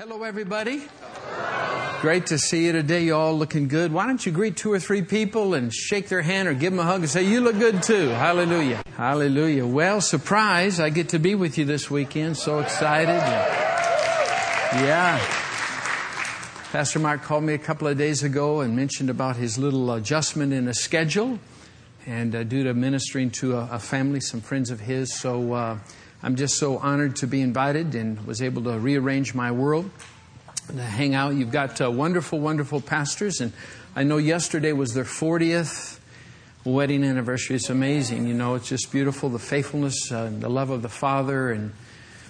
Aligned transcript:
Hello, 0.00 0.22
everybody. 0.22 0.82
Great 2.00 2.28
to 2.28 2.38
see 2.38 2.64
you 2.64 2.72
today. 2.72 3.04
You 3.04 3.14
all 3.16 3.36
looking 3.36 3.68
good. 3.68 3.92
Why 3.92 4.06
don't 4.06 4.24
you 4.24 4.32
greet 4.32 4.56
two 4.56 4.72
or 4.72 4.78
three 4.78 5.02
people 5.02 5.52
and 5.52 5.70
shake 5.70 6.08
their 6.08 6.22
hand 6.22 6.48
or 6.48 6.54
give 6.54 6.72
them 6.72 6.80
a 6.80 6.84
hug 6.84 7.02
and 7.02 7.10
say, 7.10 7.22
You 7.24 7.42
look 7.42 7.58
good 7.58 7.82
too. 7.82 8.08
Hallelujah. 8.08 8.82
Hallelujah. 8.96 9.66
Well, 9.66 10.00
surprise, 10.00 10.80
I 10.80 10.88
get 10.88 11.10
to 11.10 11.18
be 11.18 11.34
with 11.34 11.58
you 11.58 11.66
this 11.66 11.90
weekend. 11.90 12.38
So 12.38 12.60
excited. 12.60 13.20
Yeah. 14.72 15.18
Pastor 16.72 16.98
Mark 16.98 17.20
called 17.20 17.44
me 17.44 17.52
a 17.52 17.58
couple 17.58 17.86
of 17.86 17.98
days 17.98 18.22
ago 18.22 18.62
and 18.62 18.74
mentioned 18.74 19.10
about 19.10 19.36
his 19.36 19.58
little 19.58 19.92
adjustment 19.92 20.54
in 20.54 20.66
a 20.66 20.72
schedule 20.72 21.38
and 22.06 22.34
uh, 22.34 22.42
due 22.42 22.64
to 22.64 22.72
ministering 22.72 23.28
to 23.32 23.58
a, 23.58 23.68
a, 23.72 23.78
family, 23.78 24.20
some 24.20 24.40
friends 24.40 24.70
of 24.70 24.80
his. 24.80 25.14
So, 25.14 25.52
uh, 25.52 25.78
I'm 26.22 26.36
just 26.36 26.58
so 26.58 26.76
honored 26.76 27.16
to 27.16 27.26
be 27.26 27.40
invited 27.40 27.94
and 27.94 28.26
was 28.26 28.42
able 28.42 28.64
to 28.64 28.78
rearrange 28.78 29.34
my 29.34 29.52
world 29.52 29.90
to 30.68 30.82
hang 30.82 31.14
out. 31.14 31.34
You've 31.34 31.50
got 31.50 31.80
uh, 31.80 31.90
wonderful, 31.90 32.38
wonderful 32.38 32.80
pastors, 32.80 33.40
and 33.40 33.52
I 33.96 34.04
know 34.04 34.18
yesterday 34.18 34.72
was 34.72 34.92
their 34.92 35.04
40th 35.04 35.98
wedding 36.64 37.04
anniversary. 37.04 37.56
It's 37.56 37.70
amazing. 37.70 38.26
You 38.26 38.34
know, 38.34 38.54
it's 38.54 38.68
just 38.68 38.92
beautiful 38.92 39.30
the 39.30 39.38
faithfulness, 39.38 40.12
uh, 40.12 40.30
the 40.38 40.50
love 40.50 40.70
of 40.70 40.82
the 40.82 40.88
Father, 40.88 41.50
and 41.50 41.72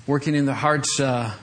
working 0.06 0.34
in 0.34 0.46
the 0.46 0.54
hearts. 0.54 1.00
Uh, 1.00 1.34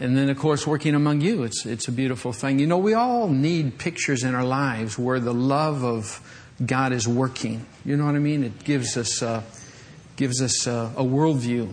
and 0.00 0.16
then, 0.16 0.28
of 0.28 0.38
course, 0.38 0.66
working 0.66 0.94
among 0.94 1.20
you. 1.20 1.44
It's, 1.44 1.64
it's 1.64 1.88
a 1.88 1.92
beautiful 1.92 2.32
thing. 2.32 2.58
You 2.58 2.66
know, 2.66 2.78
we 2.78 2.94
all 2.94 3.28
need 3.28 3.78
pictures 3.78 4.24
in 4.24 4.34
our 4.34 4.44
lives 4.44 4.98
where 4.98 5.20
the 5.20 5.34
love 5.34 5.84
of 5.84 6.20
God 6.64 6.92
is 6.92 7.06
working. 7.06 7.66
You 7.84 7.96
know 7.96 8.06
what 8.06 8.14
I 8.14 8.18
mean? 8.18 8.44
It 8.44 8.64
gives 8.64 8.96
us 8.96 9.22
uh, 9.22 9.42
gives 10.16 10.42
us 10.42 10.66
a, 10.66 10.92
a 10.96 11.04
worldview 11.04 11.72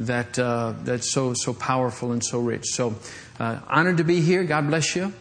that 0.00 0.38
uh, 0.38 0.74
that's 0.82 1.12
so 1.12 1.34
so 1.34 1.52
powerful 1.52 2.12
and 2.12 2.24
so 2.24 2.40
rich. 2.40 2.66
So 2.66 2.94
uh, 3.38 3.60
honored 3.68 3.98
to 3.98 4.04
be 4.04 4.20
here. 4.20 4.44
God 4.44 4.68
bless 4.68 4.96
you. 4.96 5.12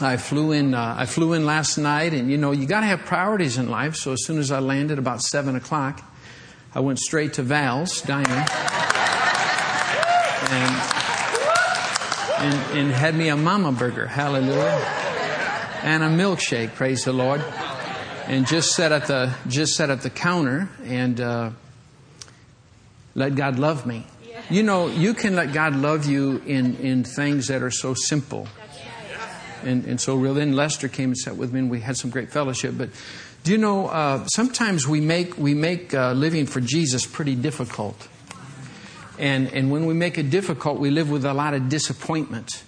I 0.00 0.16
flew 0.16 0.52
in. 0.52 0.74
Uh, 0.74 0.94
I 0.98 1.06
flew 1.06 1.32
in 1.32 1.44
last 1.46 1.78
night, 1.78 2.14
and 2.14 2.30
you 2.30 2.38
know 2.38 2.52
you 2.52 2.66
got 2.66 2.80
to 2.80 2.86
have 2.86 3.00
priorities 3.00 3.58
in 3.58 3.68
life. 3.68 3.96
So 3.96 4.12
as 4.12 4.24
soon 4.24 4.38
as 4.38 4.50
I 4.50 4.58
landed, 4.58 4.98
about 4.98 5.22
seven 5.22 5.54
o'clock, 5.54 6.02
I 6.74 6.80
went 6.80 6.98
straight 6.98 7.34
to 7.34 7.42
Val's 7.42 8.00
Diner 8.02 8.46
and, 10.50 10.76
and, 12.38 12.78
and 12.78 12.90
had 12.90 13.14
me 13.14 13.28
a 13.28 13.36
Mama 13.36 13.72
Burger. 13.72 14.06
Hallelujah, 14.06 14.84
and 15.82 16.02
a 16.02 16.08
milkshake. 16.08 16.74
Praise 16.74 17.04
the 17.04 17.12
Lord. 17.12 17.44
And 18.26 18.46
just 18.46 18.70
sat 18.70 18.92
at 18.92 19.06
the 19.06 19.34
just 19.48 19.74
sat 19.74 19.90
at 19.90 20.02
the 20.02 20.10
counter 20.10 20.68
and 20.84 21.20
uh, 21.20 21.50
let 23.14 23.34
God 23.34 23.58
love 23.58 23.86
me. 23.86 24.06
You 24.50 24.62
know, 24.62 24.88
you 24.88 25.14
can 25.14 25.36
let 25.36 25.52
God 25.52 25.76
love 25.76 26.06
you 26.06 26.42
in, 26.46 26.76
in 26.76 27.04
things 27.04 27.48
that 27.48 27.62
are 27.62 27.70
so 27.70 27.94
simple 27.94 28.48
and, 29.64 29.84
and 29.84 30.00
so 30.00 30.16
real. 30.16 30.34
Then 30.34 30.54
Lester 30.54 30.88
came 30.88 31.10
and 31.10 31.18
sat 31.18 31.36
with 31.36 31.52
me, 31.52 31.60
and 31.60 31.70
we 31.70 31.80
had 31.80 31.96
some 31.96 32.10
great 32.10 32.30
fellowship. 32.30 32.74
But 32.76 32.90
do 33.44 33.52
you 33.52 33.58
know, 33.58 33.88
uh, 33.88 34.26
sometimes 34.26 34.86
we 34.86 35.00
make, 35.00 35.36
we 35.38 35.54
make 35.54 35.94
uh, 35.94 36.12
living 36.12 36.46
for 36.46 36.60
Jesus 36.60 37.06
pretty 37.06 37.34
difficult. 37.34 38.08
And, 39.18 39.52
and 39.52 39.70
when 39.70 39.86
we 39.86 39.94
make 39.94 40.18
it 40.18 40.30
difficult, 40.30 40.78
we 40.78 40.90
live 40.90 41.10
with 41.10 41.24
a 41.24 41.34
lot 41.34 41.54
of 41.54 41.68
disappointment. 41.68 42.62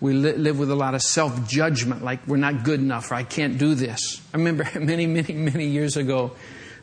We 0.00 0.12
li- 0.12 0.32
live 0.32 0.58
with 0.58 0.70
a 0.70 0.74
lot 0.74 0.94
of 0.94 1.02
self 1.02 1.48
judgment, 1.48 2.04
like 2.04 2.26
we're 2.26 2.36
not 2.36 2.64
good 2.64 2.80
enough 2.80 3.10
or 3.10 3.14
I 3.14 3.22
can't 3.22 3.58
do 3.58 3.74
this. 3.74 4.20
I 4.32 4.36
remember 4.36 4.68
many, 4.80 5.06
many, 5.06 5.34
many 5.34 5.66
years 5.66 5.96
ago, 5.96 6.32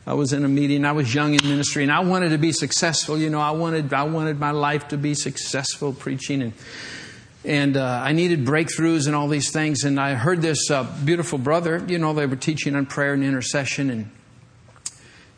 I 0.06 0.14
was 0.14 0.32
in 0.34 0.44
a 0.44 0.48
meeting. 0.48 0.84
I 0.84 0.92
was 0.92 1.14
young 1.14 1.32
in 1.32 1.40
ministry, 1.48 1.82
and 1.82 1.90
I 1.90 2.00
wanted 2.00 2.30
to 2.30 2.38
be 2.38 2.52
successful. 2.52 3.16
You 3.16 3.30
know, 3.30 3.40
I 3.40 3.52
wanted 3.52 3.92
I 3.92 4.02
wanted 4.02 4.38
my 4.38 4.50
life 4.50 4.88
to 4.88 4.98
be 4.98 5.14
successful 5.14 5.94
preaching, 5.94 6.42
and 6.42 6.52
and 7.44 7.76
uh, 7.76 8.02
I 8.04 8.12
needed 8.12 8.44
breakthroughs 8.44 9.06
and 9.06 9.16
all 9.16 9.28
these 9.28 9.50
things. 9.50 9.84
And 9.84 9.98
I 9.98 10.14
heard 10.14 10.42
this 10.42 10.70
uh, 10.70 10.84
beautiful 11.04 11.38
brother. 11.38 11.82
You 11.88 11.98
know, 11.98 12.12
they 12.12 12.26
were 12.26 12.36
teaching 12.36 12.74
on 12.74 12.84
prayer 12.84 13.14
and 13.14 13.24
intercession, 13.24 13.88
and 13.88 14.10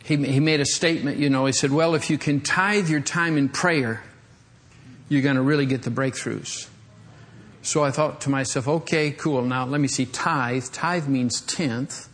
he 0.02 0.16
he 0.16 0.41
made 0.41 0.60
a 0.60 0.66
statement. 0.66 1.18
You 1.18 1.30
know, 1.30 1.46
he 1.46 1.52
said, 1.52 1.70
"Well, 1.70 1.94
if 1.94 2.10
you 2.10 2.18
can 2.18 2.41
tithe 2.41 2.88
your 2.88 3.00
time 3.00 3.38
in 3.38 3.48
prayer, 3.48 4.02
you're 5.08 5.22
going 5.22 5.36
to 5.36 5.42
really 5.42 5.66
get 5.66 5.82
the 5.82 5.91
breakthroughs." 5.91 6.68
So 7.62 7.84
I 7.84 7.92
thought 7.92 8.20
to 8.22 8.30
myself, 8.30 8.66
"Okay, 8.66 9.12
cool. 9.12 9.42
Now 9.42 9.64
let 9.64 9.80
me 9.80 9.86
see. 9.86 10.06
Tithe. 10.06 10.64
Tithe 10.72 11.06
means 11.06 11.41
tenth." 11.41 12.08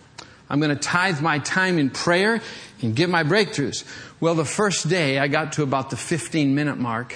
I'm 0.48 0.60
going 0.60 0.76
to 0.76 0.82
tithe 0.82 1.20
my 1.20 1.38
time 1.38 1.78
in 1.78 1.90
prayer 1.90 2.42
and 2.82 2.94
get 2.94 3.08
my 3.08 3.22
breakthroughs. 3.22 3.84
Well, 4.18 4.34
the 4.34 4.44
first 4.44 4.88
day 4.88 5.18
I 5.18 5.28
got 5.28 5.52
to 5.54 5.62
about 5.62 5.90
the 5.90 5.96
15 5.96 6.54
minute 6.54 6.76
mark. 6.76 7.14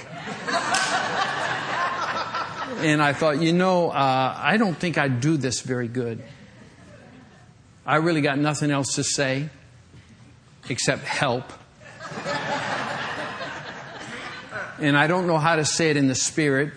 and 2.78 3.02
I 3.02 3.12
thought, 3.12 3.42
you 3.42 3.52
know, 3.52 3.90
uh, 3.90 4.34
I 4.38 4.56
don't 4.56 4.76
think 4.76 4.96
I 4.96 5.08
do 5.08 5.36
this 5.36 5.60
very 5.60 5.88
good. 5.88 6.22
I 7.86 7.96
really 7.96 8.22
got 8.22 8.38
nothing 8.38 8.70
else 8.70 8.94
to 8.94 9.04
say 9.04 9.50
except 10.70 11.04
help. 11.04 11.52
and 14.78 14.96
I 14.96 15.06
don't 15.06 15.26
know 15.26 15.36
how 15.36 15.56
to 15.56 15.66
say 15.66 15.90
it 15.90 15.98
in 15.98 16.08
the 16.08 16.14
Spirit 16.14 16.72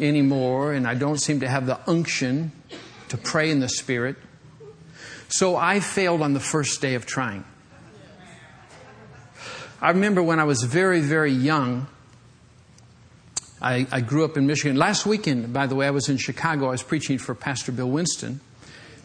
anymore, 0.00 0.72
and 0.72 0.86
I 0.86 0.94
don't 0.94 1.18
seem 1.18 1.40
to 1.40 1.48
have 1.48 1.66
the 1.66 1.80
unction 1.90 2.52
to 3.08 3.16
pray 3.16 3.50
in 3.50 3.58
the 3.58 3.68
Spirit. 3.68 4.16
So 5.28 5.56
I 5.56 5.80
failed 5.80 6.22
on 6.22 6.32
the 6.32 6.40
first 6.40 6.80
day 6.80 6.94
of 6.94 7.06
trying. 7.06 7.44
I 9.80 9.90
remember 9.90 10.22
when 10.22 10.38
I 10.38 10.44
was 10.44 10.62
very, 10.62 11.00
very 11.00 11.32
young, 11.32 11.88
I, 13.60 13.86
I, 13.90 14.00
grew 14.00 14.24
up 14.24 14.36
in 14.36 14.46
Michigan. 14.46 14.76
Last 14.76 15.06
weekend, 15.06 15.52
by 15.52 15.66
the 15.66 15.74
way, 15.74 15.86
I 15.86 15.90
was 15.90 16.08
in 16.08 16.18
Chicago. 16.18 16.66
I 16.66 16.70
was 16.70 16.82
preaching 16.82 17.18
for 17.18 17.34
Pastor 17.34 17.72
Bill 17.72 17.90
Winston 17.90 18.40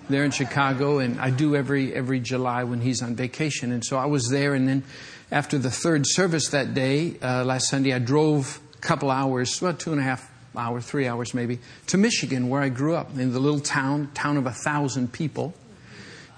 there 0.10 0.24
in 0.24 0.32
Chicago, 0.32 1.00
and 1.00 1.20
I 1.20 1.30
do 1.30 1.56
every 1.56 1.94
every 1.94 2.20
July 2.20 2.64
when 2.64 2.82
he's 2.82 3.02
on 3.02 3.16
vacation. 3.16 3.72
And 3.72 3.84
so 3.84 3.98
I 3.98 4.06
was 4.06 4.30
there, 4.30 4.54
and 4.54 4.68
then 4.68 4.84
after 5.32 5.58
the 5.58 5.72
third 5.72 6.06
service 6.06 6.50
that 6.50 6.74
day, 6.74 7.16
uh, 7.22 7.44
last 7.44 7.70
Sunday, 7.70 7.94
I 7.94 8.00
drove 8.00 8.60
a 8.76 8.78
couple 8.78 9.12
hours, 9.12 9.62
about 9.62 9.80
two 9.80 9.92
and 9.92 10.00
a 10.00 10.04
half 10.04 10.32
hours, 10.56 10.86
three 10.86 11.08
hours 11.08 11.34
maybe, 11.34 11.60
to 11.88 11.98
Michigan, 11.98 12.50
where 12.50 12.62
I 12.62 12.70
grew 12.70 12.96
up, 12.96 13.12
in 13.18 13.34
the 13.34 13.40
little 13.40 13.60
town, 13.60 14.10
town 14.14 14.38
of 14.38 14.46
a 14.46 14.52
thousand 14.52 15.12
people. 15.12 15.54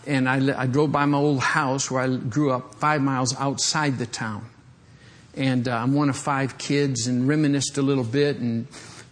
And 0.08 0.28
I, 0.28 0.64
I 0.64 0.66
drove 0.66 0.92
by 0.92 1.06
my 1.06 1.18
old 1.18 1.40
house 1.40 1.92
where 1.92 2.02
I 2.02 2.16
grew 2.16 2.52
up, 2.52 2.76
five 2.76 3.02
miles 3.02 3.36
outside 3.38 3.98
the 4.00 4.08
town. 4.08 4.46
And 5.36 5.68
uh, 5.68 5.78
I'm 5.78 5.94
one 5.94 6.10
of 6.10 6.18
five 6.18 6.58
kids, 6.58 7.08
and 7.08 7.28
reminisced 7.28 7.78
a 7.78 7.82
little 7.82 8.04
bit, 8.04 8.38
and 8.38 8.68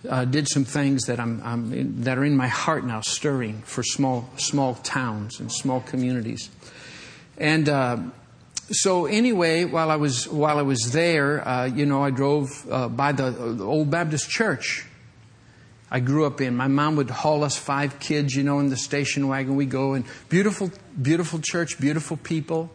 uh, 0.09 0.25
did 0.25 0.47
some 0.47 0.65
things 0.65 1.05
that 1.05 1.19
I'm, 1.19 1.41
I'm 1.43 1.73
in, 1.73 2.01
that 2.01 2.17
are 2.17 2.25
in 2.25 2.35
my 2.35 2.47
heart 2.47 2.85
now, 2.85 3.01
stirring 3.01 3.61
for 3.63 3.83
small 3.83 4.29
small 4.37 4.75
towns 4.75 5.39
and 5.39 5.51
small 5.51 5.81
communities. 5.81 6.49
And 7.37 7.69
uh, 7.69 7.97
so, 8.71 9.05
anyway, 9.05 9.65
while 9.65 9.89
I 9.91 9.95
was 9.95 10.27
while 10.27 10.57
I 10.57 10.63
was 10.63 10.91
there, 10.91 11.47
uh, 11.47 11.65
you 11.65 11.85
know, 11.85 12.03
I 12.03 12.09
drove 12.09 12.49
uh, 12.69 12.89
by 12.89 13.11
the, 13.11 13.31
the 13.31 13.65
old 13.65 13.89
Baptist 13.89 14.29
church. 14.29 14.85
I 15.89 16.01
grew 16.01 16.25
up 16.25 16.41
in. 16.41 16.55
My 16.55 16.67
mom 16.67 16.97
would 16.97 17.09
haul 17.09 17.45
us 17.45 17.55
five 17.55 17.99
kids, 17.99 18.35
you 18.35 18.43
know, 18.43 18.59
in 18.59 18.69
the 18.69 18.75
station 18.75 19.29
wagon. 19.29 19.55
We 19.55 19.65
go 19.65 19.93
and 19.93 20.03
beautiful, 20.27 20.69
beautiful 21.01 21.39
church, 21.41 21.79
beautiful 21.79 22.17
people. 22.17 22.69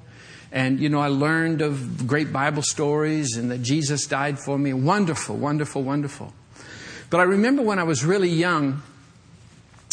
And, 0.50 0.80
you 0.80 0.88
know, 0.88 1.00
I 1.00 1.08
learned 1.08 1.62
of 1.62 2.06
great 2.06 2.32
Bible 2.32 2.62
stories 2.62 3.36
and 3.36 3.50
that 3.50 3.62
Jesus 3.62 4.06
died 4.06 4.38
for 4.38 4.58
me. 4.58 4.72
Wonderful, 4.72 5.36
wonderful, 5.36 5.82
wonderful. 5.82 6.32
But 7.12 7.20
I 7.20 7.24
remember 7.24 7.60
when 7.60 7.78
I 7.78 7.82
was 7.82 8.06
really 8.06 8.30
young, 8.30 8.80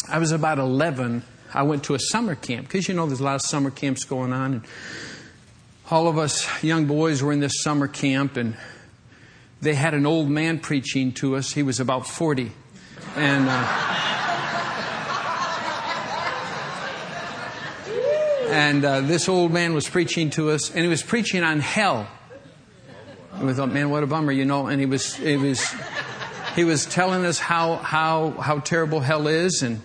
I 0.08 0.18
was 0.18 0.32
about 0.32 0.58
11, 0.58 1.22
I 1.52 1.64
went 1.64 1.84
to 1.84 1.94
a 1.94 1.98
summer 1.98 2.34
camp, 2.34 2.66
because 2.66 2.88
you 2.88 2.94
know 2.94 3.04
there's 3.04 3.20
a 3.20 3.24
lot 3.24 3.34
of 3.34 3.42
summer 3.42 3.70
camps 3.70 4.04
going 4.04 4.32
on. 4.32 4.54
And 4.54 4.62
all 5.90 6.08
of 6.08 6.16
us 6.16 6.48
young 6.64 6.86
boys 6.86 7.22
were 7.22 7.30
in 7.30 7.40
this 7.40 7.62
summer 7.62 7.88
camp, 7.88 8.38
and 8.38 8.56
they 9.60 9.74
had 9.74 9.92
an 9.92 10.06
old 10.06 10.30
man 10.30 10.60
preaching 10.60 11.12
to 11.16 11.36
us. 11.36 11.52
He 11.52 11.62
was 11.62 11.78
about 11.78 12.06
40. 12.06 12.52
And. 13.16 13.46
Uh, 13.50 14.06
and 18.48 18.82
uh, 18.82 19.02
this 19.02 19.28
old 19.28 19.52
man 19.52 19.74
was 19.74 19.86
preaching 19.86 20.30
to 20.30 20.52
us, 20.52 20.70
and 20.70 20.80
he 20.80 20.88
was 20.88 21.02
preaching 21.02 21.42
on 21.42 21.60
hell. 21.60 22.08
And 23.34 23.46
we 23.46 23.52
thought, 23.52 23.70
man, 23.70 23.90
what 23.90 24.02
a 24.02 24.06
bummer, 24.06 24.32
you 24.32 24.46
know. 24.46 24.68
And 24.68 24.80
he 24.80 24.86
was, 24.86 25.16
he 25.16 25.36
was 25.36 25.62
he 26.60 26.64
was 26.64 26.84
telling 26.84 27.24
us 27.24 27.38
how, 27.38 27.76
how, 27.76 28.32
how 28.32 28.58
terrible 28.58 29.00
hell 29.00 29.28
is 29.28 29.62
and 29.62 29.80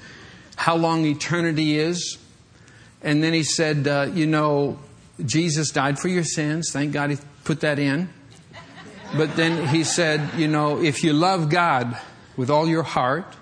how 0.57 0.75
long 0.75 1.06
eternity 1.06 1.80
is. 1.80 2.18
And 3.01 3.24
then 3.24 3.31
he 3.31 3.44
said, 3.44 3.88
uh, 3.88 4.12
You 4.13 4.27
know, 4.27 4.77
Jesus 5.25 5.72
died 5.72 5.98
for 5.98 6.10
your 6.10 6.25
sins. 6.25 6.72
Thank 6.74 6.92
God 6.92 7.12
he 7.12 7.18
put 7.45 7.62
that 7.62 7.80
in. 7.80 8.10
But 9.16 9.38
then 9.38 9.69
he 9.69 9.86
said, 9.86 10.38
You 10.38 10.50
know, 10.50 10.81
if 10.81 11.01
you 11.01 11.13
love 11.13 11.48
God, 11.48 11.98
with 12.36 12.50
all 12.50 12.68
your 12.68 12.83
heart 12.83 13.38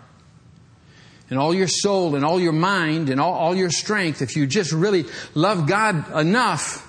and 1.31 1.39
all 1.39 1.55
your 1.55 1.67
soul 1.67 2.15
and 2.15 2.23
all 2.23 2.39
your 2.39 2.53
mind 2.53 3.09
and 3.09 3.19
all, 3.19 3.33
all 3.33 3.55
your 3.55 3.71
strength, 3.71 4.21
if 4.21 4.35
you 4.35 4.45
just 4.45 4.71
really 4.71 5.05
love 5.33 5.67
God 5.67 6.15
enough 6.15 6.87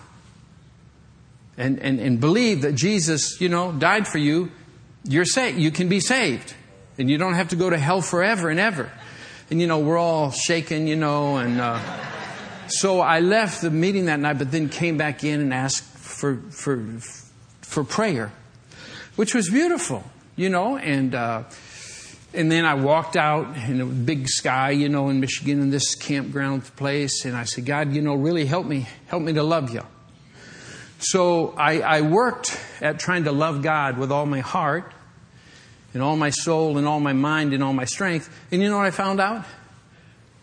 and, 1.57 1.79
and, 1.79 2.01
and 2.01 2.21
believe 2.21 2.61
that 2.61 2.75
Jesus, 2.75 3.41
you 3.41 3.49
know, 3.49 3.73
died 3.73 4.07
for 4.07 4.19
you, 4.19 4.51
you're 5.05 5.25
saved. 5.25 5.59
You 5.59 5.71
can 5.71 5.89
be 5.89 6.01
saved. 6.01 6.55
And 6.99 7.11
you 7.11 7.19
don't 7.19 7.35
have 7.35 7.49
to 7.49 7.57
go 7.57 7.71
to 7.71 7.77
hell 7.79 8.01
forever 8.01 8.51
and 8.51 8.61
ever. 8.61 8.91
And, 9.51 9.61
you 9.61 9.67
know, 9.67 9.81
we're 9.81 9.99
all 9.99 10.31
shaken, 10.31 10.87
you 10.87 10.97
know, 10.97 11.37
and 11.37 11.61
uh, 11.61 11.79
so 12.69 13.01
I 13.01 13.21
left 13.21 13.61
the 13.61 13.71
meeting 13.71 14.07
that 14.07 14.19
night, 14.19 14.39
but 14.39 14.51
then 14.51 14.69
came 14.69 14.97
back 14.97 15.23
in 15.23 15.41
and 15.41 15.53
asked 15.53 15.85
for, 15.85 16.37
for, 16.51 16.83
for 17.61 17.85
prayer, 17.85 18.33
which 19.17 19.35
was 19.35 19.51
beautiful, 19.51 20.03
you 20.35 20.49
know, 20.49 20.79
and, 20.79 21.15
uh, 21.15 21.43
and 22.33 22.51
then 22.51 22.65
I 22.65 22.75
walked 22.75 23.17
out 23.17 23.55
in 23.69 23.83
a 23.83 23.87
big 23.87 24.29
sky, 24.29 24.71
you 24.71 24.89
know, 24.89 25.11
in 25.11 25.21
Michigan 25.21 25.61
in 25.61 25.71
this 25.71 25.95
campground 25.95 26.65
place, 26.77 27.27
and 27.27 27.37
I 27.37 27.45
said, 27.45 27.67
God, 27.67 27.93
you 27.93 28.01
know, 28.01 28.15
really 28.15 28.47
help 28.47 28.67
me, 28.67 28.89
help 29.09 29.23
me 29.23 29.35
to 29.35 29.43
love 29.43 29.75
you. 29.75 29.83
So 31.01 31.51
I, 31.59 31.81
I 31.81 32.01
worked 32.01 32.59
at 32.81 32.99
trying 32.99 33.25
to 33.25 33.33
love 33.33 33.63
God 33.63 33.99
with 33.99 34.11
all 34.11 34.25
my 34.25 34.41
heart 34.41 34.94
and 35.95 36.03
all 36.03 36.17
my 36.17 36.31
soul 36.31 36.77
in 36.77 36.85
all 36.85 37.01
my 37.01 37.13
mind 37.13 37.55
in 37.55 37.63
all 37.63 37.73
my 37.73 37.85
strength. 37.85 38.29
And 38.51 38.61
you 38.61 38.69
know 38.69 38.77
what 38.77 38.87
I 38.87 38.91
found 38.91 39.21
out? 39.21 39.45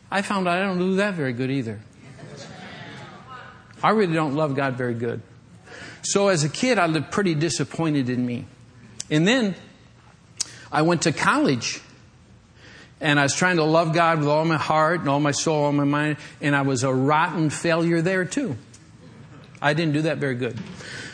I 0.09 0.21
found 0.21 0.48
out 0.48 0.57
I 0.57 0.63
don't 0.63 0.80
do 0.80 0.95
that 0.95 1.13
very 1.13 1.33
good 1.33 1.51
either. 1.51 1.80
I 3.83 3.92
really 3.92 4.13
don't 4.13 4.36
love 4.36 4.56
God 4.56 4.75
very 4.75 4.94
good. 4.94 5.21
So 6.03 6.30
as 6.30 6.44
a 6.44 6.50
kid, 6.50 6.77
I 6.77 6.88
lived 6.88 7.12
pretty 7.12 7.36
disappointed 7.36 8.09
in 8.09 8.25
me. 8.25 8.45
And 9.09 9.27
then 9.27 9.56
I 10.71 10.83
went 10.83 11.03
to 11.03 11.12
college 11.12 11.81
and 13.00 13.19
I 13.19 13.24
was 13.24 13.33
trying 13.33 13.57
to 13.57 13.63
love 13.63 13.94
God 13.94 14.19
with 14.19 14.27
all 14.27 14.45
my 14.45 14.57
heart 14.57 15.00
and 15.00 15.09
all 15.09 15.19
my 15.19 15.31
soul, 15.31 15.65
all 15.65 15.71
my 15.71 15.83
mind, 15.83 16.18
and 16.39 16.56
I 16.56 16.62
was 16.62 16.83
a 16.83 16.94
rotten 16.94 17.50
failure 17.50 18.01
there 18.01 18.25
too. 18.25 18.56
I 19.62 19.74
didn't 19.74 19.94
do 19.94 20.03
that 20.03 20.18
very 20.18 20.36
good. 20.36 20.57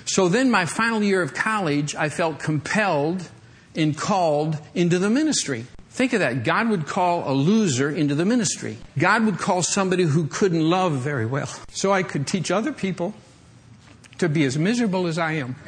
So 0.05 0.29
then 0.29 0.51
my 0.51 0.65
final 0.65 1.01
year 1.01 1.21
of 1.21 1.33
college, 1.33 1.95
I 1.95 2.09
felt 2.09 2.39
compelled 2.39 3.29
and 3.75 3.97
called 3.97 4.57
into 4.73 4.99
the 4.99 5.09
ministry. 5.09 5.65
Think 5.89 6.13
of 6.13 6.19
that. 6.19 6.43
God 6.43 6.69
would 6.69 6.85
call 6.85 7.29
a 7.29 7.33
loser 7.33 7.89
into 7.89 8.13
the 8.13 8.25
ministry. 8.25 8.77
God 8.99 9.25
would 9.25 9.39
call 9.39 9.63
somebody 9.63 10.03
who 10.03 10.27
couldn't 10.27 10.61
love 10.69 10.93
very 10.93 11.25
well. 11.25 11.49
So 11.69 11.91
I 11.91 12.03
could 12.03 12.27
teach 12.27 12.51
other 12.51 12.71
people 12.71 13.15
to 14.19 14.29
be 14.29 14.43
as 14.45 14.57
miserable 14.57 15.07
as 15.07 15.17
I 15.17 15.33
am. 15.33 15.55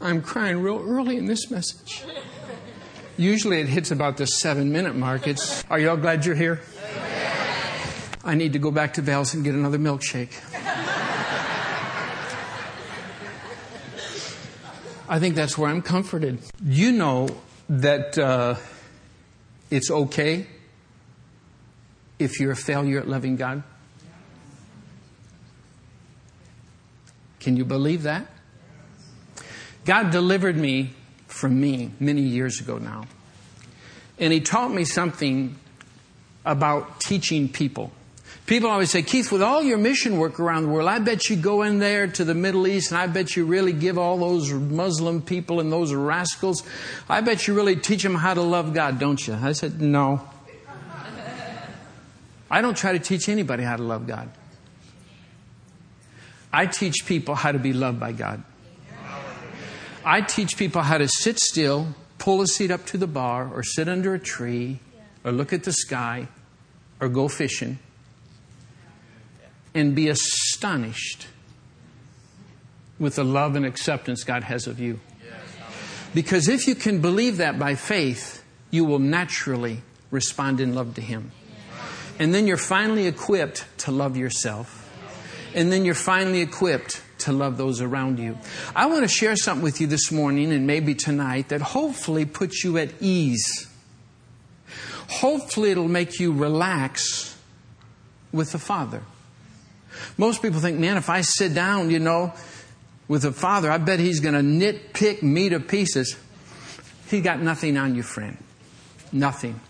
I'm 0.00 0.22
crying 0.22 0.62
real 0.62 0.82
early 0.86 1.16
in 1.16 1.26
this 1.26 1.50
message. 1.50 2.04
Usually 3.16 3.60
it 3.60 3.68
hits 3.68 3.90
about 3.90 4.18
the 4.18 4.26
seven 4.26 4.72
minute 4.72 4.94
mark. 4.94 5.26
It's, 5.26 5.64
are 5.70 5.78
y'all 5.78 5.96
glad 5.96 6.24
you're 6.26 6.34
here? 6.34 6.60
I 8.24 8.34
need 8.34 8.54
to 8.54 8.58
go 8.58 8.70
back 8.70 8.94
to 8.94 9.02
Val's 9.02 9.34
and 9.34 9.44
get 9.44 9.54
another 9.54 9.78
milkshake. 9.78 10.32
I 15.08 15.20
think 15.20 15.34
that's 15.34 15.56
where 15.56 15.70
I'm 15.70 15.82
comforted. 15.82 16.40
You 16.64 16.92
know 16.92 17.28
that 17.68 18.18
uh, 18.18 18.56
it's 19.70 19.90
okay 19.90 20.46
if 22.18 22.40
you're 22.40 22.52
a 22.52 22.56
failure 22.56 22.98
at 22.98 23.08
loving 23.08 23.36
God? 23.36 23.62
Can 27.40 27.56
you 27.56 27.64
believe 27.64 28.02
that? 28.02 28.26
God 29.84 30.10
delivered 30.10 30.56
me 30.56 30.94
from 31.28 31.60
me 31.60 31.92
many 32.00 32.22
years 32.22 32.60
ago 32.60 32.78
now. 32.78 33.04
And 34.18 34.32
He 34.32 34.40
taught 34.40 34.72
me 34.72 34.84
something 34.84 35.56
about 36.44 37.00
teaching 37.00 37.48
people. 37.48 37.92
People 38.46 38.70
always 38.70 38.92
say, 38.92 39.02
Keith, 39.02 39.32
with 39.32 39.42
all 39.42 39.60
your 39.60 39.76
mission 39.76 40.18
work 40.18 40.38
around 40.38 40.62
the 40.62 40.68
world, 40.68 40.88
I 40.88 41.00
bet 41.00 41.28
you 41.28 41.34
go 41.34 41.62
in 41.62 41.80
there 41.80 42.06
to 42.06 42.24
the 42.24 42.34
Middle 42.34 42.68
East 42.68 42.92
and 42.92 42.98
I 42.98 43.08
bet 43.08 43.34
you 43.34 43.44
really 43.44 43.72
give 43.72 43.98
all 43.98 44.18
those 44.18 44.52
Muslim 44.52 45.20
people 45.20 45.58
and 45.58 45.72
those 45.72 45.92
rascals, 45.92 46.62
I 47.08 47.22
bet 47.22 47.48
you 47.48 47.54
really 47.54 47.74
teach 47.74 48.04
them 48.04 48.14
how 48.14 48.34
to 48.34 48.42
love 48.42 48.72
God, 48.72 49.00
don't 49.00 49.24
you? 49.26 49.34
I 49.34 49.50
said, 49.50 49.80
No. 49.80 50.28
I 52.48 52.60
don't 52.60 52.76
try 52.76 52.92
to 52.92 53.00
teach 53.00 53.28
anybody 53.28 53.64
how 53.64 53.74
to 53.74 53.82
love 53.82 54.06
God. 54.06 54.30
I 56.52 56.66
teach 56.66 57.04
people 57.04 57.34
how 57.34 57.50
to 57.50 57.58
be 57.58 57.72
loved 57.72 57.98
by 57.98 58.12
God. 58.12 58.44
I 60.04 60.20
teach 60.20 60.56
people 60.56 60.82
how 60.82 60.98
to 60.98 61.08
sit 61.08 61.40
still, 61.40 61.88
pull 62.18 62.40
a 62.40 62.46
seat 62.46 62.70
up 62.70 62.86
to 62.86 62.96
the 62.96 63.08
bar, 63.08 63.50
or 63.52 63.64
sit 63.64 63.88
under 63.88 64.14
a 64.14 64.20
tree, 64.20 64.78
or 65.24 65.32
look 65.32 65.52
at 65.52 65.64
the 65.64 65.72
sky, 65.72 66.28
or 67.00 67.08
go 67.08 67.26
fishing 67.26 67.80
and 69.76 69.94
be 69.94 70.08
astonished 70.08 71.26
with 72.98 73.16
the 73.16 73.24
love 73.24 73.56
and 73.56 73.66
acceptance 73.66 74.24
God 74.24 74.42
has 74.44 74.66
of 74.66 74.80
you. 74.80 75.00
Because 76.14 76.48
if 76.48 76.66
you 76.66 76.74
can 76.74 77.02
believe 77.02 77.36
that 77.36 77.58
by 77.58 77.74
faith, 77.74 78.42
you 78.70 78.86
will 78.86 78.98
naturally 78.98 79.82
respond 80.10 80.60
in 80.60 80.74
love 80.74 80.94
to 80.94 81.02
Him. 81.02 81.30
And 82.18 82.32
then 82.32 82.46
you're 82.46 82.56
finally 82.56 83.06
equipped 83.06 83.66
to 83.78 83.90
love 83.90 84.16
yourself. 84.16 84.82
And 85.54 85.70
then 85.70 85.84
you're 85.84 85.94
finally 85.94 86.40
equipped 86.40 87.02
to 87.18 87.32
love 87.32 87.58
those 87.58 87.82
around 87.82 88.18
you. 88.18 88.38
I 88.74 88.86
want 88.86 89.02
to 89.02 89.08
share 89.08 89.36
something 89.36 89.62
with 89.62 89.80
you 89.80 89.86
this 89.86 90.10
morning 90.10 90.52
and 90.52 90.66
maybe 90.66 90.94
tonight 90.94 91.50
that 91.50 91.60
hopefully 91.60 92.24
puts 92.24 92.64
you 92.64 92.78
at 92.78 92.90
ease. 93.00 93.68
Hopefully, 95.08 95.70
it'll 95.70 95.86
make 95.86 96.18
you 96.18 96.32
relax 96.32 97.36
with 98.32 98.52
the 98.52 98.58
Father. 98.58 99.02
Most 100.16 100.42
people 100.42 100.60
think, 100.60 100.78
man, 100.78 100.96
if 100.96 101.08
I 101.08 101.20
sit 101.20 101.54
down, 101.54 101.90
you 101.90 101.98
know, 101.98 102.32
with 103.08 103.24
a 103.24 103.32
father, 103.32 103.70
I 103.70 103.78
bet 103.78 104.00
he's 104.00 104.20
going 104.20 104.34
to 104.34 104.40
nitpick 104.40 105.22
me 105.22 105.48
to 105.50 105.60
pieces. 105.60 106.16
He 107.08 107.20
got 107.20 107.40
nothing 107.40 107.76
on 107.76 107.94
you, 107.94 108.02
friend. 108.02 108.36
Nothing. 109.12 109.60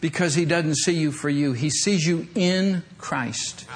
Because 0.00 0.34
he 0.34 0.44
doesn't 0.44 0.76
see 0.76 0.94
you 0.94 1.12
for 1.12 1.28
you. 1.28 1.52
He 1.52 1.70
sees 1.70 2.04
you 2.06 2.26
in 2.34 2.82
Christ. 2.98 3.66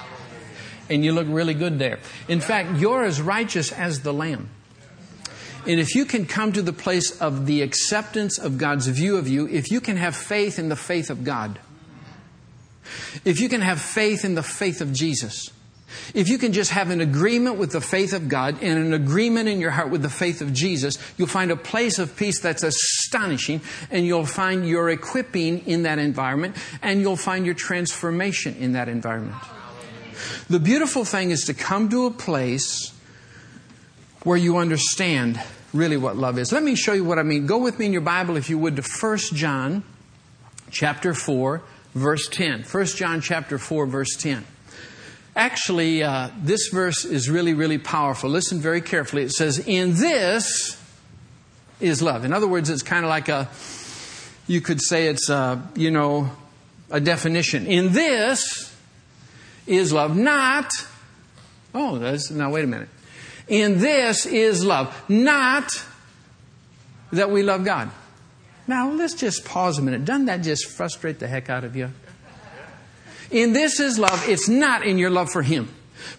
And 0.90 1.04
you 1.04 1.12
look 1.12 1.26
really 1.28 1.54
good 1.54 1.78
there. 1.78 2.00
In 2.28 2.40
fact, 2.40 2.78
you're 2.78 3.04
as 3.04 3.20
righteous 3.20 3.72
as 3.72 4.00
the 4.00 4.12
Lamb. 4.12 4.50
And 5.66 5.78
if 5.78 5.94
you 5.94 6.04
can 6.04 6.24
come 6.24 6.52
to 6.52 6.62
the 6.62 6.72
place 6.72 7.20
of 7.20 7.46
the 7.46 7.62
acceptance 7.62 8.38
of 8.38 8.58
God's 8.58 8.86
view 8.86 9.16
of 9.16 9.28
you, 9.28 9.46
if 9.46 9.70
you 9.70 9.80
can 9.80 9.96
have 9.96 10.16
faith 10.16 10.58
in 10.58 10.68
the 10.68 10.76
faith 10.76 11.10
of 11.10 11.24
God, 11.24 11.58
if 13.24 13.38
you 13.40 13.48
can 13.48 13.60
have 13.60 13.80
faith 13.80 14.24
in 14.24 14.34
the 14.34 14.42
faith 14.42 14.80
of 14.80 14.92
Jesus, 14.92 15.50
if 16.14 16.28
you 16.28 16.38
can 16.38 16.52
just 16.52 16.70
have 16.70 16.90
an 16.90 17.00
agreement 17.00 17.56
with 17.56 17.72
the 17.72 17.80
faith 17.80 18.12
of 18.12 18.28
God 18.28 18.62
and 18.62 18.78
an 18.78 18.92
agreement 18.94 19.48
in 19.48 19.60
your 19.60 19.70
heart 19.70 19.90
with 19.90 20.02
the 20.02 20.10
faith 20.10 20.40
of 20.40 20.52
Jesus, 20.52 20.98
you'll 21.16 21.28
find 21.28 21.50
a 21.50 21.56
place 21.56 21.98
of 21.98 22.16
peace 22.16 22.40
that's 22.40 22.62
astonishing 22.62 23.60
and 23.90 24.06
you'll 24.06 24.26
find 24.26 24.66
your 24.68 24.90
equipping 24.90 25.66
in 25.66 25.82
that 25.82 25.98
environment 25.98 26.56
and 26.82 27.00
you'll 27.00 27.16
find 27.16 27.46
your 27.46 27.54
transformation 27.54 28.54
in 28.56 28.72
that 28.72 28.88
environment. 28.88 29.36
The 30.48 30.60
beautiful 30.60 31.04
thing 31.04 31.30
is 31.30 31.44
to 31.44 31.54
come 31.54 31.88
to 31.90 32.06
a 32.06 32.10
place 32.10 32.92
where 34.24 34.36
you 34.36 34.58
understand 34.58 35.40
really 35.72 35.96
what 35.96 36.16
love 36.16 36.38
is. 36.38 36.52
Let 36.52 36.62
me 36.62 36.74
show 36.74 36.92
you 36.92 37.04
what 37.04 37.18
I 37.18 37.22
mean. 37.22 37.46
Go 37.46 37.58
with 37.58 37.78
me 37.78 37.86
in 37.86 37.92
your 37.92 38.02
Bible, 38.02 38.36
if 38.36 38.50
you 38.50 38.58
would, 38.58 38.76
to 38.76 38.82
1 38.82 39.18
John 39.34 39.84
chapter 40.70 41.14
4, 41.14 41.62
verse 41.94 42.28
10. 42.28 42.64
1 42.64 42.86
John 42.86 43.20
chapter 43.20 43.58
4, 43.58 43.86
verse 43.86 44.16
10. 44.16 44.44
Actually, 45.38 46.02
uh, 46.02 46.30
this 46.42 46.66
verse 46.66 47.04
is 47.04 47.30
really, 47.30 47.54
really 47.54 47.78
powerful. 47.78 48.28
Listen 48.28 48.58
very 48.58 48.80
carefully. 48.80 49.22
It 49.22 49.30
says, 49.30 49.60
In 49.60 49.94
this 49.94 50.76
is 51.78 52.02
love. 52.02 52.24
In 52.24 52.32
other 52.32 52.48
words, 52.48 52.68
it's 52.70 52.82
kind 52.82 53.04
of 53.04 53.08
like 53.08 53.28
a, 53.28 53.48
you 54.48 54.60
could 54.60 54.82
say 54.82 55.06
it's 55.06 55.28
a, 55.28 55.62
you 55.76 55.92
know, 55.92 56.28
a 56.90 56.98
definition. 56.98 57.68
In 57.68 57.92
this 57.92 58.74
is 59.64 59.92
love, 59.92 60.16
not, 60.16 60.72
oh, 61.72 62.00
that's, 62.00 62.32
now 62.32 62.50
wait 62.50 62.64
a 62.64 62.66
minute. 62.66 62.88
In 63.46 63.78
this 63.78 64.26
is 64.26 64.64
love, 64.64 64.92
not 65.08 65.70
that 67.12 67.30
we 67.30 67.44
love 67.44 67.64
God. 67.64 67.92
Now, 68.66 68.90
let's 68.90 69.14
just 69.14 69.44
pause 69.44 69.78
a 69.78 69.82
minute. 69.82 70.04
Doesn't 70.04 70.26
that 70.26 70.38
just 70.38 70.66
frustrate 70.66 71.20
the 71.20 71.28
heck 71.28 71.48
out 71.48 71.62
of 71.62 71.76
you? 71.76 71.92
In 73.30 73.52
this 73.52 73.80
is 73.80 73.98
love. 73.98 74.28
It's 74.28 74.48
not 74.48 74.86
in 74.86 74.98
your 74.98 75.10
love 75.10 75.30
for 75.30 75.42
Him. 75.42 75.68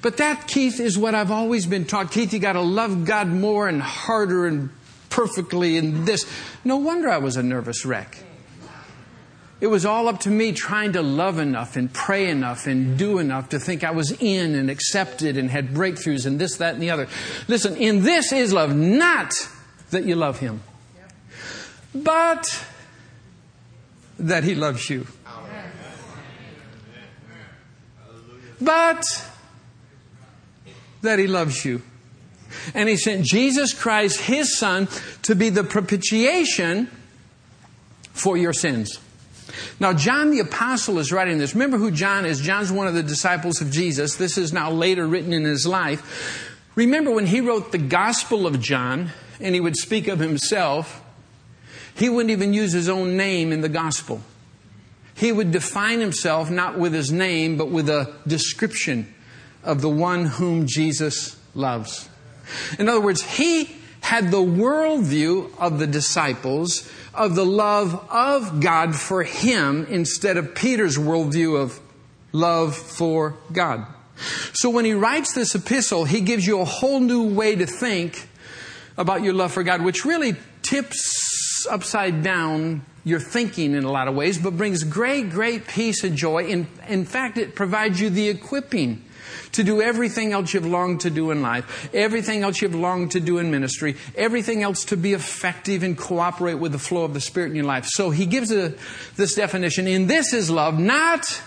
But 0.02 0.18
that, 0.18 0.48
Keith, 0.48 0.80
is 0.80 0.98
what 0.98 1.16
I've 1.16 1.32
always 1.32 1.66
been 1.66 1.86
taught. 1.86 2.12
Keith, 2.12 2.34
you 2.34 2.40
gotta 2.40 2.62
love 2.62 3.06
God 3.06 3.28
more 3.28 3.68
and 3.68 3.82
harder 3.82 4.46
and 4.46 4.70
perfectly 5.10 5.78
and 5.78 6.06
this. 6.06 6.26
No 6.64 6.78
wonder 6.78 7.10
I 7.10 7.18
was 7.18 7.38
a 7.38 7.44
nervous 7.44 7.86
wreck. 7.86 8.24
It 9.62 9.68
was 9.68 9.86
all 9.86 10.08
up 10.08 10.22
to 10.22 10.30
me 10.30 10.54
trying 10.54 10.94
to 10.94 11.02
love 11.02 11.38
enough 11.38 11.76
and 11.76 11.92
pray 11.92 12.30
enough 12.30 12.66
and 12.66 12.98
do 12.98 13.18
enough 13.18 13.50
to 13.50 13.60
think 13.60 13.84
I 13.84 13.92
was 13.92 14.12
in 14.22 14.56
and 14.56 14.70
accepted 14.70 15.36
and 15.36 15.50
had 15.50 15.70
breakthroughs 15.74 16.26
and 16.26 16.40
this, 16.40 16.58
that, 16.58 16.76
and 16.76 16.84
the 16.84 16.92
other. 16.92 17.10
Listen, 17.50 17.76
in 17.76 18.04
this 18.04 18.32
is 18.32 18.54
love, 18.54 18.74
not 18.74 19.34
that 19.92 20.06
you 20.06 20.16
love 20.16 20.40
Him. 20.40 20.62
but 21.94 22.64
that 24.20 24.44
he 24.44 24.54
loves 24.54 24.90
you. 24.90 25.08
But 28.62 29.04
that 31.02 31.20
he 31.20 31.28
loves 31.28 31.64
you. 31.64 31.82
And 32.74 32.90
he 32.90 32.98
sent 32.98 33.26
Jesus 33.26 33.74
Christ, 33.74 34.22
his 34.22 34.58
son, 34.58 34.88
to 35.24 35.36
be 35.36 35.50
the 35.50 35.64
propitiation 35.64 36.90
for 38.12 38.38
your 38.38 38.54
sins. 38.54 39.00
Now, 39.80 39.94
John 39.94 40.32
the 40.32 40.40
Apostle 40.40 41.00
is 41.00 41.12
writing 41.12 41.38
this. 41.38 41.54
Remember 41.54 41.78
who 41.78 41.92
John 41.92 42.26
is? 42.26 42.42
John's 42.42 42.72
one 42.72 42.88
of 42.88 42.94
the 42.94 43.04
disciples 43.04 43.62
of 43.62 43.72
Jesus. 43.72 44.16
This 44.16 44.38
is 44.38 44.52
now 44.52 44.72
later 44.72 45.08
written 45.08 45.34
in 45.34 45.44
his 45.44 45.66
life. 45.66 46.58
Remember 46.76 47.12
when 47.12 47.26
he 47.26 47.42
wrote 47.42 47.72
the 47.72 47.78
Gospel 47.78 48.46
of 48.46 48.60
John 48.60 49.12
and 49.40 49.56
he 49.56 49.62
would 49.62 49.76
speak 49.76 50.08
of 50.08 50.20
himself, 50.20 51.02
he 51.96 52.10
wouldn't 52.10 52.32
even 52.32 52.54
use 52.54 52.72
his 52.72 52.90
own 52.90 53.18
name 53.18 53.52
in 53.52 53.62
the 53.62 53.70
Gospel. 53.70 54.22
He 55.20 55.32
would 55.32 55.52
define 55.52 56.00
himself 56.00 56.50
not 56.50 56.80
with 56.80 56.94
his 56.94 57.12
name, 57.12 57.58
but 57.58 57.70
with 57.70 57.90
a 57.90 58.14
description 58.26 59.14
of 59.64 59.82
the 59.82 59.90
one 59.90 60.26
whom 60.26 60.66
Jesus 60.66 61.38
loves. 61.54 62.08
In 62.80 62.88
other 62.88 63.02
words, 63.02 63.22
he 63.22 63.70
had 64.00 64.32
the 64.32 64.38
worldview 64.38 65.52
of 65.60 65.78
the 65.78 65.88
disciples 65.88 66.90
of 67.14 67.36
the 67.36 67.46
love 67.46 67.94
of 68.10 68.62
God 68.62 68.96
for 68.96 69.24
him 69.24 69.86
instead 69.90 70.38
of 70.38 70.56
Peter's 70.56 70.98
worldview 70.98 71.62
of 71.62 71.80
love 72.32 72.76
for 72.76 73.36
God. 73.52 73.86
So 74.54 74.70
when 74.70 74.86
he 74.86 74.94
writes 74.94 75.34
this 75.34 75.54
epistle, 75.54 76.06
he 76.06 76.22
gives 76.22 76.48
you 76.48 76.62
a 76.62 76.66
whole 76.66 77.02
new 77.02 77.34
way 77.34 77.56
to 77.56 77.66
think 77.66 78.28
about 78.98 79.22
your 79.22 79.34
love 79.34 79.52
for 79.52 79.64
God, 79.64 79.84
which 79.84 80.06
really 80.06 80.36
tips 80.62 81.68
upside 81.70 82.24
down 82.24 82.84
your 83.04 83.20
thinking 83.20 83.74
in 83.74 83.84
a 83.84 83.92
lot 83.92 84.08
of 84.08 84.16
ways, 84.16 84.38
but 84.38 84.58
brings 84.58 84.84
great, 84.84 85.30
great 85.30 85.68
peace 85.68 86.04
and 86.04 86.16
joy. 86.16 86.46
In, 86.46 86.68
in 86.88 87.06
fact, 87.06 87.38
it 87.38 87.56
provides 87.56 88.00
you 88.02 88.10
the 88.10 88.30
equipping 88.30 89.04
to 89.54 89.64
do 89.64 89.82
everything 89.82 90.32
else 90.32 90.54
you've 90.54 90.66
longed 90.66 91.02
to 91.02 91.10
do 91.10 91.32
in 91.32 91.42
life, 91.42 91.90
everything 91.94 92.44
else 92.44 92.62
you've 92.62 92.76
longed 92.76 93.12
to 93.12 93.20
do 93.20 93.38
in 93.38 93.50
ministry, 93.52 93.96
everything 94.16 94.64
else 94.64 94.86
to 94.86 94.98
be 94.98 95.14
effective 95.14 95.84
and 95.84 95.98
cooperate 95.98 96.56
with 96.56 96.72
the 96.72 96.80
flow 96.80 97.04
of 97.04 97.14
the 97.14 97.22
Spirit 97.22 97.50
in 97.50 97.56
your 97.56 97.66
life. 97.66 97.86
So 97.88 98.10
he 98.10 98.26
gives 98.26 98.52
a, 98.52 98.74
this 99.16 99.36
definition 99.36 99.88
in 99.88 100.08
this 100.08 100.34
is 100.34 100.50
love, 100.50 100.78
not 100.78 101.42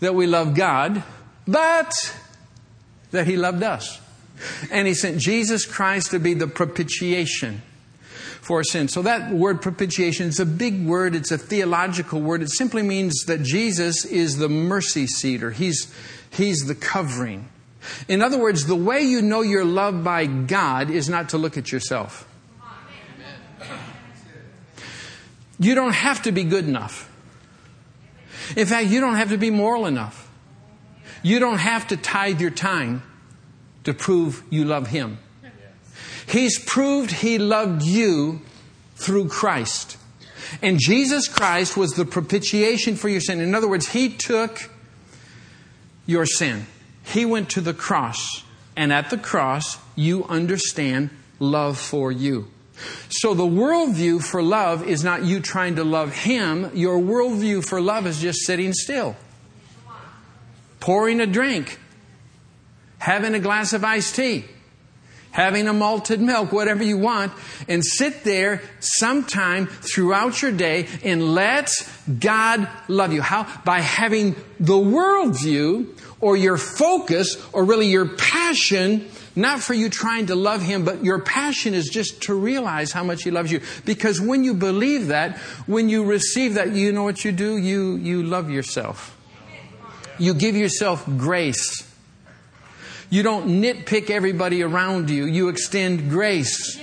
that 0.00 0.14
we 0.14 0.26
love 0.26 0.54
God, 0.54 1.02
but 1.46 2.16
that 3.10 3.26
he 3.26 3.36
loved 3.36 3.62
us. 3.62 4.00
And 4.70 4.86
he 4.86 4.94
sent 4.94 5.18
Jesus 5.18 5.66
Christ 5.66 6.12
to 6.12 6.18
be 6.18 6.34
the 6.34 6.46
propitiation 6.46 7.62
for 8.40 8.64
sin. 8.64 8.88
So 8.88 9.02
that 9.02 9.32
word 9.32 9.60
propitiation 9.60 10.28
is 10.28 10.40
a 10.40 10.46
big 10.46 10.86
word. 10.86 11.14
It's 11.14 11.30
a 11.30 11.38
theological 11.38 12.20
word. 12.20 12.42
It 12.42 12.50
simply 12.50 12.82
means 12.82 13.24
that 13.26 13.42
Jesus 13.42 14.04
is 14.04 14.38
the 14.38 14.48
mercy 14.48 15.06
seater. 15.06 15.50
He's, 15.50 15.92
He's 16.30 16.66
the 16.66 16.74
covering. 16.74 17.48
In 18.08 18.22
other 18.22 18.38
words, 18.38 18.66
the 18.66 18.76
way 18.76 19.02
you 19.02 19.22
know 19.22 19.42
you're 19.42 19.64
loved 19.64 20.04
by 20.04 20.26
God 20.26 20.90
is 20.90 21.08
not 21.08 21.30
to 21.30 21.38
look 21.38 21.56
at 21.56 21.72
yourself. 21.72 22.26
You 25.58 25.74
don't 25.74 25.92
have 25.92 26.22
to 26.22 26.32
be 26.32 26.44
good 26.44 26.66
enough. 26.66 27.06
In 28.56 28.66
fact, 28.66 28.88
you 28.88 29.00
don't 29.00 29.16
have 29.16 29.28
to 29.28 29.36
be 29.36 29.50
moral 29.50 29.86
enough. 29.86 30.28
You 31.22 31.38
don't 31.38 31.58
have 31.58 31.88
to 31.88 31.98
tithe 31.98 32.40
your 32.40 32.50
time 32.50 33.02
to 33.84 33.92
prove 33.92 34.42
you 34.48 34.64
love 34.64 34.86
Him. 34.86 35.18
He's 36.30 36.58
proved 36.58 37.10
He 37.10 37.38
loved 37.38 37.82
you 37.82 38.40
through 38.94 39.28
Christ. 39.28 39.96
And 40.62 40.78
Jesus 40.78 41.28
Christ 41.28 41.76
was 41.76 41.92
the 41.92 42.04
propitiation 42.04 42.96
for 42.96 43.08
your 43.08 43.20
sin. 43.20 43.40
In 43.40 43.54
other 43.54 43.68
words, 43.68 43.88
He 43.88 44.08
took 44.08 44.70
your 46.06 46.26
sin. 46.26 46.66
He 47.02 47.24
went 47.24 47.50
to 47.50 47.60
the 47.60 47.74
cross. 47.74 48.44
And 48.76 48.92
at 48.92 49.10
the 49.10 49.18
cross, 49.18 49.78
you 49.96 50.24
understand 50.24 51.10
love 51.38 51.78
for 51.78 52.12
you. 52.12 52.48
So 53.08 53.34
the 53.34 53.44
worldview 53.44 54.22
for 54.22 54.42
love 54.42 54.86
is 54.86 55.04
not 55.04 55.24
you 55.24 55.40
trying 55.40 55.76
to 55.76 55.84
love 55.84 56.14
Him. 56.14 56.70
Your 56.74 56.98
worldview 56.98 57.64
for 57.64 57.80
love 57.80 58.06
is 58.06 58.20
just 58.20 58.46
sitting 58.46 58.72
still, 58.72 59.16
pouring 60.78 61.20
a 61.20 61.26
drink, 61.26 61.78
having 62.98 63.34
a 63.34 63.40
glass 63.40 63.72
of 63.72 63.84
iced 63.84 64.14
tea, 64.14 64.44
having 65.32 65.68
a 65.68 65.72
malted 65.72 66.20
milk, 66.20 66.52
whatever 66.52 66.82
you 66.82 66.98
want, 66.98 67.32
and 67.68 67.84
sit 67.84 68.24
there 68.24 68.62
sometime 68.80 69.66
throughout 69.66 70.42
your 70.42 70.52
day 70.52 70.88
and 71.04 71.34
let 71.34 71.70
God 72.18 72.68
love 72.88 73.12
you. 73.12 73.22
How? 73.22 73.46
By 73.64 73.80
having 73.80 74.34
the 74.58 74.74
worldview 74.74 75.86
or 76.20 76.36
your 76.36 76.56
focus 76.56 77.36
or 77.52 77.64
really 77.64 77.86
your 77.86 78.08
passion 78.08 79.08
not 79.36 79.60
for 79.60 79.74
you 79.74 79.88
trying 79.88 80.26
to 80.26 80.34
love 80.34 80.60
him, 80.60 80.84
but 80.84 81.04
your 81.04 81.20
passion 81.20 81.72
is 81.72 81.88
just 81.88 82.22
to 82.22 82.34
realize 82.34 82.92
how 82.92 83.04
much 83.04 83.22
he 83.22 83.30
loves 83.30 83.52
you. 83.52 83.60
Because 83.84 84.20
when 84.20 84.44
you 84.44 84.54
believe 84.54 85.06
that, 85.08 85.38
when 85.66 85.88
you 85.88 86.04
receive 86.04 86.54
that, 86.54 86.72
you 86.72 86.92
know 86.92 87.04
what 87.04 87.24
you 87.24 87.32
do? 87.32 87.56
You, 87.56 87.96
you 87.96 88.22
love 88.22 88.50
yourself. 88.50 89.16
You 90.18 90.34
give 90.34 90.56
yourself 90.56 91.06
grace. 91.06 91.89
You 93.10 93.24
don't 93.24 93.60
nitpick 93.60 94.08
everybody 94.08 94.62
around 94.62 95.10
you. 95.10 95.26
You 95.26 95.48
extend 95.48 96.10
grace. 96.10 96.80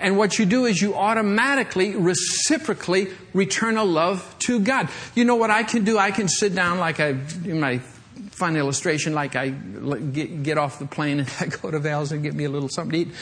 And 0.00 0.16
what 0.16 0.38
you 0.38 0.46
do 0.46 0.64
is 0.64 0.80
you 0.80 0.94
automatically, 0.94 1.94
reciprocally 1.94 3.08
return 3.34 3.76
a 3.76 3.84
love 3.84 4.34
to 4.40 4.60
God. 4.60 4.88
You 5.14 5.24
know 5.24 5.36
what 5.36 5.50
I 5.50 5.62
can 5.64 5.84
do? 5.84 5.98
I 5.98 6.10
can 6.10 6.28
sit 6.28 6.54
down 6.54 6.78
like 6.78 7.00
I, 7.00 7.08
in 7.44 7.60
my 7.60 7.78
fun 8.30 8.56
illustration 8.56 9.12
like 9.12 9.34
I 9.34 9.48
get, 9.48 10.44
get 10.44 10.58
off 10.58 10.78
the 10.78 10.86
plane 10.86 11.18
and 11.18 11.30
I 11.40 11.46
go 11.46 11.70
to 11.70 11.80
Val's 11.80 12.12
and 12.12 12.22
get 12.22 12.34
me 12.34 12.44
a 12.44 12.48
little 12.48 12.68
something 12.68 13.04
to 13.04 13.10
eat. 13.10 13.14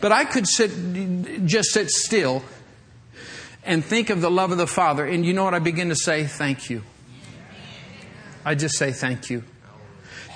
But 0.00 0.10
I 0.12 0.24
could 0.24 0.48
sit, 0.48 1.46
just 1.46 1.70
sit 1.70 1.90
still 1.90 2.42
and 3.64 3.84
think 3.84 4.10
of 4.10 4.20
the 4.20 4.30
love 4.30 4.50
of 4.50 4.58
the 4.58 4.66
Father. 4.66 5.04
And 5.04 5.24
you 5.24 5.34
know 5.34 5.44
what 5.44 5.54
I 5.54 5.60
begin 5.60 5.90
to 5.90 5.96
say? 5.96 6.24
Thank 6.24 6.70
you. 6.70 6.82
I 8.44 8.54
just 8.56 8.76
say 8.76 8.90
thank 8.90 9.30
you. 9.30 9.44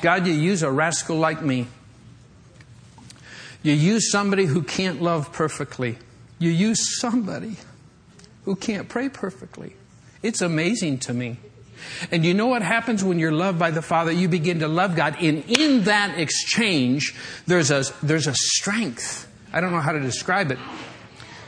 God, 0.03 0.27
you 0.27 0.33
use 0.33 0.63
a 0.63 0.71
rascal 0.71 1.17
like 1.17 1.43
me. 1.43 1.67
You 3.63 3.73
use 3.73 4.11
somebody 4.11 4.47
who 4.47 4.63
can't 4.63 5.03
love 5.03 5.33
perfectly. 5.33 5.99
You 6.39 6.51
use 6.51 7.01
somebody 7.01 7.57
who 8.45 8.55
can't 8.55 8.89
pray 8.89 9.09
perfectly. 9.09 9.75
It's 10.23 10.41
amazing 10.41 10.99
to 11.01 11.15
me. 11.15 11.39
And 12.11 12.25
you 12.25 12.35
know 12.35 12.47
what 12.47 12.63
happens 12.63 13.05
when 13.05 13.19
you're 13.19 13.33
loved 13.33 13.59
by 13.59 13.71
the 13.71 13.83
Father? 13.83 14.13
You 14.13 14.29
begin 14.29 14.61
to 14.61 14.69
love 14.69 14.97
God. 14.97 15.17
And 15.21 15.45
in 15.49 15.85
that 15.85 16.19
exchange, 16.19 17.15
there's 17.47 17.71
a, 17.71 17.85
there's 18.03 18.27
a 18.27 18.35
strength. 18.35 19.31
I 19.53 19.61
don't 19.61 19.73
know 19.73 19.81
how 19.81 19.93
to 19.93 20.01
describe 20.01 20.51
it. 20.51 20.59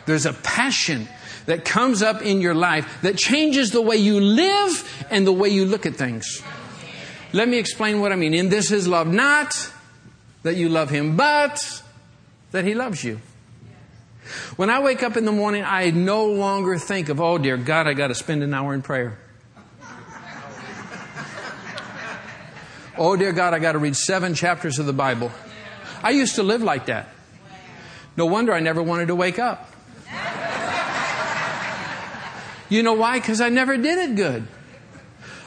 There's 0.06 0.26
a 0.26 0.32
passion 0.32 1.08
that 1.46 1.64
comes 1.64 2.02
up 2.02 2.22
in 2.22 2.40
your 2.40 2.54
life 2.54 3.02
that 3.02 3.16
changes 3.16 3.70
the 3.70 3.80
way 3.80 3.96
you 3.96 4.20
live 4.20 5.06
and 5.10 5.26
the 5.26 5.32
way 5.32 5.48
you 5.48 5.64
look 5.64 5.86
at 5.86 5.96
things. 5.96 6.42
Let 7.32 7.48
me 7.48 7.58
explain 7.58 8.00
what 8.00 8.12
I 8.12 8.16
mean. 8.16 8.34
In 8.34 8.48
this 8.48 8.70
is 8.70 8.88
love 8.88 9.06
not 9.06 9.54
that 10.42 10.56
you 10.56 10.68
love 10.68 10.90
him, 10.90 11.16
but 11.16 11.82
that 12.52 12.64
he 12.64 12.74
loves 12.74 13.04
you. 13.04 13.20
When 14.56 14.70
I 14.70 14.80
wake 14.80 15.02
up 15.02 15.16
in 15.16 15.24
the 15.24 15.32
morning, 15.32 15.64
I 15.64 15.90
no 15.90 16.26
longer 16.26 16.78
think 16.78 17.08
of, 17.08 17.20
oh 17.20 17.38
dear 17.38 17.56
God, 17.56 17.86
I 17.86 17.94
got 17.94 18.08
to 18.08 18.14
spend 18.14 18.42
an 18.42 18.52
hour 18.54 18.74
in 18.74 18.82
prayer. 18.82 19.18
Oh, 23.00 23.14
dear 23.14 23.32
God, 23.32 23.54
I 23.54 23.60
got 23.60 23.72
to 23.72 23.78
read 23.78 23.94
seven 23.94 24.34
chapters 24.34 24.80
of 24.80 24.86
the 24.86 24.92
Bible. 24.92 25.30
I 26.02 26.10
used 26.10 26.34
to 26.34 26.42
live 26.42 26.64
like 26.64 26.86
that. 26.86 27.08
No 28.16 28.26
wonder 28.26 28.52
I 28.52 28.58
never 28.58 28.82
wanted 28.82 29.06
to 29.06 29.14
wake 29.14 29.38
up. 29.38 29.70
You 32.68 32.82
know 32.82 32.94
why? 32.94 33.20
Because 33.20 33.40
I 33.40 33.50
never 33.50 33.76
did 33.76 34.10
it 34.10 34.16
good. 34.16 34.48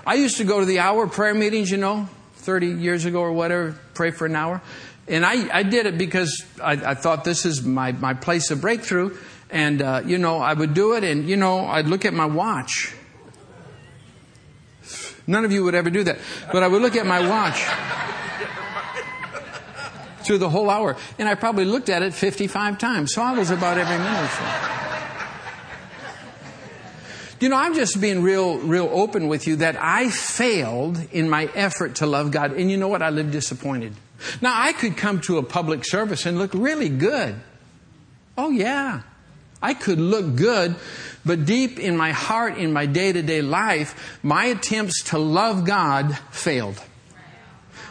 I 0.06 0.16
used 0.16 0.38
to 0.38 0.44
go 0.44 0.60
to 0.60 0.66
the 0.66 0.80
hour 0.80 1.08
prayer 1.08 1.34
meetings, 1.34 1.70
you 1.70 1.78
know, 1.78 2.08
30 2.36 2.68
years 2.68 3.06
ago 3.06 3.22
or 3.22 3.32
whatever, 3.32 3.80
pray 3.94 4.12
for 4.12 4.26
an 4.26 4.36
hour. 4.36 4.62
And 5.08 5.26
I, 5.26 5.60
I 5.60 5.64
did 5.64 5.86
it 5.86 5.98
because 5.98 6.46
I, 6.62 6.74
I 6.74 6.94
thought 6.96 7.24
this 7.24 7.46
is 7.46 7.64
my, 7.64 7.92
my 7.92 8.14
place 8.14 8.52
of 8.52 8.62
breakthrough. 8.62 9.18
And, 9.50 9.82
uh, 9.82 10.02
you 10.06 10.18
know, 10.18 10.40
I 10.40 10.54
would 10.54 10.74
do 10.74 10.94
it 10.94 11.04
and, 11.04 11.28
you 11.28 11.36
know, 11.36 11.66
I'd 11.66 11.88
look 11.88 12.06
at 12.06 12.14
my 12.14 12.26
watch 12.26 12.94
None 15.28 15.46
of 15.46 15.52
you 15.52 15.64
would 15.64 15.76
ever 15.76 15.90
do 15.90 16.04
that. 16.04 16.18
But 16.52 16.64
I 16.64 16.68
would 16.68 16.82
look 16.82 16.96
at 16.96 17.06
my 17.06 17.28
watch 17.28 17.66
through 20.26 20.40
the 20.40 20.50
whole 20.50 20.70
hour. 20.70 20.98
And 21.20 21.30
I 21.30 21.36
probably 21.36 21.66
looked 21.66 21.90
at 21.90 22.02
it 22.02 22.14
55 22.14 22.78
times. 22.78 23.14
So 23.14 23.22
I 23.22 23.38
was 23.38 23.52
about 23.52 23.78
every 23.78 23.98
minute. 23.98 24.81
You 27.42 27.50
know, 27.50 27.56
I'm 27.56 27.74
just 27.74 28.00
being 28.00 28.22
real, 28.22 28.60
real 28.60 28.88
open 28.92 29.28
with 29.28 29.48
you 29.48 29.56
that 29.58 29.76
I 29.76 30.12
failed 30.12 31.02
in 31.12 31.28
my 31.28 31.46
effort 31.56 31.96
to 31.96 32.06
love 32.06 32.30
God. 32.30 32.54
And 32.54 32.70
you 32.70 32.78
know 32.78 32.88
what? 32.88 33.02
I 33.02 33.10
lived 33.10 33.32
disappointed. 33.32 33.94
Now, 34.42 34.54
I 34.56 34.74
could 34.74 34.96
come 34.96 35.22
to 35.22 35.40
a 35.40 35.44
public 35.44 35.84
service 35.84 36.28
and 36.28 36.38
look 36.38 36.52
really 36.54 36.88
good. 36.88 37.36
Oh, 38.38 38.52
yeah. 38.52 39.02
I 39.60 39.74
could 39.74 40.00
look 40.00 40.36
good, 40.36 40.76
but 41.26 41.46
deep 41.46 41.80
in 41.80 41.98
my 41.98 42.12
heart, 42.12 42.60
in 42.60 42.74
my 42.74 42.86
day 42.86 43.12
to 43.12 43.24
day 43.24 43.42
life, 43.42 44.20
my 44.22 44.46
attempts 44.46 45.04
to 45.06 45.18
love 45.18 45.66
God 45.66 46.18
failed. 46.30 46.80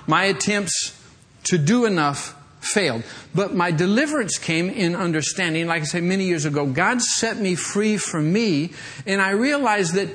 My 0.07 0.25
attempts 0.25 0.97
to 1.45 1.59
do 1.59 1.87
enough 1.87 2.37
failed. 2.61 3.03
But 3.35 3.55
my 3.55 3.71
deliverance 3.71 4.39
came 4.39 4.69
in 4.69 4.95
understanding, 4.95 5.67
like 5.67 5.83
I 5.83 5.87
say 5.87 6.01
many 6.01 6.25
years 6.25 6.45
ago, 6.45 6.67
God 6.67 7.01
set 7.01 7.39
me 7.39 7.55
free 7.55 7.97
from 7.97 8.33
me, 8.33 8.73
and 9.07 9.21
I 9.21 9.31
realized 9.31 9.95
that 9.95 10.09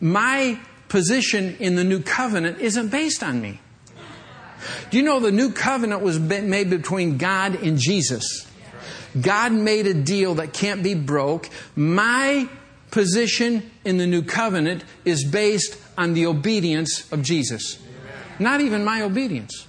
my 0.00 0.58
position 0.88 1.56
in 1.58 1.76
the 1.76 1.84
new 1.84 2.00
covenant 2.00 2.60
isn't 2.60 2.88
based 2.88 3.22
on 3.22 3.40
me. 3.40 3.60
Do 4.90 4.96
you 4.96 5.02
know 5.02 5.20
the 5.20 5.32
new 5.32 5.52
covenant 5.52 6.02
was 6.02 6.18
made 6.18 6.70
between 6.70 7.18
God 7.18 7.56
and 7.62 7.78
Jesus? 7.78 8.46
God 9.20 9.52
made 9.52 9.86
a 9.86 9.94
deal 9.94 10.36
that 10.36 10.52
can't 10.52 10.82
be 10.82 10.94
broke. 10.94 11.48
My 11.76 12.48
position 12.90 13.70
in 13.84 13.98
the 13.98 14.06
new 14.06 14.22
covenant 14.22 14.84
is 15.04 15.24
based 15.24 15.76
on 15.98 16.14
the 16.14 16.26
obedience 16.26 17.10
of 17.12 17.22
Jesus. 17.22 17.78
Not 18.38 18.60
even 18.60 18.84
my 18.84 19.02
obedience. 19.02 19.66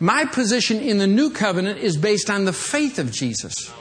My 0.00 0.24
position 0.24 0.78
in 0.78 0.96
the 0.96 1.06
new 1.06 1.30
covenant 1.30 1.78
is 1.78 1.96
based 1.96 2.30
on 2.30 2.46
the 2.46 2.52
faith 2.52 2.98
of 2.98 3.12
Jesus. 3.12 3.72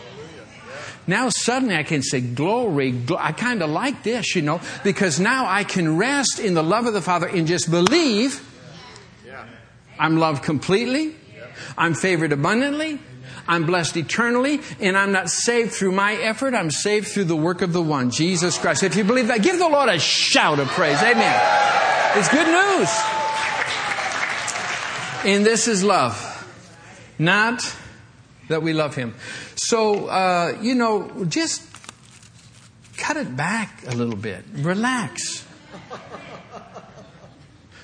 Now 1.07 1.29
suddenly 1.29 1.75
I 1.75 1.83
can 1.83 2.03
say, 2.03 2.21
glory, 2.21 2.93
I 3.17 3.31
kind 3.31 3.63
of 3.63 3.69
like 3.69 4.03
this, 4.03 4.35
you 4.35 4.43
know, 4.43 4.61
because 4.83 5.19
now 5.19 5.45
I 5.47 5.63
can 5.63 5.97
rest 5.97 6.39
in 6.39 6.53
the 6.53 6.61
love 6.61 6.85
of 6.85 6.93
the 6.93 7.01
Father 7.01 7.25
and 7.25 7.47
just 7.47 7.71
believe 7.71 8.45
I'm 9.97 10.17
loved 10.17 10.43
completely. 10.43 11.15
I'm 11.77 11.93
favored 11.93 12.31
abundantly. 12.31 12.99
I'm 13.47 13.65
blessed 13.65 13.97
eternally, 13.97 14.61
and 14.79 14.95
I'm 14.95 15.11
not 15.11 15.29
saved 15.29 15.71
through 15.71 15.91
my 15.91 16.13
effort. 16.13 16.53
I'm 16.53 16.69
saved 16.69 17.07
through 17.07 17.23
the 17.23 17.35
work 17.35 17.63
of 17.63 17.73
the 17.73 17.81
one, 17.81 18.11
Jesus 18.11 18.59
Christ. 18.59 18.83
If 18.83 18.95
you 18.95 19.03
believe 19.03 19.27
that, 19.27 19.41
give 19.41 19.57
the 19.57 19.67
Lord 19.67 19.89
a 19.89 19.97
shout 19.97 20.59
of 20.59 20.67
praise. 20.67 21.01
Amen. 21.01 21.41
It's 22.15 22.29
good 22.29 22.47
news. 22.47 23.18
And 25.25 25.45
this 25.45 25.67
is 25.67 25.83
love. 25.83 26.17
Not 27.19 27.61
that 28.47 28.61
we 28.61 28.73
love 28.73 28.95
Him. 28.95 29.15
So, 29.55 30.07
uh, 30.07 30.57
you 30.61 30.75
know, 30.75 31.25
just 31.25 31.61
cut 32.97 33.17
it 33.17 33.35
back 33.35 33.83
a 33.87 33.95
little 33.95 34.15
bit. 34.15 34.45
Relax. 34.53 35.45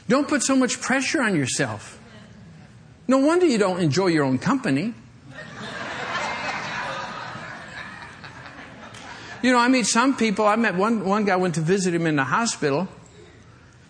Don't 0.08 0.27
put 0.27 0.44
so 0.44 0.56
much 0.56 0.80
pressure 0.82 1.22
on 1.22 1.36
yourself. 1.36 2.00
No 3.08 3.18
wonder 3.18 3.46
you 3.46 3.58
don't 3.58 3.80
enjoy 3.82 4.08
your 4.08 4.24
own 4.24 4.38
company. 4.38 4.94
You 9.42 9.51
know, 9.51 9.60
I 9.60 9.68
meet 9.68 9.86
some 9.86 10.15
people. 10.18 10.48
I 10.48 10.56
met 10.56 10.75
one, 10.75 11.06
one 11.06 11.25
guy 11.25 11.36
went 11.36 11.56
to 11.56 11.62
visit 11.62 11.94
him 11.94 12.08
in 12.08 12.15
the 12.15 12.24
hospital, 12.24 12.88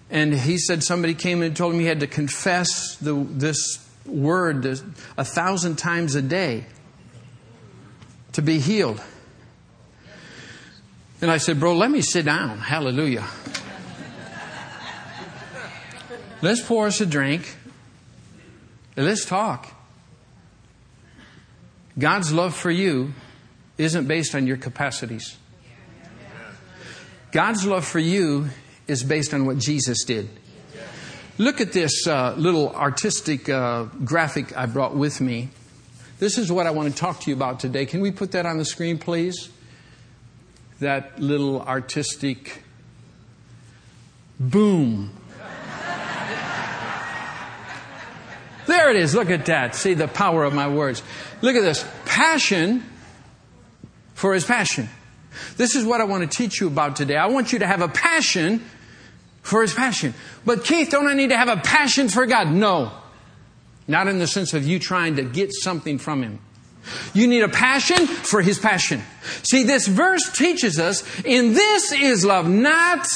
and 0.09 0.33
he 0.33 0.57
said 0.57 0.83
somebody 0.83 1.13
came 1.13 1.41
and 1.41 1.55
told 1.55 1.73
him 1.73 1.79
he 1.79 1.85
had 1.85 2.01
to 2.01 2.07
confess 2.07 2.95
the, 2.97 3.13
this 3.13 3.85
word 4.05 4.65
a 5.17 5.25
thousand 5.25 5.77
times 5.77 6.15
a 6.15 6.21
day 6.21 6.65
to 8.33 8.41
be 8.41 8.59
healed. 8.59 9.01
And 11.21 11.31
I 11.31 11.37
said, 11.37 11.59
Bro, 11.59 11.75
let 11.75 11.89
me 11.89 12.01
sit 12.01 12.25
down. 12.25 12.59
Hallelujah. 12.59 13.25
Let's 16.41 16.61
pour 16.61 16.85
us 16.85 17.01
a 17.01 17.05
drink. 17.05 17.55
Let's 18.95 19.25
talk. 19.25 19.67
God's 21.97 22.31
love 22.31 22.55
for 22.55 22.69
you 22.69 23.13
isn't 23.77 24.07
based 24.07 24.35
on 24.35 24.45
your 24.45 24.57
capacities. 24.57 25.37
God's 27.31 27.65
love 27.65 27.85
for 27.85 27.99
you 27.99 28.49
is 28.87 29.03
based 29.03 29.33
on 29.33 29.45
what 29.45 29.57
Jesus 29.57 30.03
did. 30.03 30.29
Look 31.37 31.59
at 31.59 31.73
this 31.73 32.07
uh, 32.07 32.33
little 32.37 32.73
artistic 32.73 33.49
uh, 33.49 33.85
graphic 34.03 34.55
I 34.57 34.67
brought 34.67 34.95
with 34.95 35.19
me. 35.19 35.49
This 36.17 36.37
is 36.37 36.49
what 36.49 36.65
I 36.65 36.71
want 36.71 36.89
to 36.89 36.95
talk 36.95 37.19
to 37.21 37.29
you 37.29 37.35
about 37.35 37.59
today. 37.59 37.85
Can 37.85 37.99
we 37.99 38.11
put 38.11 38.31
that 38.31 38.45
on 38.45 38.57
the 38.57 38.63
screen, 38.63 38.97
please? 38.97 39.49
That 40.79 41.19
little 41.19 41.61
artistic 41.61 42.63
boom. 44.39 45.11
There 48.65 48.89
it 48.89 48.95
is. 48.95 49.13
Look 49.13 49.29
at 49.29 49.45
that. 49.45 49.75
See 49.75 49.93
the 49.93 50.07
power 50.07 50.43
of 50.43 50.53
my 50.53 50.67
words. 50.67 51.03
Look 51.41 51.55
at 51.55 51.61
this. 51.61 51.85
Passion 52.05 52.83
for 54.13 54.33
his 54.33 54.45
passion. 54.45 54.89
This 55.57 55.75
is 55.75 55.85
what 55.85 56.01
I 56.01 56.05
want 56.05 56.29
to 56.29 56.37
teach 56.37 56.59
you 56.61 56.67
about 56.67 56.95
today. 56.95 57.17
I 57.17 57.27
want 57.27 57.53
you 57.53 57.59
to 57.59 57.67
have 57.67 57.81
a 57.81 57.87
passion 57.87 58.63
for 59.45 59.61
his 59.61 59.73
passion. 59.73 60.15
But 60.43 60.63
Keith, 60.65 60.89
don't 60.89 61.07
I 61.07 61.13
need 61.13 61.29
to 61.29 61.37
have 61.37 61.49
a 61.49 61.57
passion 61.57 62.09
for 62.09 62.25
God? 62.25 62.51
No. 62.51 62.91
Not 63.87 64.07
in 64.07 64.17
the 64.17 64.25
sense 64.25 64.55
of 64.55 64.67
you 64.67 64.79
trying 64.79 65.17
to 65.17 65.23
get 65.23 65.53
something 65.53 65.99
from 65.99 66.23
him. 66.23 66.39
You 67.13 67.27
need 67.27 67.41
a 67.41 67.49
passion 67.49 68.07
for 68.07 68.41
his 68.41 68.57
passion. 68.57 69.03
See, 69.43 69.63
this 69.63 69.87
verse 69.87 70.31
teaches 70.31 70.79
us, 70.79 71.03
in 71.23 71.53
this 71.53 71.91
is 71.91 72.25
love, 72.25 72.49
not 72.49 73.07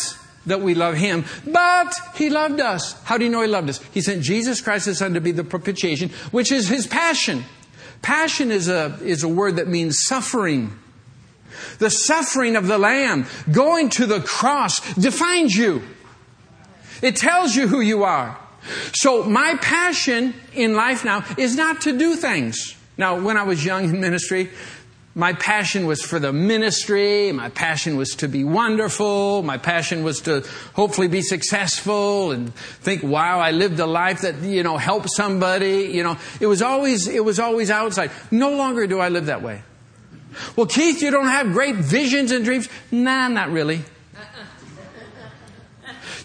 that 0.46 0.62
we 0.62 0.76
love 0.76 0.96
him, 0.96 1.26
but 1.48 1.94
he 2.16 2.30
loved 2.30 2.60
us. 2.60 2.94
How 3.04 3.18
do 3.18 3.26
you 3.26 3.32
know 3.32 3.42
he 3.42 3.48
loved 3.48 3.70
us? 3.70 3.82
He 3.92 4.02
sent 4.02 4.22
Jesus 4.22 4.62
Christ 4.62 4.86
his 4.86 5.00
son 5.00 5.16
to 5.16 5.22
be 5.22 5.32
the 5.32 5.44
propitiation, 5.44 6.10
which 6.32 6.52
is 6.52 6.68
his 6.68 6.86
passion. 6.86 7.44
Passion 8.04 8.52
is 8.52 8.70
a, 8.70 8.98
is 9.02 9.24
a 9.24 9.28
word 9.28 9.56
that 9.56 9.68
means 9.68 10.04
suffering. 10.04 10.78
The 11.80 11.90
suffering 11.90 12.56
of 12.56 12.68
the 12.68 12.78
Lamb 12.78 13.26
going 13.52 13.90
to 13.92 14.06
the 14.06 14.22
cross 14.22 14.80
defines 14.94 15.56
you. 15.56 15.82
It 17.02 17.16
tells 17.16 17.56
you 17.56 17.68
who 17.68 17.82
you 17.82 18.04
are. 18.04 18.38
So 18.94 19.24
my 19.24 19.56
passion 19.62 20.34
in 20.54 20.76
life 20.76 21.06
now 21.06 21.24
is 21.38 21.56
not 21.56 21.82
to 21.82 21.98
do 21.98 22.16
things. 22.16 22.76
Now, 22.98 23.20
when 23.20 23.38
I 23.38 23.44
was 23.44 23.64
young 23.64 23.86
in 23.86 24.02
ministry, 24.02 24.50
my 25.16 25.34
passion 25.34 25.86
was 25.86 26.02
for 26.02 26.20
the 26.20 26.32
ministry. 26.32 27.32
My 27.32 27.50
passion 27.50 27.98
was 27.98 28.10
to 28.16 28.28
be 28.28 28.44
wonderful. 28.44 29.42
My 29.42 29.58
passion 29.58 30.04
was 30.04 30.22
to 30.22 30.46
hopefully 30.74 31.08
be 31.08 31.22
successful 31.22 32.32
and 32.32 32.54
think, 32.54 33.04
wow, 33.04 33.40
I 33.40 33.52
lived 33.52 33.80
a 33.80 33.86
life 33.86 34.22
that, 34.22 34.42
you 34.42 34.64
know, 34.64 34.78
helped 34.78 35.10
somebody. 35.12 35.90
You 35.92 36.04
know, 36.04 36.18
it 36.40 36.48
was 36.48 36.62
always, 36.62 37.08
it 37.08 37.24
was 37.24 37.40
always 37.40 37.72
outside. 37.72 38.12
No 38.32 38.52
longer 38.56 38.86
do 38.86 39.00
I 39.00 39.10
live 39.10 39.26
that 39.26 39.42
way. 39.42 39.64
Well, 40.56 40.68
Keith, 40.68 41.02
you 41.02 41.12
don't 41.12 41.28
have 41.28 41.54
great 41.54 41.76
visions 41.76 42.32
and 42.32 42.46
dreams. 42.46 42.70
Nah, 42.92 43.28
not 43.30 43.50
really. 43.50 43.84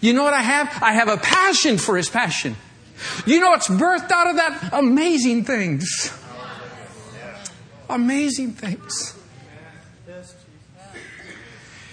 You 0.04 0.12
know 0.12 0.22
what 0.22 0.34
I 0.34 0.42
have? 0.42 0.82
I 0.82 0.92
have 0.92 1.08
a 1.08 1.16
passion 1.16 1.78
for 1.78 1.96
his 1.96 2.10
passion. 2.10 2.56
You 3.24 3.40
know 3.40 3.48
what's 3.48 3.68
birthed 3.68 4.10
out 4.10 4.28
of 4.28 4.36
that? 4.36 4.68
Amazing 4.74 5.44
things. 5.44 6.12
Amazing 7.88 8.52
things. 8.52 9.18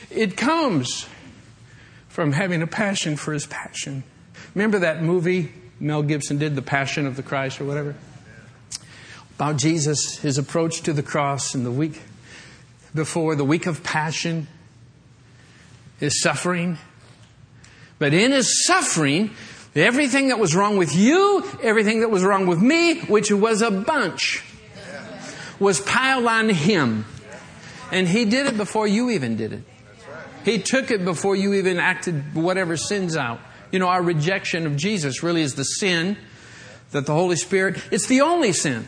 It 0.09 0.35
comes 0.35 1.07
from 2.09 2.33
having 2.33 2.61
a 2.61 2.67
passion 2.67 3.15
for 3.15 3.31
his 3.31 3.45
passion. 3.45 4.03
Remember 4.55 4.79
that 4.79 5.01
movie 5.01 5.53
Mel 5.79 6.03
Gibson 6.03 6.37
did, 6.37 6.57
The 6.57 6.61
Passion 6.61 7.07
of 7.07 7.15
the 7.15 7.23
Christ 7.23 7.61
or 7.61 7.63
whatever? 7.63 7.95
About 9.35 9.55
Jesus, 9.55 10.17
his 10.17 10.37
approach 10.37 10.81
to 10.81 10.91
the 10.91 11.01
cross 11.01 11.55
and 11.55 11.65
the 11.65 11.71
week 11.71 12.01
before, 12.93 13.37
the 13.37 13.45
week 13.45 13.67
of 13.67 13.85
passion, 13.85 14.49
his 15.97 16.21
suffering. 16.21 16.77
But 18.01 18.15
in 18.15 18.31
his 18.31 18.65
suffering, 18.65 19.29
everything 19.75 20.29
that 20.29 20.39
was 20.39 20.55
wrong 20.55 20.75
with 20.75 20.95
you, 20.95 21.45
everything 21.61 21.99
that 21.99 22.09
was 22.09 22.23
wrong 22.23 22.47
with 22.47 22.59
me, 22.59 22.99
which 23.01 23.31
was 23.31 23.61
a 23.61 23.69
bunch, 23.69 24.43
was 25.59 25.79
piled 25.79 26.25
on 26.25 26.49
him. 26.49 27.05
And 27.91 28.07
he 28.07 28.25
did 28.25 28.47
it 28.47 28.57
before 28.57 28.87
you 28.87 29.11
even 29.11 29.35
did 29.35 29.53
it. 29.53 29.63
He 30.43 30.57
took 30.57 30.89
it 30.89 31.05
before 31.05 31.35
you 31.35 31.53
even 31.53 31.77
acted 31.77 32.33
whatever 32.33 32.75
sins 32.75 33.15
out. 33.15 33.39
You 33.71 33.77
know, 33.77 33.87
our 33.87 34.01
rejection 34.01 34.65
of 34.65 34.77
Jesus 34.77 35.21
really 35.21 35.43
is 35.43 35.53
the 35.53 35.63
sin 35.63 36.17
that 36.89 37.05
the 37.05 37.13
Holy 37.13 37.35
Spirit, 37.35 37.83
it's 37.91 38.07
the 38.07 38.21
only 38.21 38.51
sin 38.51 38.87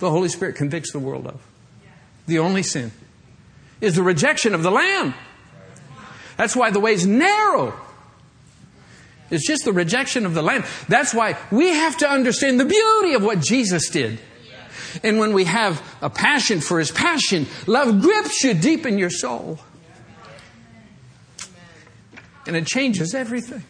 the 0.00 0.10
Holy 0.10 0.28
Spirit 0.28 0.56
convicts 0.56 0.90
the 0.90 0.98
world 0.98 1.28
of. 1.28 1.40
The 2.26 2.40
only 2.40 2.64
sin 2.64 2.90
is 3.80 3.94
the 3.94 4.02
rejection 4.02 4.56
of 4.56 4.64
the 4.64 4.72
Lamb. 4.72 5.14
That's 6.36 6.56
why 6.56 6.72
the 6.72 6.80
way's 6.80 7.06
narrow. 7.06 7.78
It's 9.30 9.46
just 9.46 9.64
the 9.64 9.72
rejection 9.72 10.26
of 10.26 10.34
the 10.34 10.42
Lamb. 10.42 10.64
That's 10.88 11.14
why 11.14 11.36
we 11.50 11.68
have 11.68 11.96
to 11.98 12.08
understand 12.08 12.60
the 12.60 12.64
beauty 12.64 13.14
of 13.14 13.22
what 13.22 13.40
Jesus 13.40 13.88
did. 13.88 14.18
And 15.02 15.18
when 15.18 15.32
we 15.32 15.44
have 15.44 15.82
a 16.00 16.10
passion 16.10 16.60
for 16.60 16.78
His 16.78 16.90
passion, 16.90 17.46
love 17.66 18.00
grips 18.00 18.44
you 18.44 18.54
deep 18.54 18.86
in 18.86 18.98
your 18.98 19.10
soul. 19.10 19.58
And 22.46 22.56
it 22.56 22.66
changes 22.66 23.14
everything. 23.14 23.64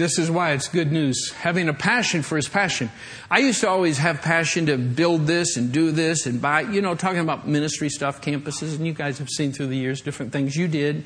This 0.00 0.18
is 0.18 0.30
why 0.30 0.52
it's 0.52 0.66
good 0.66 0.90
news. 0.90 1.30
Having 1.32 1.68
a 1.68 1.74
passion 1.74 2.22
for 2.22 2.36
his 2.36 2.48
passion. 2.48 2.90
I 3.30 3.40
used 3.40 3.60
to 3.60 3.68
always 3.68 3.98
have 3.98 4.22
passion 4.22 4.64
to 4.66 4.78
build 4.78 5.26
this 5.26 5.58
and 5.58 5.72
do 5.72 5.90
this 5.90 6.24
and 6.24 6.40
buy, 6.40 6.62
you 6.62 6.80
know, 6.80 6.94
talking 6.94 7.20
about 7.20 7.46
ministry 7.46 7.90
stuff, 7.90 8.22
campuses, 8.22 8.74
and 8.76 8.86
you 8.86 8.94
guys 8.94 9.18
have 9.18 9.28
seen 9.28 9.52
through 9.52 9.66
the 9.66 9.76
years 9.76 10.00
different 10.00 10.32
things 10.32 10.56
you 10.56 10.68
did. 10.68 11.04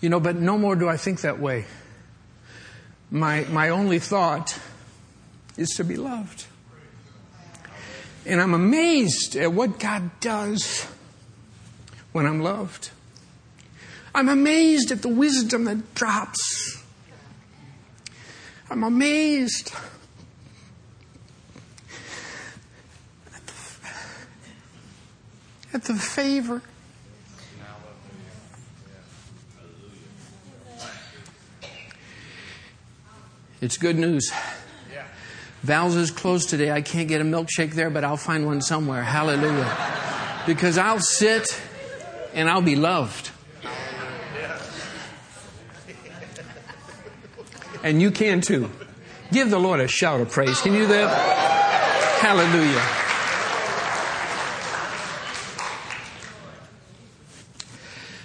You 0.00 0.08
know, 0.08 0.20
but 0.20 0.36
no 0.36 0.56
more 0.56 0.76
do 0.76 0.88
I 0.88 0.96
think 0.96 1.20
that 1.22 1.38
way. 1.38 1.66
My, 3.10 3.44
my 3.50 3.68
only 3.68 3.98
thought 3.98 4.58
is 5.56 5.70
to 5.76 5.84
be 5.84 5.96
loved. 5.96 6.46
And 8.24 8.40
I'm 8.40 8.54
amazed 8.54 9.36
at 9.36 9.52
what 9.52 9.78
God 9.78 10.10
does 10.20 10.86
when 12.12 12.26
I'm 12.26 12.40
loved. 12.40 12.90
I'm 14.14 14.28
amazed 14.28 14.90
at 14.90 15.02
the 15.02 15.08
wisdom 15.08 15.64
that 15.64 15.94
drops. 15.94 16.82
I'm 18.70 18.84
amazed 18.84 19.72
at 23.34 23.46
the, 23.46 23.54
at 25.74 25.82
the 25.84 25.94
favor. 25.94 26.62
It's 33.60 33.76
good 33.76 33.98
news. 33.98 34.32
Val's 35.62 35.94
is 35.94 36.10
closed 36.10 36.48
today. 36.48 36.70
I 36.70 36.80
can't 36.80 37.08
get 37.08 37.20
a 37.20 37.24
milkshake 37.24 37.72
there, 37.72 37.90
but 37.90 38.02
I'll 38.04 38.16
find 38.16 38.46
one 38.46 38.62
somewhere. 38.62 39.02
Hallelujah. 39.02 39.70
Because 40.46 40.78
I'll 40.78 41.00
sit 41.00 41.60
and 42.32 42.48
I'll 42.48 42.62
be 42.62 42.76
loved. 42.76 43.30
And 47.82 48.00
you 48.00 48.10
can 48.10 48.40
too. 48.40 48.70
Give 49.32 49.50
the 49.50 49.58
Lord 49.60 49.80
a 49.80 49.88
shout 49.88 50.20
of 50.20 50.30
praise. 50.30 50.60
Can 50.60 50.72
you 50.72 50.80
do 50.80 50.86
that? 50.88 52.20
Hallelujah. 52.20 53.10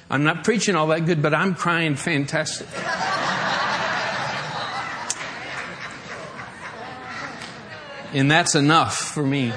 I'm 0.10 0.24
not 0.24 0.45
preaching 0.45 0.76
all 0.76 0.88
that 0.88 1.06
good, 1.06 1.21
but 1.21 1.34
I'm 1.34 1.56
crying 1.56 1.95
fantastic. 1.95 2.67
And 8.15 8.32
that's 8.32 8.56
enough 8.56 8.95
for 8.97 9.23
me. 9.23 9.51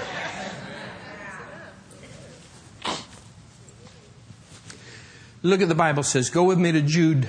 Look 5.44 5.62
at 5.62 5.68
the 5.68 5.76
Bible 5.76 6.02
says. 6.02 6.28
Go 6.28 6.42
with 6.42 6.58
me 6.58 6.72
to 6.72 6.82
Jude, 6.82 7.28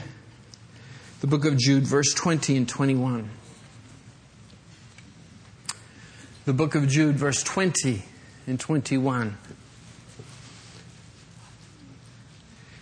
the 1.22 1.28
book 1.28 1.46
of 1.46 1.56
Jude, 1.56 1.84
verse 1.84 2.16
20 2.16 2.58
and 2.58 2.68
21. 2.68 3.30
The 6.46 6.54
book 6.54 6.74
of 6.74 6.88
Jude, 6.88 7.16
verse 7.18 7.44
20 7.44 8.02
and 8.48 8.60
21. 8.60 9.38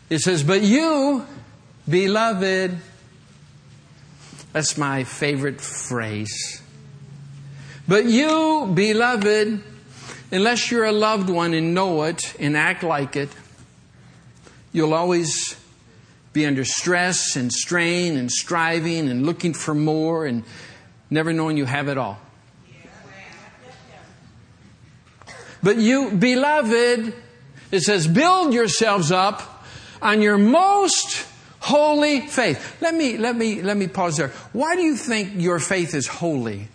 It 0.09 0.19
says, 0.19 0.43
But 0.43 0.61
you, 0.61 1.25
beloved, 1.89 2.77
that's 4.53 4.77
my 4.77 5.03
favorite 5.03 5.59
phrase. 5.59 6.61
But 7.87 8.05
you, 8.05 8.71
beloved, 8.73 9.63
unless 10.31 10.71
you're 10.71 10.85
a 10.85 10.91
loved 10.91 11.29
one 11.29 11.53
and 11.53 11.73
know 11.73 12.03
it 12.03 12.35
and 12.39 12.57
act 12.57 12.83
like 12.83 13.15
it, 13.15 13.29
You'll 14.77 14.93
always 14.93 15.55
be 16.33 16.45
under 16.45 16.63
stress 16.63 17.35
and 17.35 17.51
strain 17.51 18.15
and 18.15 18.31
striving 18.31 19.09
and 19.09 19.25
looking 19.25 19.55
for 19.55 19.73
more 19.73 20.27
and 20.27 20.43
never 21.09 21.33
knowing 21.33 21.57
you 21.57 21.65
have 21.65 21.87
it 21.87 21.97
all. 21.97 22.19
But 25.63 25.77
you, 25.77 26.11
beloved, 26.11 27.11
it 27.71 27.79
says, 27.79 28.07
build 28.07 28.53
yourselves 28.53 29.11
up 29.11 29.65
on 29.99 30.21
your 30.21 30.37
most 30.37 31.25
holy 31.59 32.27
faith. 32.27 32.77
Let 32.81 32.93
me, 32.93 33.17
let 33.17 33.35
me, 33.35 33.63
let 33.63 33.75
me 33.75 33.87
pause 33.87 34.17
there. 34.17 34.29
Why 34.53 34.75
do 34.75 34.81
you 34.81 34.95
think 34.95 35.31
your 35.37 35.57
faith 35.57 35.95
is 35.95 36.05
holy? 36.05 36.67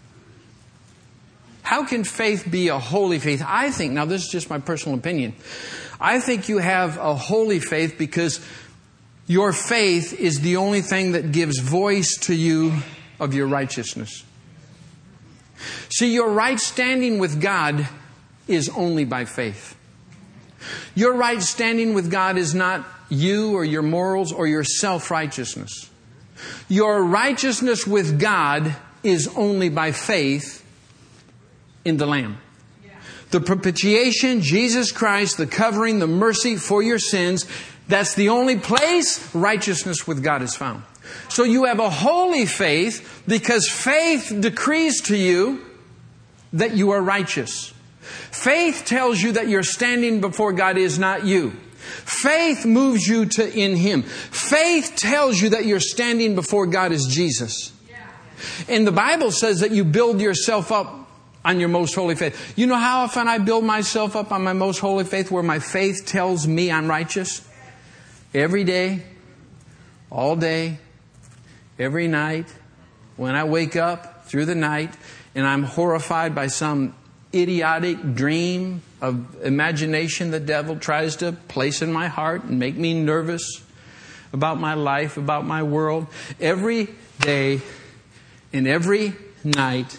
How 1.72 1.87
can 1.87 2.04
faith 2.04 2.46
be 2.50 2.68
a 2.68 2.78
holy 2.78 3.18
faith? 3.18 3.42
I 3.42 3.70
think, 3.70 3.94
now 3.94 4.04
this 4.04 4.24
is 4.24 4.28
just 4.28 4.50
my 4.50 4.58
personal 4.58 4.98
opinion. 4.98 5.35
I 5.98 6.20
think 6.20 6.50
you 6.50 6.58
have 6.58 6.98
a 6.98 7.14
holy 7.14 7.61
faith 7.61 7.96
because 7.96 8.46
your 9.26 9.54
faith 9.54 10.12
is 10.12 10.42
the 10.42 10.56
only 10.56 10.82
thing 10.82 11.12
that 11.12 11.32
gives 11.32 11.61
voice 11.61 12.18
to 12.24 12.35
you 12.35 12.74
of 13.18 13.32
your 13.32 13.46
righteousness. 13.46 14.22
See, 15.88 16.12
your 16.12 16.28
right 16.28 16.61
standing 16.61 17.18
with 17.18 17.40
God 17.40 17.88
is 18.46 18.68
only 18.76 19.06
by 19.06 19.24
faith. 19.24 19.74
Your 20.94 21.14
right 21.14 21.40
standing 21.40 21.94
with 21.94 22.11
God 22.11 22.37
is 22.37 22.54
not 22.54 22.85
you 23.08 23.54
or 23.54 23.64
your 23.64 23.80
morals 23.80 24.30
or 24.30 24.46
your 24.46 24.62
self 24.62 25.11
righteousness. 25.11 25.88
Your 26.68 27.02
righteousness 27.02 27.87
with 27.87 28.20
God 28.20 28.76
is 29.02 29.26
only 29.38 29.70
by 29.70 29.92
faith 29.92 30.62
in 31.84 31.96
the 31.96 32.06
Lamb 32.06 32.38
the 33.32 33.40
propitiation, 33.40 34.42
Jesus 34.42 34.92
Christ, 34.92 35.38
the 35.38 35.46
covering, 35.46 35.98
the 35.98 36.06
mercy 36.06 36.56
for 36.56 36.82
your 36.82 36.98
sins. 36.98 37.46
That's 37.88 38.14
the 38.14 38.28
only 38.28 38.58
place 38.58 39.34
righteousness 39.34 40.06
with 40.06 40.22
God 40.22 40.42
is 40.42 40.54
found. 40.54 40.84
So 41.28 41.42
you 41.42 41.64
have 41.64 41.80
a 41.80 41.90
holy 41.90 42.46
faith 42.46 43.24
because 43.26 43.68
faith 43.68 44.32
decrees 44.38 45.00
to 45.02 45.16
you 45.16 45.64
that 46.52 46.76
you 46.76 46.90
are 46.90 47.00
righteous. 47.00 47.72
Faith 48.00 48.84
tells 48.84 49.20
you 49.20 49.32
that 49.32 49.48
your 49.48 49.62
standing 49.62 50.20
before 50.20 50.52
God 50.52 50.76
is 50.76 50.98
not 50.98 51.24
you. 51.24 51.50
Faith 51.50 52.64
moves 52.66 53.06
you 53.06 53.26
to 53.26 53.52
in 53.52 53.76
Him. 53.76 54.02
Faith 54.02 54.92
tells 54.94 55.40
you 55.40 55.50
that 55.50 55.64
your 55.64 55.80
standing 55.80 56.34
before 56.34 56.66
God 56.66 56.92
is 56.92 57.06
Jesus. 57.06 57.72
And 58.68 58.86
the 58.86 58.92
Bible 58.92 59.30
says 59.30 59.60
that 59.60 59.70
you 59.70 59.84
build 59.84 60.20
yourself 60.20 60.70
up 60.70 61.01
on 61.44 61.59
your 61.61 61.68
most 61.68 61.94
holy 61.94 62.14
faith. 62.14 62.57
You 62.57 62.66
know 62.66 62.76
how 62.76 63.02
often 63.02 63.28
I 63.28 63.38
build 63.38 63.64
myself 63.64 64.16
up 64.16 64.33
on 64.33 64.42
my 64.42 64.52
most 64.52 64.78
holy 64.78 65.05
faith 65.05 65.31
where 65.31 65.42
my 65.42 65.59
faith 65.59 66.07
tells 66.07 66.46
me 66.46 66.70
I'm 66.70 66.88
righteous? 66.88 67.46
Every 68.35 68.64
day, 68.64 69.02
all 70.11 70.37
day, 70.37 70.78
every 71.78 72.09
night, 72.09 72.46
when 73.16 73.35
I 73.35 73.44
wake 73.44 73.76
up 73.76 74.26
through 74.26 74.46
the 74.46 74.55
night 74.55 74.94
and 75.35 75.46
I'm 75.46 75.64
horrified 75.64 76.35
by 76.35 76.46
some 76.46 76.94
idiotic 77.35 78.14
dream 78.14 78.83
of 79.00 79.42
imagination 79.42 80.31
the 80.31 80.40
devil 80.40 80.76
tries 80.76 81.16
to 81.16 81.33
place 81.33 81.83
in 81.83 81.92
my 81.92 82.09
heart 82.09 82.44
and 82.44 82.59
make 82.59 82.76
me 82.76 82.94
nervous 82.94 83.62
about 84.33 84.61
my 84.61 84.74
life, 84.74 85.16
about 85.16 85.44
my 85.44 85.62
world. 85.62 86.07
Every 86.40 86.88
day 87.20 87.61
and 88.52 88.66
every 88.66 89.14
night, 89.44 89.98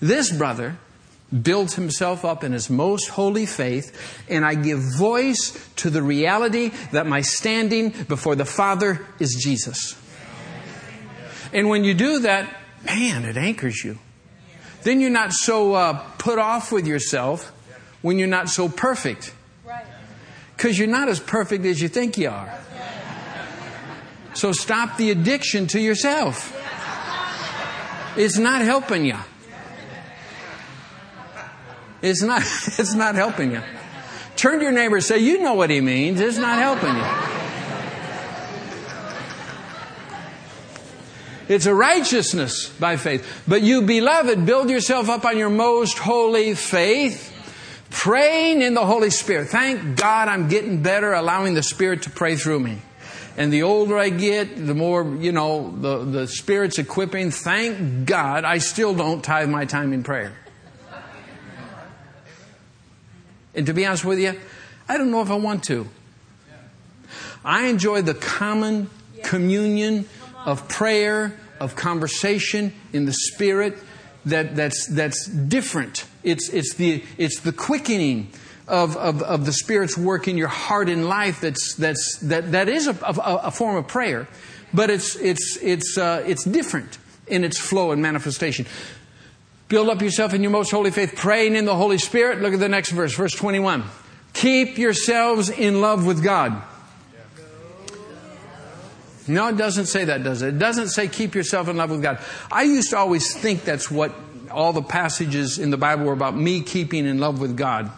this 0.00 0.30
brother 0.30 0.76
builds 1.42 1.74
himself 1.74 2.24
up 2.24 2.44
in 2.44 2.52
his 2.52 2.70
most 2.70 3.08
holy 3.08 3.46
faith, 3.46 4.24
and 4.28 4.44
I 4.44 4.54
give 4.54 4.80
voice 4.96 5.52
to 5.76 5.90
the 5.90 6.02
reality 6.02 6.70
that 6.92 7.06
my 7.06 7.20
standing 7.20 7.90
before 7.90 8.36
the 8.36 8.44
Father 8.44 9.04
is 9.18 9.34
Jesus. 9.42 10.00
And 11.52 11.68
when 11.68 11.84
you 11.84 11.94
do 11.94 12.20
that, 12.20 12.54
man, 12.84 13.24
it 13.24 13.36
anchors 13.36 13.82
you. 13.84 13.98
Then 14.82 15.00
you're 15.00 15.10
not 15.10 15.32
so 15.32 15.74
uh, 15.74 15.94
put 16.18 16.38
off 16.38 16.70
with 16.70 16.86
yourself 16.86 17.52
when 18.02 18.18
you're 18.18 18.28
not 18.28 18.48
so 18.48 18.68
perfect. 18.68 19.34
Because 20.56 20.78
you're 20.78 20.88
not 20.88 21.08
as 21.08 21.20
perfect 21.20 21.64
as 21.64 21.82
you 21.82 21.88
think 21.88 22.16
you 22.16 22.30
are. 22.30 22.60
So 24.34 24.52
stop 24.52 24.96
the 24.96 25.10
addiction 25.10 25.66
to 25.68 25.80
yourself. 25.80 26.54
It's 28.16 28.38
not 28.38 28.62
helping 28.62 29.04
you. 29.04 29.16
It's 32.02 32.22
not, 32.22 32.42
it's 32.78 32.94
not 32.94 33.14
helping 33.14 33.52
you. 33.52 33.62
Turn 34.36 34.58
to 34.58 34.64
your 34.64 34.72
neighbor 34.72 34.96
and 34.96 35.04
say, 35.04 35.18
You 35.18 35.40
know 35.42 35.54
what 35.54 35.70
he 35.70 35.80
means. 35.80 36.20
It's 36.20 36.38
not 36.38 36.58
helping 36.58 36.94
you. 36.94 37.36
It's 41.48 41.66
a 41.66 41.74
righteousness 41.74 42.68
by 42.70 42.96
faith. 42.96 43.44
But 43.46 43.62
you, 43.62 43.82
beloved, 43.82 44.46
build 44.46 44.68
yourself 44.68 45.08
up 45.08 45.24
on 45.24 45.38
your 45.38 45.50
most 45.50 45.96
holy 45.96 46.54
faith, 46.54 47.32
praying 47.90 48.62
in 48.62 48.74
the 48.74 48.84
Holy 48.84 49.10
Spirit. 49.10 49.48
Thank 49.48 49.96
God 49.96 50.28
I'm 50.28 50.48
getting 50.48 50.82
better, 50.82 51.12
allowing 51.12 51.54
the 51.54 51.62
Spirit 51.62 52.02
to 52.02 52.10
pray 52.10 52.34
through 52.34 52.60
me. 52.60 52.78
And 53.36 53.52
the 53.52 53.62
older 53.62 53.96
I 53.96 54.08
get, 54.08 54.56
the 54.66 54.74
more, 54.74 55.04
you 55.20 55.30
know, 55.30 55.70
the, 55.70 55.98
the 55.98 56.26
Spirit's 56.26 56.78
equipping. 56.78 57.30
Thank 57.30 58.06
God 58.06 58.44
I 58.44 58.58
still 58.58 58.94
don't 58.94 59.22
tithe 59.22 59.48
my 59.48 59.66
time 59.66 59.92
in 59.92 60.02
prayer. 60.02 60.32
And 63.56 63.66
to 63.66 63.74
be 63.74 63.86
honest 63.86 64.04
with 64.04 64.20
you, 64.20 64.38
I 64.88 64.98
don't 64.98 65.10
know 65.10 65.22
if 65.22 65.30
I 65.30 65.36
want 65.36 65.64
to. 65.64 65.88
I 67.44 67.66
enjoy 67.66 68.02
the 68.02 68.14
common 68.14 68.90
communion 69.24 70.06
of 70.44 70.68
prayer, 70.68 71.38
of 71.58 71.74
conversation 71.74 72.72
in 72.92 73.06
the 73.06 73.12
Spirit 73.12 73.78
that, 74.26 74.56
that's, 74.56 74.86
that's 74.88 75.26
different. 75.26 76.04
It's, 76.22 76.48
it's, 76.50 76.74
the, 76.74 77.02
it's 77.16 77.40
the 77.40 77.52
quickening 77.52 78.28
of, 78.68 78.96
of, 78.96 79.22
of 79.22 79.46
the 79.46 79.52
Spirit's 79.52 79.96
work 79.96 80.28
in 80.28 80.36
your 80.36 80.48
heart 80.48 80.88
and 80.88 81.08
life 81.08 81.40
that's, 81.40 81.74
that's, 81.76 82.18
that, 82.22 82.52
that 82.52 82.68
is 82.68 82.88
a, 82.88 82.98
a, 83.04 83.36
a 83.44 83.50
form 83.50 83.76
of 83.76 83.86
prayer, 83.86 84.26
but 84.74 84.90
it's, 84.90 85.16
it's, 85.16 85.56
it's, 85.62 85.96
uh, 85.96 86.22
it's 86.26 86.44
different 86.44 86.98
in 87.26 87.44
its 87.44 87.58
flow 87.58 87.92
and 87.92 88.02
manifestation. 88.02 88.66
Build 89.68 89.88
up 89.88 90.00
yourself 90.00 90.32
in 90.32 90.42
your 90.42 90.52
most 90.52 90.70
holy 90.70 90.90
faith, 90.90 91.16
praying 91.16 91.56
in 91.56 91.64
the 91.64 91.74
Holy 91.74 91.98
Spirit. 91.98 92.40
Look 92.40 92.54
at 92.54 92.60
the 92.60 92.68
next 92.68 92.90
verse, 92.90 93.14
verse 93.14 93.32
21. 93.32 93.84
Keep 94.32 94.78
yourselves 94.78 95.50
in 95.50 95.80
love 95.80 96.06
with 96.06 96.22
God. 96.22 96.62
No, 99.28 99.48
it 99.48 99.56
doesn't 99.56 99.86
say 99.86 100.04
that, 100.04 100.22
does 100.22 100.42
it? 100.42 100.54
It 100.54 100.58
doesn't 100.58 100.88
say 100.88 101.08
keep 101.08 101.34
yourself 101.34 101.68
in 101.68 101.76
love 101.76 101.90
with 101.90 102.02
God. 102.02 102.20
I 102.50 102.62
used 102.62 102.90
to 102.90 102.98
always 102.98 103.34
think 103.34 103.64
that's 103.64 103.90
what 103.90 104.14
all 104.52 104.72
the 104.72 104.82
passages 104.82 105.58
in 105.58 105.70
the 105.70 105.76
Bible 105.76 106.04
were 106.04 106.12
about 106.12 106.36
me 106.36 106.60
keeping 106.60 107.06
in 107.06 107.18
love 107.18 107.40
with 107.40 107.56
God. 107.56 107.90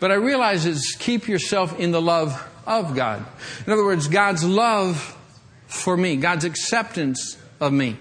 But 0.00 0.10
I 0.10 0.14
realize 0.14 0.64
it's 0.64 0.96
keep 0.96 1.28
yourself 1.28 1.78
in 1.78 1.90
the 1.90 2.00
love 2.00 2.48
of 2.66 2.96
God. 2.96 3.24
In 3.66 3.72
other 3.72 3.84
words, 3.84 4.08
God's 4.08 4.44
love 4.44 5.16
for 5.66 5.96
me, 5.96 6.16
God's 6.16 6.44
acceptance 6.44 7.36
of 7.60 7.72
me. 7.72 7.98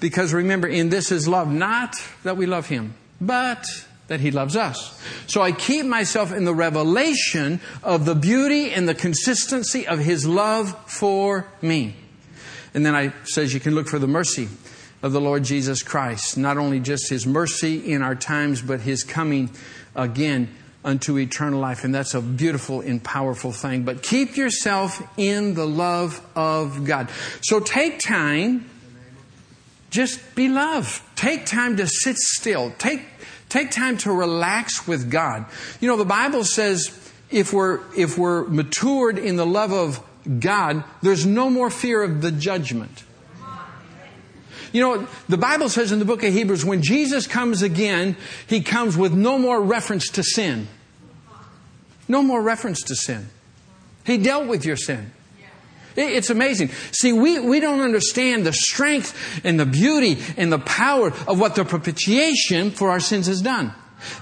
Because 0.00 0.32
remember, 0.32 0.68
in 0.68 0.90
this 0.90 1.10
is 1.10 1.26
love, 1.26 1.50
not 1.50 1.94
that 2.22 2.36
we 2.36 2.46
love 2.46 2.66
Him, 2.68 2.94
but 3.20 3.66
that 4.08 4.20
He 4.20 4.30
loves 4.30 4.56
us. 4.56 5.02
So 5.26 5.42
I 5.42 5.52
keep 5.52 5.86
myself 5.86 6.32
in 6.32 6.44
the 6.44 6.54
revelation 6.54 7.60
of 7.82 8.04
the 8.04 8.14
beauty 8.14 8.72
and 8.72 8.88
the 8.88 8.94
consistency 8.94 9.86
of 9.86 9.98
His 9.98 10.26
love 10.26 10.76
for 10.90 11.48
me. 11.62 11.96
And 12.74 12.84
then 12.84 12.94
I 12.94 13.12
says 13.24 13.54
you 13.54 13.60
can 13.60 13.74
look 13.74 13.88
for 13.88 13.98
the 13.98 14.06
mercy 14.06 14.48
of 15.02 15.12
the 15.12 15.20
Lord 15.20 15.44
Jesus 15.44 15.82
Christ. 15.82 16.36
Not 16.36 16.58
only 16.58 16.78
just 16.78 17.08
His 17.08 17.26
mercy 17.26 17.92
in 17.92 18.02
our 18.02 18.14
times, 18.14 18.62
but 18.62 18.80
His 18.80 19.02
coming 19.02 19.50
again 19.94 20.50
unto 20.84 21.18
eternal 21.18 21.58
life. 21.58 21.84
And 21.84 21.94
that's 21.94 22.14
a 22.14 22.20
beautiful 22.20 22.80
and 22.80 23.02
powerful 23.02 23.50
thing. 23.50 23.82
But 23.84 24.02
keep 24.02 24.36
yourself 24.36 25.02
in 25.16 25.54
the 25.54 25.66
love 25.66 26.24
of 26.36 26.84
God. 26.84 27.10
So 27.40 27.60
take 27.60 27.98
time 27.98 28.70
just 29.96 30.34
be 30.34 30.48
love. 30.48 31.02
Take 31.16 31.46
time 31.46 31.78
to 31.78 31.86
sit 31.86 32.16
still. 32.18 32.70
Take, 32.78 33.02
take 33.48 33.70
time 33.70 33.96
to 33.98 34.12
relax 34.12 34.86
with 34.86 35.10
God. 35.10 35.46
You 35.80 35.88
know, 35.88 35.96
the 35.96 36.04
Bible 36.04 36.44
says 36.44 37.12
if 37.30 37.52
we're, 37.52 37.80
if 37.96 38.18
we're 38.18 38.44
matured 38.44 39.18
in 39.18 39.36
the 39.36 39.46
love 39.46 39.72
of 39.72 40.00
God, 40.38 40.84
there's 41.00 41.24
no 41.24 41.48
more 41.48 41.70
fear 41.70 42.02
of 42.02 42.20
the 42.20 42.30
judgment. 42.30 43.04
You 44.72 44.82
know, 44.82 45.08
the 45.30 45.38
Bible 45.38 45.70
says 45.70 45.92
in 45.92 45.98
the 45.98 46.04
book 46.04 46.22
of 46.22 46.32
Hebrews, 46.32 46.62
when 46.62 46.82
Jesus 46.82 47.26
comes 47.26 47.62
again, 47.62 48.16
he 48.46 48.60
comes 48.60 48.96
with 48.96 49.14
no 49.14 49.38
more 49.38 49.62
reference 49.62 50.10
to 50.10 50.22
sin. 50.22 50.68
No 52.06 52.22
more 52.22 52.42
reference 52.42 52.82
to 52.82 52.94
sin. 52.94 53.30
He 54.04 54.18
dealt 54.18 54.46
with 54.46 54.66
your 54.66 54.76
sin. 54.76 55.12
It's 55.96 56.30
amazing. 56.30 56.68
See, 56.92 57.12
we, 57.12 57.38
we 57.38 57.60
don't 57.60 57.80
understand 57.80 58.44
the 58.44 58.52
strength 58.52 59.40
and 59.44 59.58
the 59.58 59.66
beauty 59.66 60.18
and 60.36 60.52
the 60.52 60.58
power 60.58 61.08
of 61.26 61.40
what 61.40 61.54
the 61.54 61.64
propitiation 61.64 62.70
for 62.70 62.90
our 62.90 63.00
sins 63.00 63.26
has 63.26 63.40
done. 63.40 63.72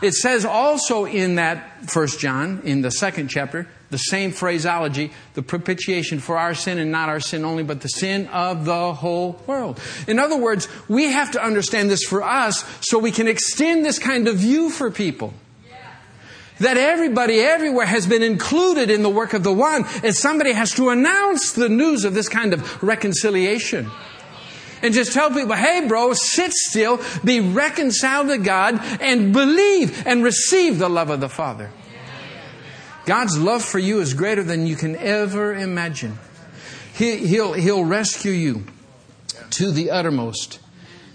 It 0.01 0.15
says 0.15 0.45
also 0.45 1.05
in 1.05 1.35
that 1.35 1.91
First 1.91 2.21
John, 2.21 2.61
in 2.65 2.83
the 2.83 2.91
second 2.91 3.29
chapter, 3.29 3.67
the 3.91 3.99
same 3.99 4.31
phraseology, 4.31 5.13
the 5.35 5.43
propitiation 5.43 6.21
for 6.21 6.39
our 6.39 6.55
sin 6.55 6.79
and 6.79 6.91
not 6.91 7.09
our 7.09 7.21
sin 7.21 7.45
only, 7.45 7.63
but 7.63 7.81
the 7.81 7.89
sin 7.89 8.27
of 8.29 8.65
the 8.65 8.93
whole 8.95 9.41
world. 9.47 9.81
In 10.07 10.19
other 10.19 10.37
words, 10.37 10.69
we 10.89 11.05
have 11.13 11.33
to 11.33 11.45
understand 11.45 11.91
this 11.91 12.05
for 12.05 12.23
us 12.23 12.65
so 12.81 12.99
we 12.99 13.11
can 13.11 13.29
extend 13.29 13.85
this 13.85 13.99
kind 13.99 14.29
of 14.29 14.37
view 14.37 14.71
for 14.71 14.91
people 14.91 15.35
that 16.61 16.77
everybody 16.77 17.41
everywhere 17.41 17.87
has 17.87 18.07
been 18.07 18.23
included 18.23 18.91
in 18.91 19.03
the 19.03 19.11
work 19.11 19.33
of 19.33 19.43
the 19.43 19.53
one, 19.53 19.85
and 20.03 20.15
somebody 20.15 20.53
has 20.53 20.73
to 20.73 20.91
announce 20.91 21.53
the 21.53 21.69
news 21.69 22.05
of 22.05 22.15
this 22.15 22.29
kind 22.29 22.53
of 22.53 22.83
reconciliation. 22.83 23.91
And 24.83 24.93
just 24.93 25.13
tell 25.13 25.31
people, 25.31 25.55
hey 25.55 25.87
bro, 25.89 26.13
sit 26.13 26.53
still, 26.53 27.01
be 27.25 27.41
reconciled 27.41 28.29
to 28.29 28.39
God, 28.39 28.81
and 29.01 29.33
believe 29.33 30.07
and 30.07 30.23
receive 30.23 30.79
the 30.79 30.89
love 30.89 31.11
of 31.11 31.21
the 31.21 31.29
Father. 31.29 31.71
God's 33.07 33.39
love 33.39 33.63
for 33.65 33.79
you 33.79 34.01
is 34.01 34.15
greater 34.15 34.43
than 34.43 34.67
you 34.67 34.77
can 34.77 34.97
ever 34.97 35.55
imagine. 35.55 36.19
He, 36.95 37.27
he'll, 37.27 37.53
he'll 37.53 37.85
rescue 37.85 38.33
you 38.33 38.65
to 39.51 39.71
the 39.71 39.91
uttermost. 39.91 40.61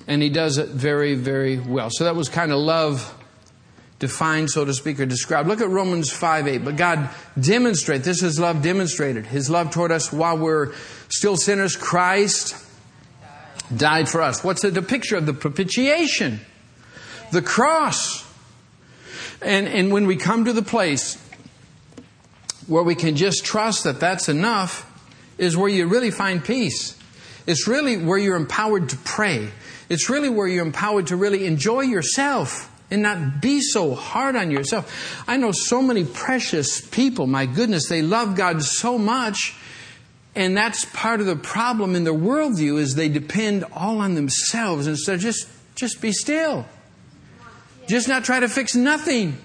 And 0.08 0.22
he 0.22 0.30
does 0.30 0.58
it 0.58 0.70
very, 0.70 1.16
very 1.16 1.60
well. 1.60 1.90
So 1.92 2.04
that 2.04 2.16
was 2.16 2.30
kind 2.30 2.52
of 2.52 2.58
love 2.58 3.16
defined, 4.00 4.50
so 4.50 4.66
to 4.66 4.74
speak, 4.74 5.00
or 5.00 5.06
described. 5.06 5.48
Look 5.48 5.62
at 5.62 5.70
Romans 5.70 6.10
5 6.10 6.48
8. 6.48 6.58
But 6.60 6.78
God 6.78 7.10
demonstrate, 7.40 8.04
this 8.04 8.24
is 8.24 8.40
love 8.40 8.62
demonstrated. 8.62 9.26
His 9.26 9.50
love 9.50 9.72
toward 9.72 9.92
us 9.92 10.12
while 10.12 10.38
we're 10.38 10.74
still 11.10 11.36
sinners, 11.36 11.76
Christ 11.76 12.56
died 13.76 14.10
for 14.10 14.22
us. 14.22 14.44
What's 14.44 14.62
the 14.62 14.82
picture 14.82 15.18
of 15.18 15.26
the 15.26 15.34
propitiation? 15.34 16.40
The 17.32 17.42
cross. 17.42 18.26
And, 19.42 19.68
and 19.68 19.92
when 19.92 20.08
we 20.08 20.16
come 20.16 20.46
to 20.46 20.54
the 20.54 20.64
place 20.64 21.22
where 22.68 22.84
we 22.84 22.96
can 22.96 23.16
just 23.16 23.46
trust 23.46 23.84
that 23.84 24.00
that's 24.00 24.30
enough, 24.30 24.86
is 25.38 25.56
where 25.56 25.70
you 25.70 25.88
really 25.88 26.12
find 26.12 26.44
peace. 26.44 26.98
It's 27.48 27.68
really 27.68 27.98
where 27.98 28.18
you're 28.18 28.36
empowered 28.36 28.90
to 28.90 28.98
pray. 28.98 29.50
It's 29.88 30.10
really 30.10 30.30
where 30.30 30.48
you're 30.48 30.66
empowered 30.66 31.08
to 31.08 31.16
really 31.16 31.46
enjoy 31.46 31.82
yourself 31.82 32.69
and 32.92 33.02
not 33.02 33.42
be 33.42 33.62
so 33.62 33.94
hard 33.94 34.36
on 34.36 34.52
yourself. 34.52 35.24
I 35.28 35.38
know 35.38 35.52
so 35.52 35.82
many 35.82 36.06
precious 36.06 36.82
people, 36.82 37.28
my 37.28 37.46
goodness, 37.46 37.88
they 37.88 38.02
love 38.02 38.36
God 38.36 38.64
so 38.64 38.98
much. 38.98 39.56
And 40.36 40.56
that's 40.56 40.86
part 40.86 41.20
of 41.20 41.26
the 41.26 41.36
problem 41.36 41.96
in 41.96 42.04
their 42.04 42.14
worldview 42.14 42.78
is 42.78 42.96
they 42.96 43.10
depend 43.10 43.66
all 43.74 44.00
on 44.00 44.16
themselves 44.16 44.88
instead 44.88 45.16
of 45.16 45.22
just, 45.22 45.48
just 45.76 46.02
be 46.02 46.12
still. 46.12 46.66
Just 47.88 48.08
not 48.08 48.24
try 48.24 48.40
to 48.40 48.48
fix 48.48 48.76
nothing. 48.76 49.38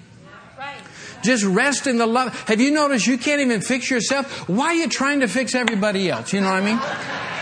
Just 1.23 1.43
rest 1.43 1.87
in 1.87 1.97
the 1.97 2.07
love. 2.07 2.39
Have 2.49 2.61
you 2.61 2.71
noticed 2.71 3.07
you 3.07 3.17
can't 3.17 3.41
even 3.41 3.63
fix 3.63 3.91
yourself? 3.91 4.47
Why 4.47 4.67
are 4.67 4.75
you 4.75 4.89
trying 4.89 5.21
to 5.21 5.27
fix 5.27 5.55
everybody 5.55 6.11
else? 6.11 6.35
You 6.35 6.43
know 6.43 6.51
what 6.51 6.63
I 6.63 6.67
mean? 6.67 7.34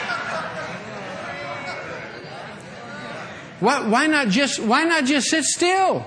Why, 3.62 3.86
why 3.86 4.06
not 4.08 4.28
just, 4.28 4.58
why 4.58 4.82
not 4.82 5.04
just 5.04 5.28
sit 5.28 5.44
still? 5.44 6.04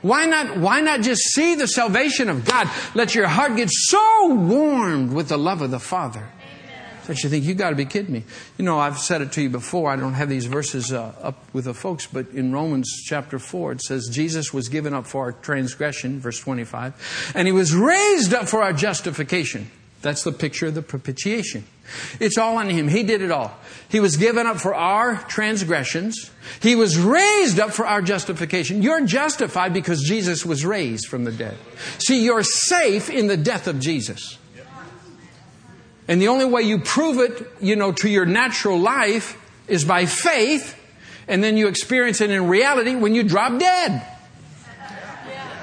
Why 0.00 0.24
not, 0.24 0.56
why 0.56 0.80
not 0.80 1.02
just 1.02 1.20
see 1.20 1.54
the 1.54 1.66
salvation 1.66 2.30
of 2.30 2.46
God? 2.46 2.70
Let 2.94 3.14
your 3.14 3.26
heart 3.26 3.56
get 3.56 3.68
so 3.70 4.34
warmed 4.34 5.12
with 5.12 5.28
the 5.28 5.36
love 5.36 5.60
of 5.60 5.70
the 5.70 5.78
Father 5.78 6.26
that 7.08 7.22
you 7.22 7.28
think, 7.28 7.44
you 7.44 7.54
got 7.54 7.70
to 7.70 7.76
be 7.76 7.84
kidding 7.84 8.12
me. 8.12 8.24
You 8.56 8.64
know, 8.64 8.78
I've 8.78 8.98
said 8.98 9.20
it 9.20 9.32
to 9.32 9.42
you 9.42 9.50
before. 9.50 9.90
I 9.90 9.96
don't 9.96 10.14
have 10.14 10.30
these 10.30 10.46
verses 10.46 10.94
uh, 10.94 11.12
up 11.20 11.42
with 11.52 11.66
the 11.66 11.74
folks, 11.74 12.06
but 12.06 12.28
in 12.28 12.52
Romans 12.52 13.02
chapter 13.04 13.38
4, 13.38 13.72
it 13.72 13.82
says, 13.82 14.08
Jesus 14.10 14.54
was 14.54 14.68
given 14.68 14.94
up 14.94 15.06
for 15.06 15.24
our 15.24 15.32
transgression, 15.32 16.20
verse 16.20 16.38
25, 16.38 17.32
and 17.34 17.46
he 17.46 17.52
was 17.52 17.74
raised 17.74 18.32
up 18.32 18.48
for 18.48 18.62
our 18.62 18.72
justification. 18.72 19.70
That's 20.00 20.22
the 20.22 20.32
picture 20.32 20.68
of 20.68 20.74
the 20.74 20.82
propitiation. 20.82 21.64
It's 22.20 22.38
all 22.38 22.56
on 22.56 22.68
Him. 22.68 22.88
He 22.88 23.02
did 23.02 23.22
it 23.22 23.30
all. 23.30 23.56
He 23.88 24.00
was 24.00 24.16
given 24.16 24.46
up 24.46 24.58
for 24.58 24.74
our 24.74 25.16
transgressions. 25.28 26.30
He 26.60 26.74
was 26.76 26.98
raised 26.98 27.58
up 27.58 27.70
for 27.70 27.86
our 27.86 28.02
justification. 28.02 28.82
You're 28.82 29.06
justified 29.06 29.72
because 29.72 30.02
Jesus 30.02 30.44
was 30.44 30.64
raised 30.64 31.06
from 31.06 31.24
the 31.24 31.32
dead. 31.32 31.56
See, 31.98 32.24
you're 32.24 32.42
safe 32.42 33.08
in 33.08 33.26
the 33.26 33.36
death 33.36 33.66
of 33.66 33.80
Jesus. 33.80 34.38
And 36.06 36.22
the 36.22 36.28
only 36.28 36.46
way 36.46 36.62
you 36.62 36.78
prove 36.78 37.18
it, 37.18 37.46
you 37.60 37.76
know, 37.76 37.92
to 37.92 38.08
your 38.08 38.24
natural 38.24 38.78
life 38.78 39.36
is 39.68 39.84
by 39.84 40.06
faith, 40.06 40.74
and 41.28 41.44
then 41.44 41.58
you 41.58 41.68
experience 41.68 42.22
it 42.22 42.30
in 42.30 42.48
reality 42.48 42.94
when 42.94 43.14
you 43.14 43.22
drop 43.22 43.58
dead. 43.58 44.02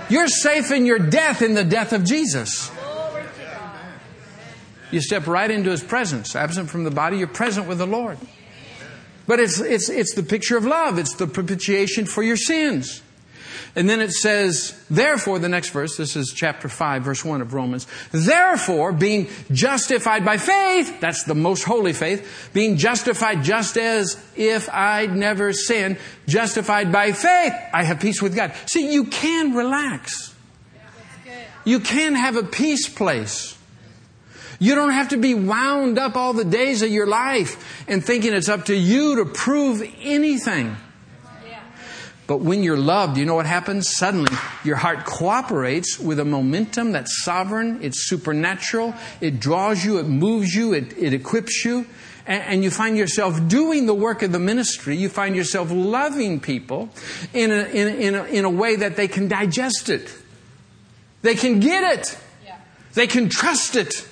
You're 0.07 0.27
safe 0.27 0.71
in 0.71 0.85
your 0.85 0.99
death 0.99 1.41
in 1.41 1.55
the 1.55 1.63
death 1.63 1.93
of 1.93 2.03
Jesus. 2.03 2.71
You 4.95 5.01
step 5.01 5.27
right 5.27 5.51
into 5.51 5.71
His 5.71 5.83
presence. 5.83 6.37
Absent 6.37 6.69
from 6.69 6.85
the 6.85 6.89
body, 6.89 7.17
you're 7.17 7.27
present 7.27 7.67
with 7.67 7.79
the 7.79 7.85
Lord. 7.85 8.17
But 9.27 9.41
it's, 9.41 9.59
it's, 9.59 9.89
it's 9.89 10.15
the 10.15 10.23
picture 10.23 10.55
of 10.55 10.63
love. 10.63 10.97
It's 10.97 11.15
the 11.15 11.27
propitiation 11.27 12.05
for 12.05 12.23
your 12.23 12.37
sins. 12.37 13.01
And 13.75 13.89
then 13.89 13.99
it 13.99 14.13
says, 14.13 14.73
therefore, 14.89 15.37
the 15.39 15.49
next 15.49 15.71
verse, 15.71 15.97
this 15.97 16.15
is 16.15 16.31
chapter 16.33 16.69
5, 16.69 17.03
verse 17.03 17.25
1 17.25 17.41
of 17.41 17.53
Romans. 17.53 17.87
Therefore, 18.13 18.93
being 18.93 19.27
justified 19.51 20.23
by 20.23 20.37
faith, 20.37 21.01
that's 21.01 21.25
the 21.25 21.35
most 21.35 21.65
holy 21.65 21.91
faith, 21.91 22.51
being 22.53 22.77
justified 22.77 23.43
just 23.43 23.75
as 23.75 24.17
if 24.37 24.69
I'd 24.69 25.13
never 25.13 25.51
sinned, 25.51 25.97
justified 26.25 26.93
by 26.93 27.11
faith, 27.11 27.51
I 27.73 27.83
have 27.83 27.99
peace 27.99 28.21
with 28.21 28.33
God. 28.33 28.53
See, 28.67 28.93
you 28.93 29.07
can 29.07 29.55
relax. 29.55 30.33
You 31.65 31.81
can 31.81 32.15
have 32.15 32.37
a 32.37 32.43
peace 32.43 32.87
place. 32.87 33.54
You 34.59 34.75
don't 34.75 34.91
have 34.91 35.09
to 35.09 35.17
be 35.17 35.33
wound 35.33 35.99
up 35.99 36.15
all 36.15 36.33
the 36.33 36.45
days 36.45 36.81
of 36.81 36.89
your 36.89 37.07
life 37.07 37.85
and 37.87 38.03
thinking 38.03 38.33
it's 38.33 38.49
up 38.49 38.65
to 38.65 38.75
you 38.75 39.17
to 39.17 39.25
prove 39.25 39.83
anything. 40.01 40.77
But 42.27 42.37
when 42.37 42.63
you're 42.63 42.77
loved, 42.77 43.17
you 43.17 43.25
know 43.25 43.35
what 43.35 43.45
happens? 43.45 43.95
Suddenly, 43.95 44.35
your 44.63 44.77
heart 44.77 45.05
cooperates 45.05 45.99
with 45.99 46.19
a 46.19 46.25
momentum 46.25 46.91
that's 46.91 47.23
sovereign, 47.23 47.79
it's 47.83 48.07
supernatural, 48.07 48.95
it 49.21 49.39
draws 49.39 49.85
you, 49.85 49.99
it 49.99 50.07
moves 50.07 50.55
you, 50.55 50.73
it, 50.73 50.97
it 50.97 51.13
equips 51.13 51.63
you, 51.63 51.85
and, 52.25 52.43
and, 52.43 52.63
you 52.63 52.71
find 52.71 52.97
yourself 52.97 53.47
doing 53.47 53.85
the 53.85 53.93
work 53.93 54.23
of 54.23 54.31
the 54.31 54.39
ministry. 54.39 54.97
You 54.97 55.09
find 55.09 55.35
yourself 55.35 55.69
loving 55.69 56.39
people 56.39 56.89
in 57.35 57.51
a, 57.51 57.65
in, 57.65 57.87
a, 57.87 57.91
in, 57.91 58.15
a, 58.15 58.23
in 58.23 58.45
a 58.45 58.49
way 58.49 58.77
that 58.77 58.95
they 58.95 59.07
can 59.07 59.27
digest 59.27 59.89
it. 59.89 60.11
They 61.21 61.35
can 61.35 61.59
get 61.59 61.99
it. 61.99 62.17
Yeah. 62.43 62.57
They 62.95 63.05
can 63.05 63.29
trust 63.29 63.75
it 63.75 64.07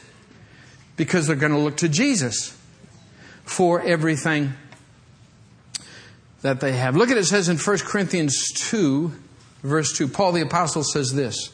because 0.95 1.27
they're 1.27 1.36
going 1.36 1.51
to 1.51 1.58
look 1.58 1.77
to 1.77 1.89
Jesus 1.89 2.58
for 3.43 3.82
everything 3.82 4.53
that 6.41 6.60
they 6.60 6.73
have. 6.73 6.95
Look 6.95 7.10
at 7.10 7.17
it, 7.17 7.25
says 7.25 7.49
in 7.49 7.58
1 7.58 7.77
Corinthians 7.79 8.51
2, 8.69 9.12
verse 9.63 9.97
2. 9.97 10.08
Paul 10.08 10.34
the 10.34 10.41
Apostle 10.41 10.84
says 10.84 11.13
this 11.13 11.47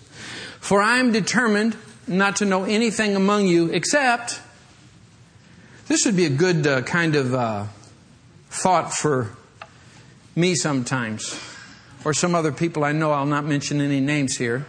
For 0.59 0.81
I 0.81 0.97
am 0.97 1.11
determined 1.11 1.77
not 2.07 2.37
to 2.37 2.45
know 2.45 2.63
anything 2.63 3.15
among 3.15 3.47
you 3.47 3.71
except. 3.71 4.41
This 5.87 6.05
would 6.05 6.15
be 6.15 6.25
a 6.25 6.29
good 6.29 6.67
uh, 6.67 6.81
kind 6.83 7.15
of 7.15 7.33
uh, 7.33 7.65
thought 8.49 8.93
for 8.93 9.35
me 10.35 10.53
sometimes, 10.55 11.39
or 12.05 12.13
some 12.13 12.35
other 12.35 12.51
people 12.51 12.83
I 12.83 12.91
know. 12.91 13.11
I'll 13.11 13.25
not 13.25 13.45
mention 13.45 13.81
any 13.81 13.99
names 13.99 14.37
here 14.37 14.67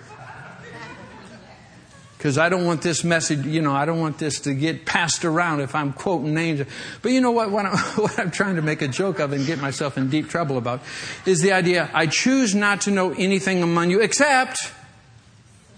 because 2.20 2.37
I 2.37 2.50
don't 2.50 2.66
want 2.66 2.83
this 2.83 3.02
message, 3.02 3.46
you 3.46 3.62
know, 3.62 3.72
I 3.72 3.87
don't 3.87 3.98
want 3.98 4.18
this 4.18 4.40
to 4.40 4.52
get 4.52 4.85
passed 4.85 5.24
around 5.24 5.62
if 5.62 5.74
I'm 5.74 5.94
quoting 5.94 6.35
names. 6.35 6.61
But 7.00 7.12
you 7.12 7.22
know 7.22 7.30
what? 7.30 7.50
What 7.50 7.64
I'm, 7.64 7.78
what 7.96 8.18
I'm, 8.18 8.30
trying 8.30 8.56
to 8.56 8.62
make 8.62 8.83
a 8.83 8.88
joke 8.88 9.20
of 9.20 9.33
and 9.33 9.46
get 9.46 9.59
myself 9.59 9.96
in 9.96 10.11
deep 10.11 10.28
trouble 10.28 10.59
about 10.59 10.83
is 11.24 11.40
the 11.40 11.52
idea 11.52 11.88
I 11.94 12.04
choose 12.04 12.54
not 12.54 12.83
to 12.83 12.90
know 12.90 13.12
anything 13.12 13.62
among 13.62 13.90
you 13.90 14.02
except 14.02 14.70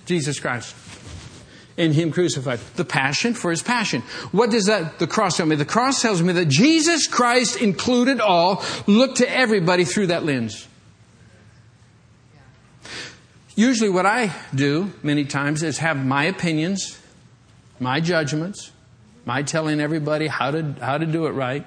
Jesus 0.05 0.41
Christ 0.41 0.75
and 1.79 1.95
Him 1.95 2.11
crucified. 2.11 2.59
The 2.75 2.85
passion 2.85 3.35
for 3.35 3.53
His 3.53 3.63
passion. 3.63 4.03
What 4.33 4.51
does 4.51 4.67
that, 4.67 4.99
the 4.99 5.07
cross 5.07 5.37
tell 5.37 5.47
me? 5.47 5.55
The 5.55 5.65
cross 5.65 6.03
tells 6.03 6.23
me 6.23 6.33
that 6.33 6.49
Jesus 6.49 7.07
Christ 7.07 7.63
included 7.63 8.21
all. 8.21 8.65
Look 8.89 9.15
to 9.17 9.31
everybody 9.33 9.85
through 9.85 10.09
that 10.09 10.25
lens. 10.25 10.67
Usually, 13.55 13.91
what 13.91 14.07
I 14.07 14.35
do 14.55 14.93
many 15.03 15.25
times 15.25 15.63
is 15.63 15.79
have 15.79 16.03
my 16.03 16.25
opinions, 16.25 16.99
my 17.79 18.01
judgments, 18.01 18.73
my 19.27 19.43
telling 19.43 19.81
everybody 19.81 20.27
how 20.27 20.51
to, 20.51 20.75
how 20.81 20.97
to 20.97 21.07
do 21.07 21.27
it 21.27 21.31
right, 21.31 21.67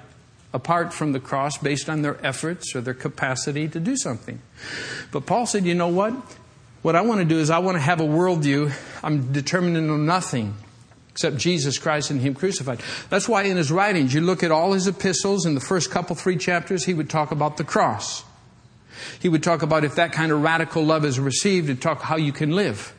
apart 0.52 0.92
from 0.92 1.12
the 1.12 1.20
cross 1.20 1.58
based 1.58 1.88
on 1.88 2.02
their 2.02 2.24
efforts 2.26 2.74
or 2.74 2.80
their 2.80 2.94
capacity 2.94 3.68
to 3.68 3.78
do 3.78 3.96
something. 3.96 4.40
But 5.12 5.26
Paul 5.26 5.46
said, 5.46 5.64
you 5.64 5.74
know 5.74 5.88
what? 5.88 6.12
What 6.82 6.96
I 6.96 7.02
want 7.02 7.20
to 7.20 7.24
do 7.24 7.38
is 7.38 7.50
I 7.50 7.58
want 7.58 7.76
to 7.76 7.80
have 7.80 8.00
a 8.00 8.04
worldview. 8.04 8.72
I'm 9.02 9.32
determined 9.32 9.76
to 9.76 9.80
know 9.80 9.96
nothing 9.96 10.54
except 11.10 11.36
Jesus 11.38 11.78
Christ 11.78 12.10
and 12.10 12.20
Him 12.20 12.34
crucified. 12.34 12.80
That's 13.08 13.28
why 13.28 13.44
in 13.44 13.56
his 13.56 13.72
writings, 13.72 14.12
you 14.12 14.20
look 14.20 14.42
at 14.42 14.50
all 14.50 14.72
his 14.72 14.86
epistles, 14.86 15.46
in 15.46 15.54
the 15.54 15.62
first 15.62 15.90
couple, 15.90 16.14
three 16.14 16.36
chapters, 16.36 16.84
he 16.84 16.94
would 16.94 17.08
talk 17.08 17.30
about 17.30 17.56
the 17.56 17.64
cross. 17.64 18.22
He 19.20 19.28
would 19.28 19.42
talk 19.42 19.62
about 19.62 19.84
if 19.84 19.96
that 19.96 20.12
kind 20.12 20.32
of 20.32 20.42
radical 20.42 20.84
love 20.84 21.04
is 21.04 21.18
received, 21.18 21.68
and 21.68 21.80
talk 21.80 22.02
how 22.02 22.16
you 22.16 22.32
can 22.32 22.50
live 22.50 22.92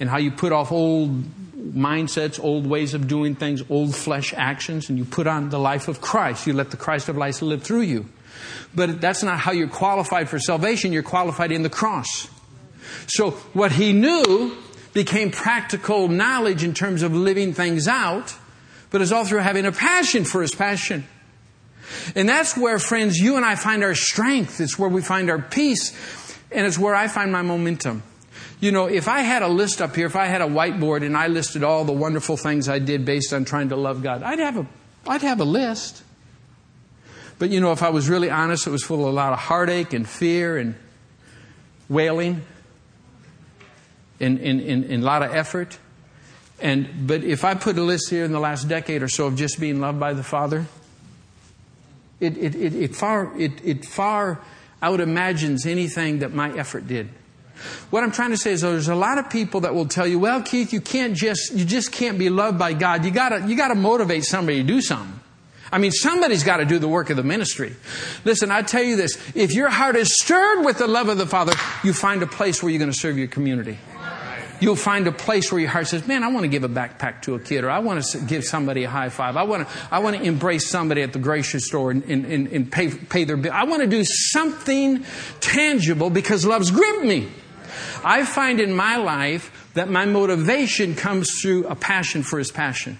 and 0.00 0.10
how 0.10 0.18
you 0.18 0.30
put 0.30 0.52
off 0.52 0.72
old 0.72 1.22
mindsets, 1.54 2.42
old 2.42 2.66
ways 2.66 2.94
of 2.94 3.06
doing 3.06 3.36
things, 3.36 3.62
old 3.70 3.94
flesh 3.94 4.34
actions, 4.36 4.88
and 4.88 4.98
you 4.98 5.04
put 5.04 5.26
on 5.26 5.50
the 5.50 5.58
life 5.58 5.86
of 5.86 6.00
Christ. 6.00 6.46
You 6.46 6.54
let 6.54 6.70
the 6.70 6.76
Christ 6.76 7.08
of 7.08 7.16
life 7.16 7.40
live 7.40 7.62
through 7.62 7.82
you. 7.82 8.08
But 8.74 9.00
that's 9.00 9.22
not 9.22 9.38
how 9.38 9.52
you're 9.52 9.68
qualified 9.68 10.28
for 10.28 10.38
salvation. 10.38 10.92
You're 10.92 11.02
qualified 11.02 11.52
in 11.52 11.62
the 11.62 11.70
cross. 11.70 12.28
So 13.06 13.32
what 13.52 13.72
he 13.72 13.92
knew 13.92 14.56
became 14.92 15.30
practical 15.30 16.08
knowledge 16.08 16.64
in 16.64 16.74
terms 16.74 17.02
of 17.02 17.14
living 17.14 17.54
things 17.54 17.86
out, 17.86 18.34
but 18.90 19.00
it's 19.02 19.12
all 19.12 19.24
through 19.24 19.38
having 19.38 19.66
a 19.66 19.72
passion 19.72 20.24
for 20.24 20.42
his 20.42 20.54
passion. 20.54 21.06
And 22.14 22.28
that's 22.28 22.56
where, 22.56 22.78
friends, 22.78 23.18
you 23.18 23.36
and 23.36 23.44
I 23.44 23.54
find 23.54 23.82
our 23.82 23.94
strength. 23.94 24.60
It's 24.60 24.78
where 24.78 24.88
we 24.88 25.02
find 25.02 25.30
our 25.30 25.40
peace. 25.40 25.92
And 26.50 26.66
it's 26.66 26.78
where 26.78 26.94
I 26.94 27.08
find 27.08 27.32
my 27.32 27.42
momentum. 27.42 28.02
You 28.60 28.70
know, 28.70 28.86
if 28.86 29.08
I 29.08 29.20
had 29.20 29.42
a 29.42 29.48
list 29.48 29.82
up 29.82 29.96
here, 29.96 30.06
if 30.06 30.14
I 30.14 30.26
had 30.26 30.40
a 30.40 30.46
whiteboard 30.46 31.04
and 31.04 31.16
I 31.16 31.26
listed 31.26 31.64
all 31.64 31.84
the 31.84 31.92
wonderful 31.92 32.36
things 32.36 32.68
I 32.68 32.78
did 32.78 33.04
based 33.04 33.32
on 33.32 33.44
trying 33.44 33.70
to 33.70 33.76
love 33.76 34.02
God, 34.02 34.22
I'd 34.22 34.38
have 34.38 34.56
a, 34.56 34.66
I'd 35.06 35.22
have 35.22 35.40
a 35.40 35.44
list. 35.44 36.04
But 37.40 37.50
you 37.50 37.60
know, 37.60 37.72
if 37.72 37.82
I 37.82 37.90
was 37.90 38.08
really 38.08 38.30
honest, 38.30 38.68
it 38.68 38.70
was 38.70 38.84
full 38.84 39.00
of 39.00 39.12
a 39.12 39.16
lot 39.16 39.32
of 39.32 39.40
heartache 39.40 39.92
and 39.92 40.08
fear 40.08 40.56
and 40.56 40.76
wailing 41.88 42.42
and, 44.20 44.38
and, 44.38 44.60
and, 44.60 44.84
and 44.84 45.02
a 45.02 45.06
lot 45.06 45.22
of 45.22 45.34
effort. 45.34 45.76
And, 46.60 47.08
but 47.08 47.24
if 47.24 47.44
I 47.44 47.54
put 47.54 47.76
a 47.76 47.82
list 47.82 48.10
here 48.10 48.24
in 48.24 48.30
the 48.30 48.38
last 48.38 48.68
decade 48.68 49.02
or 49.02 49.08
so 49.08 49.26
of 49.26 49.34
just 49.34 49.58
being 49.58 49.80
loved 49.80 49.98
by 49.98 50.12
the 50.12 50.22
Father, 50.22 50.66
it, 52.22 52.38
it, 52.38 52.54
it, 52.54 52.74
it 52.74 52.94
far, 52.94 53.32
it, 53.38 53.52
it 53.64 53.84
far 53.84 54.40
out 54.80 55.00
imagines 55.00 55.66
anything 55.66 56.20
that 56.20 56.32
my 56.32 56.56
effort 56.56 56.86
did. 56.86 57.08
What 57.90 58.02
I'm 58.02 58.10
trying 58.10 58.30
to 58.30 58.36
say 58.36 58.52
is 58.52 58.62
there's 58.62 58.88
a 58.88 58.94
lot 58.94 59.18
of 59.18 59.30
people 59.30 59.60
that 59.60 59.74
will 59.74 59.86
tell 59.86 60.06
you, 60.06 60.18
well, 60.18 60.42
Keith, 60.42 60.72
you 60.72 60.80
can't 60.80 61.14
just, 61.14 61.52
you 61.52 61.64
just 61.64 61.92
can't 61.92 62.18
be 62.18 62.28
loved 62.28 62.58
by 62.58 62.72
God. 62.72 63.04
You 63.04 63.10
gotta, 63.10 63.46
you 63.46 63.56
gotta 63.56 63.74
motivate 63.74 64.24
somebody 64.24 64.62
to 64.62 64.66
do 64.66 64.80
something. 64.80 65.20
I 65.70 65.78
mean, 65.78 65.90
somebody's 65.90 66.44
got 66.44 66.58
to 66.58 66.66
do 66.66 66.78
the 66.78 66.88
work 66.88 67.08
of 67.08 67.16
the 67.16 67.22
ministry. 67.22 67.74
Listen, 68.26 68.50
I 68.50 68.60
tell 68.60 68.82
you 68.82 68.96
this. 68.96 69.16
If 69.34 69.54
your 69.54 69.70
heart 69.70 69.96
is 69.96 70.14
stirred 70.14 70.66
with 70.66 70.76
the 70.76 70.86
love 70.86 71.08
of 71.08 71.16
the 71.16 71.26
Father, 71.26 71.54
you 71.82 71.94
find 71.94 72.22
a 72.22 72.26
place 72.26 72.62
where 72.62 72.70
you're 72.70 72.78
going 72.78 72.90
to 72.90 72.98
serve 72.98 73.16
your 73.16 73.26
community 73.26 73.78
you'll 74.62 74.76
find 74.76 75.08
a 75.08 75.12
place 75.12 75.50
where 75.50 75.60
your 75.60 75.70
heart 75.70 75.88
says, 75.88 76.06
man, 76.06 76.22
I 76.22 76.28
want 76.28 76.44
to 76.44 76.48
give 76.48 76.62
a 76.62 76.68
backpack 76.68 77.22
to 77.22 77.34
a 77.34 77.40
kid, 77.40 77.64
or 77.64 77.70
I 77.70 77.80
want 77.80 78.04
to 78.04 78.18
give 78.20 78.44
somebody 78.44 78.84
a 78.84 78.90
high 78.90 79.08
five. 79.08 79.36
I 79.36 79.42
want 79.42 79.68
to, 79.68 79.74
I 79.90 79.98
want 79.98 80.16
to 80.16 80.22
embrace 80.22 80.68
somebody 80.68 81.02
at 81.02 81.12
the 81.12 81.18
grocery 81.18 81.60
store 81.60 81.90
and, 81.90 82.04
and, 82.04 82.46
and 82.46 82.70
pay, 82.70 82.88
pay 82.88 83.24
their 83.24 83.36
bill. 83.36 83.52
I 83.52 83.64
want 83.64 83.82
to 83.82 83.88
do 83.88 84.04
something 84.04 85.04
tangible 85.40 86.10
because 86.10 86.46
love's 86.46 86.70
gripped 86.70 87.04
me. 87.04 87.28
I 88.04 88.24
find 88.24 88.60
in 88.60 88.72
my 88.72 88.96
life 88.96 89.70
that 89.74 89.88
my 89.90 90.04
motivation 90.06 90.94
comes 90.94 91.40
through 91.40 91.66
a 91.66 91.74
passion 91.74 92.22
for 92.22 92.38
his 92.38 92.52
passion. 92.52 92.98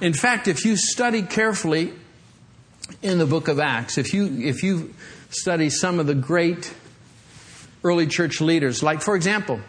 In 0.00 0.12
fact, 0.12 0.46
if 0.46 0.66
you 0.66 0.76
study 0.76 1.22
carefully 1.22 1.94
in 3.00 3.18
the 3.18 3.26
book 3.26 3.48
of 3.48 3.58
Acts, 3.58 3.96
if 3.96 4.12
you, 4.12 4.26
if 4.42 4.62
you 4.62 4.92
study 5.30 5.70
some 5.70 5.98
of 5.98 6.06
the 6.06 6.14
great 6.14 6.74
early 7.82 8.06
church 8.06 8.40
leaders, 8.40 8.82
like 8.82 9.00
for 9.00 9.16
example, 9.16 9.60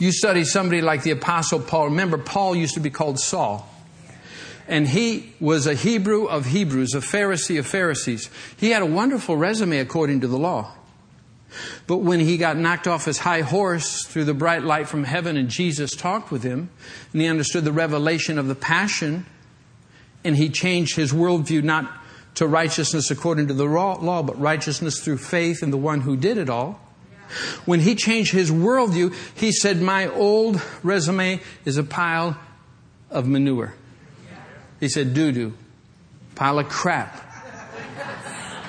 you 0.00 0.12
study 0.12 0.44
somebody 0.44 0.80
like 0.80 1.02
the 1.02 1.10
Apostle 1.10 1.60
Paul. 1.60 1.86
Remember, 1.90 2.18
Paul 2.18 2.56
used 2.56 2.74
to 2.74 2.80
be 2.80 2.90
called 2.90 3.20
Saul. 3.20 3.68
And 4.66 4.88
he 4.88 5.34
was 5.40 5.66
a 5.66 5.74
Hebrew 5.74 6.26
of 6.26 6.46
Hebrews, 6.46 6.94
a 6.94 7.00
Pharisee 7.00 7.58
of 7.58 7.66
Pharisees. 7.66 8.30
He 8.56 8.70
had 8.70 8.82
a 8.82 8.86
wonderful 8.86 9.36
resume 9.36 9.78
according 9.78 10.22
to 10.22 10.26
the 10.26 10.38
law. 10.38 10.72
But 11.86 11.98
when 11.98 12.20
he 12.20 12.38
got 12.38 12.56
knocked 12.56 12.86
off 12.86 13.04
his 13.04 13.18
high 13.18 13.42
horse 13.42 14.06
through 14.06 14.24
the 14.24 14.34
bright 14.34 14.62
light 14.62 14.88
from 14.88 15.04
heaven 15.04 15.36
and 15.36 15.48
Jesus 15.48 15.94
talked 15.94 16.30
with 16.30 16.42
him, 16.42 16.70
and 17.12 17.20
he 17.20 17.26
understood 17.26 17.64
the 17.64 17.72
revelation 17.72 18.38
of 18.38 18.46
the 18.46 18.54
passion, 18.54 19.26
and 20.24 20.36
he 20.36 20.48
changed 20.48 20.96
his 20.96 21.12
worldview 21.12 21.62
not 21.62 21.90
to 22.36 22.46
righteousness 22.46 23.10
according 23.10 23.48
to 23.48 23.54
the 23.54 23.64
law, 23.64 24.22
but 24.22 24.40
righteousness 24.40 25.00
through 25.00 25.18
faith 25.18 25.62
in 25.62 25.70
the 25.70 25.76
one 25.76 26.00
who 26.02 26.16
did 26.16 26.38
it 26.38 26.48
all. 26.48 26.80
When 27.64 27.80
he 27.80 27.94
changed 27.94 28.32
his 28.32 28.50
worldview, 28.50 29.14
he 29.34 29.52
said, 29.52 29.80
My 29.80 30.08
old 30.08 30.60
resume 30.82 31.40
is 31.64 31.76
a 31.76 31.84
pile 31.84 32.36
of 33.10 33.26
manure. 33.26 33.74
He 34.80 34.88
said, 34.88 35.12
doo 35.12 35.30
doo, 35.30 35.54
pile 36.34 36.58
of 36.58 36.68
crap. 36.68 37.26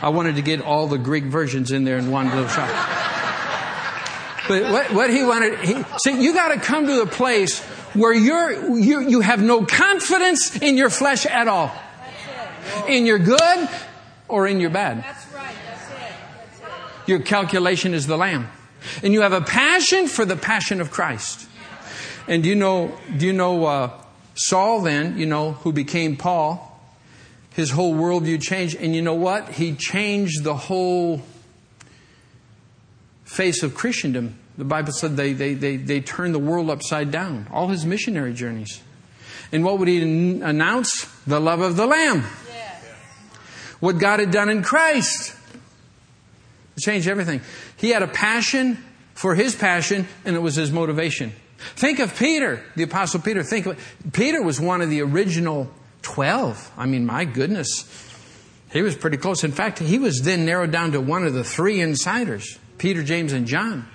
I 0.02 0.10
wanted 0.10 0.36
to 0.36 0.42
get 0.42 0.62
all 0.62 0.88
the 0.88 0.98
Greek 0.98 1.26
versions 1.26 1.72
in 1.72 1.84
there 1.86 1.98
in 1.98 2.12
one 2.12 2.30
little 2.30 2.48
shot. 2.48 2.70
But 4.48 4.64
what, 4.72 4.92
what 4.94 5.10
he 5.10 5.24
wanted, 5.24 5.60
he, 5.60 5.84
see, 6.04 6.22
you 6.22 6.34
got 6.34 6.50
to 6.50 6.60
come 6.60 6.88
to 6.88 6.96
the 6.96 7.06
place 7.06 7.60
where 7.94 8.14
you're, 8.14 8.78
you, 8.78 9.08
you 9.08 9.22
have 9.22 9.42
no 9.42 9.64
confidence 9.66 10.58
in 10.58 10.76
your 10.76 10.90
flesh 10.90 11.26
at 11.26 11.48
all. 11.48 11.72
In 12.88 13.06
your 13.06 13.20
good 13.20 13.70
or 14.28 14.48
in 14.48 14.60
your 14.60 14.72
bad. 14.72 15.04
That's 15.04 15.32
right. 15.34 15.56
That's 15.68 15.90
it. 15.92 17.08
Your 17.08 17.20
calculation 17.20 17.94
is 17.94 18.08
the 18.08 18.18
lamb. 18.18 18.50
And 19.04 19.14
you 19.14 19.22
have 19.22 19.34
a 19.34 19.42
passion 19.42 20.08
for 20.08 20.26
the 20.26 20.36
passion 20.36 20.82
of 20.82 20.92
Christ. 20.92 21.48
And 22.28 22.44
do 22.44 22.50
you 22.50 22.56
know, 22.56 22.98
do 23.18 23.26
you 23.26 23.34
know 23.34 23.66
uh, 23.66 23.92
Saul 24.36 24.82
then, 24.82 25.18
you 25.18 25.26
know, 25.26 25.54
who 25.54 25.74
became 25.74 26.16
Paul? 26.16 26.68
His 27.52 27.72
whole 27.72 27.94
worldview 27.94 28.42
changed. 28.42 28.78
And 28.78 28.96
you 28.96 29.02
know 29.02 29.14
what? 29.14 29.50
He 29.50 29.74
changed 29.74 30.44
the 30.44 30.56
whole 30.56 31.22
face 33.26 33.64
of 33.64 33.76
Christendom. 33.76 34.38
The 34.58 34.66
Bible 34.66 34.94
said 34.94 35.18
they, 35.18 35.34
they, 35.34 35.54
they, 35.54 35.78
they 35.78 36.02
turned 36.02 36.36
the 36.36 36.40
world 36.40 36.70
upside 36.70 37.12
down. 37.12 37.48
All 37.52 37.68
his 37.68 37.86
missionary 37.86 38.34
journeys. 38.34 38.82
And 39.52 39.64
what 39.66 39.80
would 39.80 39.88
he 39.88 40.02
announce? 40.42 41.06
The 41.26 41.40
love 41.40 41.62
of 41.62 41.76
the 41.76 41.86
Lamb. 41.86 42.24
What 43.80 43.98
God 43.98 44.20
had 44.20 44.32
done 44.32 44.50
in 44.50 44.64
Christ. 44.64 45.36
It 46.82 46.86
changed 46.86 47.08
everything. 47.08 47.42
He 47.78 47.92
had 47.92 48.02
a 48.02 48.08
passion 48.08 48.84
for 49.14 49.36
his 49.36 49.56
passion, 49.56 50.08
and 50.26 50.36
it 50.36 50.40
was 50.40 50.56
his 50.56 50.72
motivation. 50.72 51.32
Think 51.76 52.00
of 52.00 52.18
Peter, 52.18 52.64
the 52.76 52.84
Apostle 52.84 53.20
Peter. 53.20 53.44
Think 53.44 53.68
of, 53.68 53.96
Peter 54.14 54.42
was 54.42 54.60
one 54.60 54.82
of 54.82 54.90
the 54.90 55.02
original 55.02 55.70
12. 56.02 56.72
I 56.76 56.88
mean, 56.88 57.06
my 57.06 57.26
goodness. 57.26 57.86
He 58.72 58.82
was 58.82 58.96
pretty 58.96 59.18
close. 59.18 59.44
In 59.44 59.52
fact, 59.52 59.78
he 59.78 60.00
was 60.00 60.22
then 60.22 60.46
narrowed 60.46 60.72
down 60.72 60.94
to 60.94 61.02
one 61.02 61.24
of 61.24 61.34
the 61.34 61.44
three 61.44 61.80
insiders 61.82 62.58
Peter, 62.80 63.04
James, 63.04 63.32
and 63.32 63.46
John. 63.46 63.86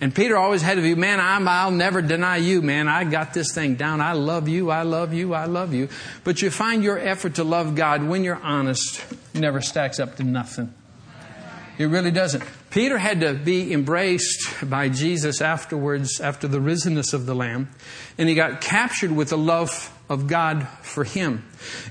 And 0.00 0.14
Peter 0.14 0.36
always 0.36 0.62
had 0.62 0.76
to 0.76 0.82
be, 0.82 0.94
man, 0.94 1.18
I'm, 1.18 1.48
I'll 1.48 1.72
never 1.72 2.00
deny 2.00 2.36
you, 2.36 2.62
man. 2.62 2.86
I 2.86 3.02
got 3.02 3.34
this 3.34 3.52
thing 3.52 3.74
down. 3.74 4.00
I 4.00 4.12
love 4.12 4.46
you. 4.46 4.70
I 4.70 4.82
love 4.82 5.12
you. 5.14 5.34
I 5.34 5.46
love 5.46 5.74
you. 5.74 5.88
But 6.22 6.42
you 6.42 6.50
find 6.50 6.84
your 6.84 6.98
effort 6.98 7.36
to 7.36 7.44
love 7.44 7.74
God 7.74 8.04
when 8.04 8.22
you're 8.22 8.40
honest 8.40 9.02
never 9.34 9.60
stacks 9.60 9.98
up 9.98 10.14
to 10.16 10.22
nothing. 10.22 10.72
It 11.78 11.86
really 11.86 12.10
doesn't. 12.10 12.42
Peter 12.70 12.98
had 12.98 13.20
to 13.20 13.34
be 13.34 13.72
embraced 13.72 14.68
by 14.68 14.88
Jesus 14.88 15.40
afterwards, 15.40 16.20
after 16.20 16.48
the 16.48 16.58
risenness 16.58 17.14
of 17.14 17.24
the 17.24 17.34
Lamb, 17.34 17.70
and 18.18 18.28
he 18.28 18.34
got 18.34 18.60
captured 18.60 19.12
with 19.12 19.28
the 19.28 19.38
love 19.38 19.92
of 20.08 20.26
God 20.26 20.66
for 20.82 21.04
him. 21.04 21.44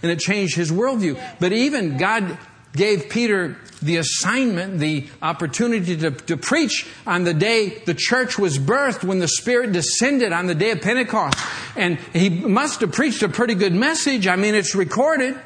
And 0.03 0.11
it 0.11 0.19
changed 0.19 0.55
his 0.55 0.71
worldview. 0.71 1.21
But 1.39 1.53
even 1.53 1.97
God 1.97 2.38
gave 2.73 3.09
Peter 3.09 3.57
the 3.81 3.97
assignment, 3.97 4.79
the 4.79 5.07
opportunity 5.21 5.95
to, 5.97 6.11
to 6.11 6.38
preach 6.38 6.88
on 7.05 7.23
the 7.23 7.33
day 7.33 7.81
the 7.85 7.93
church 7.93 8.38
was 8.38 8.57
birthed, 8.57 9.03
when 9.03 9.19
the 9.19 9.27
Spirit 9.27 9.71
descended 9.71 10.33
on 10.33 10.47
the 10.47 10.55
day 10.55 10.71
of 10.71 10.81
Pentecost. 10.81 11.38
And 11.75 11.97
he 12.13 12.29
must 12.29 12.81
have 12.81 12.91
preached 12.91 13.23
a 13.23 13.29
pretty 13.29 13.55
good 13.55 13.73
message. 13.73 14.27
I 14.27 14.35
mean, 14.35 14.53
it's 14.53 14.75
recorded 14.75 15.39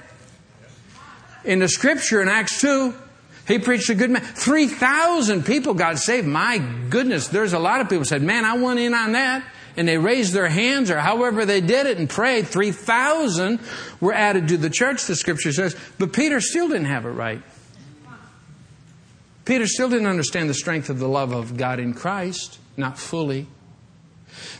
in 1.43 1.59
the 1.59 1.67
scripture 1.67 2.21
in 2.21 2.27
Acts 2.27 2.59
2. 2.61 2.93
He 3.47 3.59
preached 3.59 3.89
a 3.89 3.95
good 3.95 4.11
man. 4.11 4.21
3,000 4.21 5.45
people 5.45 5.73
got 5.73 5.97
saved. 5.99 6.27
My 6.27 6.59
goodness, 6.89 7.27
there's 7.27 7.53
a 7.53 7.59
lot 7.59 7.81
of 7.81 7.89
people 7.89 8.05
said, 8.05 8.21
man, 8.21 8.45
I 8.45 8.57
want 8.57 8.79
in 8.79 8.93
on 8.93 9.13
that. 9.13 9.43
And 9.77 9.87
they 9.87 9.97
raised 9.97 10.33
their 10.33 10.49
hands 10.49 10.91
or 10.91 10.99
however 10.99 11.45
they 11.45 11.61
did 11.61 11.85
it 11.85 11.97
and 11.97 12.09
prayed. 12.09 12.47
3,000 12.47 13.59
were 13.99 14.13
added 14.13 14.49
to 14.49 14.57
the 14.57 14.69
church, 14.69 15.05
the 15.05 15.15
scripture 15.15 15.51
says. 15.53 15.75
But 15.97 16.13
Peter 16.13 16.41
still 16.41 16.67
didn't 16.67 16.85
have 16.85 17.05
it 17.05 17.11
right. 17.11 17.41
Peter 19.45 19.65
still 19.65 19.89
didn't 19.89 20.07
understand 20.07 20.49
the 20.49 20.53
strength 20.53 20.89
of 20.89 20.99
the 20.99 21.07
love 21.07 21.31
of 21.31 21.57
God 21.57 21.79
in 21.79 21.93
Christ, 21.93 22.59
not 22.77 22.99
fully. 22.99 23.47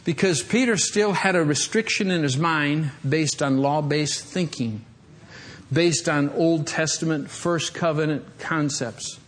Because 0.04 0.42
Peter 0.42 0.76
still 0.76 1.14
had 1.14 1.36
a 1.36 1.44
restriction 1.44 2.10
in 2.10 2.24
his 2.24 2.38
mind 2.38 2.92
based 3.08 3.44
on 3.44 3.58
law 3.60 3.82
based 3.82 4.24
thinking 4.24 4.86
based 5.72 6.10
on 6.10 6.30
Old 6.30 6.68
Testament, 6.68 7.30
First 7.30 7.74
Covenant 7.74 8.26
concepts. 8.40 9.20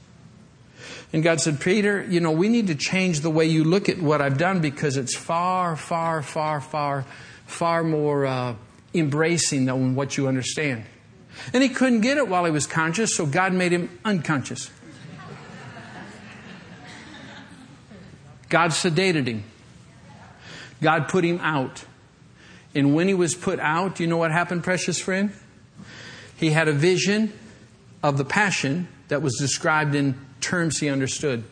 And 1.13 1.23
God 1.23 1.39
said, 1.39 1.61
Peter, 1.61 2.03
you 2.03 2.19
know, 2.19 2.31
we 2.31 2.49
need 2.49 2.67
to 2.67 2.75
change 2.75 3.21
the 3.21 3.29
way 3.29 3.45
you 3.45 3.63
look 3.63 3.87
at 3.87 3.99
what 3.99 4.19
I've 4.19 4.37
done 4.37 4.61
because 4.61 4.97
it's 4.97 5.15
far, 5.15 5.75
far, 5.75 6.23
far, 6.23 6.59
far, 6.59 7.05
far 7.45 7.83
more 7.83 8.25
uh, 8.25 8.55
embracing 8.95 9.65
than 9.65 9.95
what 9.95 10.17
you 10.17 10.27
understand. 10.27 10.85
And 11.53 11.61
he 11.61 11.69
couldn't 11.69 12.01
get 12.01 12.17
it 12.17 12.27
while 12.27 12.45
he 12.45 12.51
was 12.51 12.65
conscious, 12.65 13.15
so 13.15 13.25
God 13.25 13.53
made 13.53 13.71
him 13.71 13.99
unconscious. 14.03 14.71
God 18.49 18.71
sedated 18.71 19.27
him. 19.27 19.43
God 20.81 21.07
put 21.07 21.23
him 21.23 21.39
out. 21.41 21.85
And 22.75 22.93
when 22.93 23.07
he 23.07 23.13
was 23.13 23.35
put 23.35 23.59
out, 23.59 23.99
you 23.99 24.07
know 24.07 24.17
what 24.17 24.31
happened, 24.31 24.63
precious 24.63 24.99
friend? 24.99 25.31
He 26.43 26.49
had 26.49 26.67
a 26.67 26.73
vision 26.73 27.31
of 28.03 28.17
the 28.17 28.25
passion 28.25 28.89
that 29.07 29.21
was 29.21 29.37
described 29.39 29.95
in 29.95 30.19
terms 30.41 30.77
he 30.77 30.89
understood. 30.89 31.45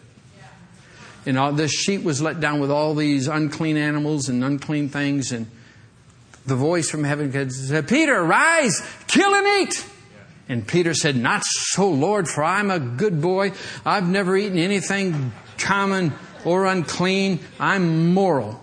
And 1.26 1.38
all 1.38 1.54
this 1.54 1.72
sheep 1.72 2.04
was 2.04 2.22
let 2.22 2.40
down 2.42 2.60
with 2.60 2.72
all 2.72 2.94
these 2.94 3.28
unclean 3.28 3.78
animals 3.78 4.28
and 4.28 4.44
unclean 4.44 4.90
things, 4.90 5.32
and 5.32 5.48
the 6.46 6.56
voice 6.56 6.90
from 6.90 7.04
heaven 7.04 7.50
said, 7.52 7.88
Peter, 7.88 8.22
rise, 8.22 8.82
kill 9.08 9.34
and 9.34 9.48
eat. 9.62 9.86
And 10.50 10.68
Peter 10.68 10.94
said, 10.94 11.16
Not 11.16 11.44
so, 11.46 11.90
Lord, 11.90 12.28
for 12.28 12.44
I'm 12.44 12.70
a 12.70 12.80
good 12.80 13.22
boy. 13.22 13.54
I've 13.86 14.10
never 14.10 14.36
eaten 14.36 14.58
anything 14.58 15.32
common 15.58 16.12
or 16.44 16.66
unclean. 16.66 17.40
I'm 17.60 18.14
moral. 18.14 18.62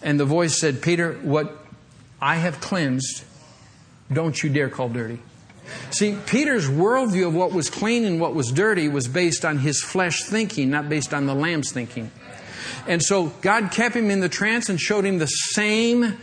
And 0.00 0.18
the 0.18 0.24
voice 0.24 0.58
said, 0.58 0.80
Peter, 0.80 1.14
what 1.22 1.54
I 2.20 2.36
have 2.36 2.60
cleansed, 2.60 3.24
don't 4.14 4.42
you 4.42 4.50
dare 4.50 4.68
call 4.68 4.88
dirty. 4.88 5.18
See, 5.90 6.16
Peter's 6.26 6.68
worldview 6.68 7.28
of 7.28 7.34
what 7.34 7.52
was 7.52 7.70
clean 7.70 8.04
and 8.04 8.20
what 8.20 8.34
was 8.34 8.50
dirty 8.50 8.88
was 8.88 9.08
based 9.08 9.44
on 9.44 9.58
his 9.58 9.82
flesh 9.82 10.24
thinking, 10.24 10.70
not 10.70 10.88
based 10.88 11.14
on 11.14 11.26
the 11.26 11.34
lamb's 11.34 11.72
thinking. 11.72 12.10
And 12.86 13.02
so 13.02 13.26
God 13.40 13.70
kept 13.70 13.94
him 13.94 14.10
in 14.10 14.20
the 14.20 14.28
trance 14.28 14.68
and 14.68 14.80
showed 14.80 15.04
him 15.04 15.18
the 15.18 15.26
same 15.26 16.18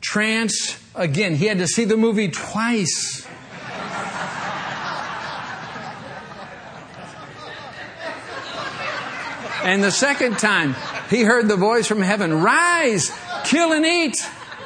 trance 0.00 0.78
again. 0.94 1.34
He 1.34 1.46
had 1.46 1.58
to 1.58 1.66
see 1.66 1.84
the 1.84 1.96
movie 1.96 2.28
twice. 2.28 3.26
And 9.64 9.82
the 9.82 9.92
second 9.92 10.38
time, 10.38 10.74
he 11.08 11.22
heard 11.22 11.46
the 11.46 11.56
voice 11.56 11.86
from 11.86 12.00
heaven 12.00 12.42
Rise, 12.42 13.12
kill 13.44 13.72
and 13.72 13.86
eat. 13.86 14.16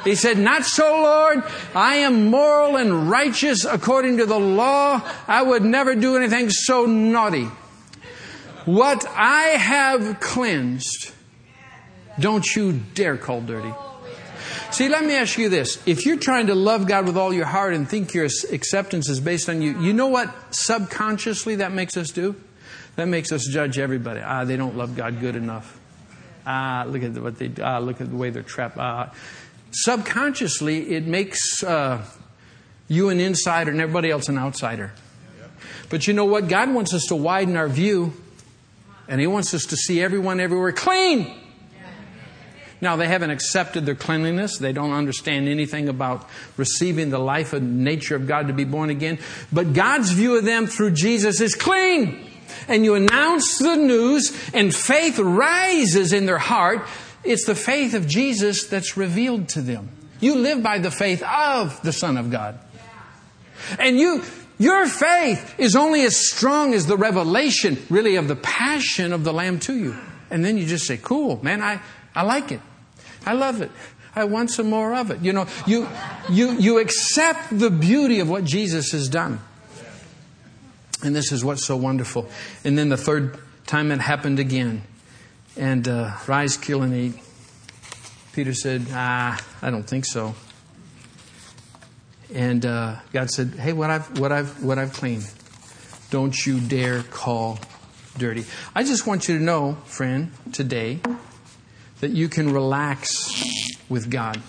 He 0.03 0.15
said, 0.15 0.37
Not 0.37 0.63
so, 0.65 1.01
Lord. 1.01 1.43
I 1.75 1.97
am 1.97 2.27
moral 2.27 2.77
and 2.77 3.09
righteous 3.09 3.65
according 3.65 4.17
to 4.17 4.25
the 4.25 4.39
law. 4.39 5.01
I 5.27 5.41
would 5.41 5.63
never 5.63 5.95
do 5.95 6.17
anything 6.17 6.49
so 6.49 6.85
naughty. 6.85 7.47
What 8.65 9.05
I 9.07 9.55
have 9.57 10.19
cleansed, 10.19 11.13
don't 12.19 12.45
you 12.55 12.81
dare 12.93 13.17
call 13.17 13.41
dirty. 13.41 13.73
See, 14.71 14.89
let 14.89 15.05
me 15.05 15.15
ask 15.15 15.37
you 15.37 15.47
this. 15.47 15.81
If 15.87 16.05
you're 16.05 16.17
trying 16.17 16.47
to 16.47 16.55
love 16.55 16.87
God 16.87 17.05
with 17.05 17.17
all 17.17 17.33
your 17.33 17.45
heart 17.45 17.73
and 17.73 17.89
think 17.89 18.13
your 18.13 18.25
acceptance 18.25 19.07
is 19.07 19.19
based 19.19 19.47
on 19.47 19.61
you, 19.61 19.79
you 19.79 19.93
know 19.93 20.07
what 20.07 20.33
subconsciously 20.53 21.55
that 21.55 21.71
makes 21.71 21.95
us 21.95 22.11
do? 22.11 22.35
That 22.97 23.07
makes 23.07 23.31
us 23.31 23.47
judge 23.47 23.79
everybody. 23.79 24.19
Ah, 24.19 24.43
they 24.43 24.57
don't 24.57 24.75
love 24.75 24.95
God 24.95 25.19
good 25.19 25.35
enough. 25.35 25.79
Ah, 26.45 26.85
look 26.87 27.03
at 27.03 27.13
what 27.13 27.37
they. 27.37 27.51
Ah, 27.61 27.77
look 27.77 28.01
at 28.01 28.09
the 28.09 28.15
way 28.15 28.29
they're 28.29 28.43
trapped. 28.43 28.77
Ah, 28.77 29.13
subconsciously, 29.71 30.93
it 30.93 31.05
makes 31.05 31.63
uh, 31.63 32.03
you 32.87 33.09
an 33.09 33.19
insider 33.19 33.71
and 33.71 33.81
everybody 33.81 34.09
else 34.09 34.29
an 34.29 34.37
outsider. 34.37 34.93
But 35.89 36.07
you 36.07 36.13
know 36.13 36.25
what? 36.25 36.47
God 36.47 36.73
wants 36.73 36.93
us 36.93 37.05
to 37.07 37.15
widen 37.15 37.55
our 37.55 37.69
view, 37.69 38.13
and 39.07 39.21
He 39.21 39.27
wants 39.27 39.53
us 39.53 39.63
to 39.65 39.77
see 39.77 40.01
everyone 40.01 40.39
everywhere 40.39 40.71
clean. 40.71 41.33
Now, 42.79 42.95
they 42.95 43.07
haven't 43.07 43.31
accepted 43.31 43.87
their 43.87 43.95
cleanliness. 43.95 44.57
They 44.59 44.71
don't 44.71 44.91
understand 44.91 45.47
anything 45.47 45.89
about 45.89 46.29
receiving 46.57 47.09
the 47.09 47.17
life 47.17 47.53
and 47.53 47.83
nature 47.83 48.15
of 48.15 48.27
God 48.27 48.47
to 48.47 48.53
be 48.53 48.65
born 48.65 48.91
again. 48.91 49.17
But 49.51 49.73
God's 49.73 50.11
view 50.11 50.37
of 50.37 50.45
them 50.45 50.67
through 50.67 50.91
Jesus 50.91 51.41
is 51.41 51.55
clean. 51.55 52.23
And 52.67 52.83
you 52.83 52.93
announce 52.93 53.57
the 53.57 53.75
news, 53.75 54.51
and 54.53 54.75
faith 54.75 55.17
rises 55.17 56.13
in 56.13 56.25
their 56.27 56.37
heart 56.37 56.87
it's 57.27 57.45
the 57.45 57.55
faith 57.55 57.93
of 57.93 58.07
Jesus 58.07 58.67
that's 58.67 58.97
revealed 58.97 59.49
to 59.49 59.61
them. 59.61 59.89
You 60.19 60.35
live 60.35 60.63
by 60.63 60.79
the 60.79 60.91
faith 60.91 61.21
of 61.23 61.79
the 61.83 61.91
Son 61.91 62.17
of 62.17 62.31
God. 62.31 62.57
And 63.77 63.99
you, 63.99 64.23
your 64.57 64.87
faith 64.87 65.55
is 65.57 65.75
only 65.75 66.03
as 66.03 66.29
strong 66.29 66.73
as 66.73 66.87
the 66.87 66.97
revelation, 66.97 67.77
really, 67.89 68.15
of 68.15 68.27
the 68.27 68.35
passion 68.35 69.13
of 69.13 69.23
the 69.23 69.33
Lamb 69.33 69.59
to 69.61 69.75
you. 69.75 69.95
And 70.31 70.43
then 70.43 70.57
you 70.57 70.65
just 70.65 70.87
say, 70.87 70.97
cool, 70.97 71.43
man, 71.43 71.61
I, 71.61 71.81
I 72.15 72.23
like 72.23 72.51
it. 72.51 72.61
I 73.25 73.33
love 73.33 73.61
it. 73.61 73.71
I 74.15 74.23
want 74.23 74.49
some 74.49 74.69
more 74.69 74.95
of 74.95 75.11
it. 75.11 75.21
You 75.21 75.33
know, 75.33 75.47
you, 75.67 75.87
you, 76.29 76.53
you 76.53 76.79
accept 76.79 77.57
the 77.57 77.69
beauty 77.69 78.19
of 78.19 78.29
what 78.29 78.43
Jesus 78.43 78.91
has 78.91 79.09
done. 79.09 79.39
And 81.03 81.15
this 81.15 81.31
is 81.31 81.45
what's 81.45 81.63
so 81.63 81.77
wonderful. 81.77 82.27
And 82.63 82.77
then 82.77 82.89
the 82.89 82.97
third 82.97 83.37
time 83.67 83.91
it 83.91 84.01
happened 84.01 84.39
again 84.39 84.81
and 85.57 85.87
uh, 85.87 86.11
rise, 86.27 86.55
kill, 86.57 86.83
and 86.83 86.93
eat. 86.93 87.13
Peter 88.33 88.53
said, 88.53 88.85
Ah, 88.91 89.43
I 89.61 89.71
don't 89.71 89.87
think 89.87 90.05
so. 90.05 90.35
And 92.33 92.65
uh, 92.65 92.97
God 93.11 93.29
said, 93.31 93.55
Hey, 93.55 93.73
what 93.73 93.89
I've, 93.89 94.19
what, 94.19 94.31
I've, 94.31 94.63
what 94.63 94.77
I've 94.77 94.93
cleaned, 94.93 95.29
don't 96.11 96.45
you 96.45 96.59
dare 96.59 97.03
call 97.03 97.59
dirty. 98.17 98.45
I 98.75 98.83
just 98.83 99.07
want 99.07 99.27
you 99.27 99.37
to 99.37 99.43
know, 99.43 99.73
friend, 99.85 100.31
today, 100.53 100.99
that 101.99 102.11
you 102.11 102.29
can 102.29 102.53
relax 102.53 103.43
with 103.89 104.11
God. 104.11 104.41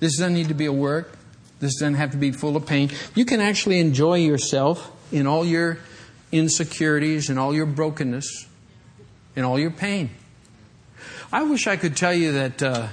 This 0.00 0.18
doesn't 0.18 0.34
need 0.34 0.48
to 0.48 0.54
be 0.54 0.66
a 0.66 0.72
work. 0.72 1.16
This 1.60 1.78
doesn't 1.78 1.94
have 1.94 2.10
to 2.10 2.16
be 2.16 2.32
full 2.32 2.56
of 2.56 2.66
pain. 2.66 2.90
You 3.14 3.24
can 3.24 3.40
actually 3.40 3.78
enjoy 3.78 4.16
yourself 4.16 4.90
in 5.12 5.28
all 5.28 5.44
your 5.44 5.78
insecurities 6.32 7.30
and 7.30 7.38
all 7.38 7.54
your 7.54 7.66
brokenness 7.66 8.48
in 9.36 9.44
all 9.44 9.58
your 9.58 9.70
pain. 9.70 10.10
I 11.32 11.42
wish 11.44 11.66
I 11.66 11.76
could 11.76 11.96
tell 11.96 12.14
you 12.14 12.32
that 12.32 12.62
uh, 12.62 12.88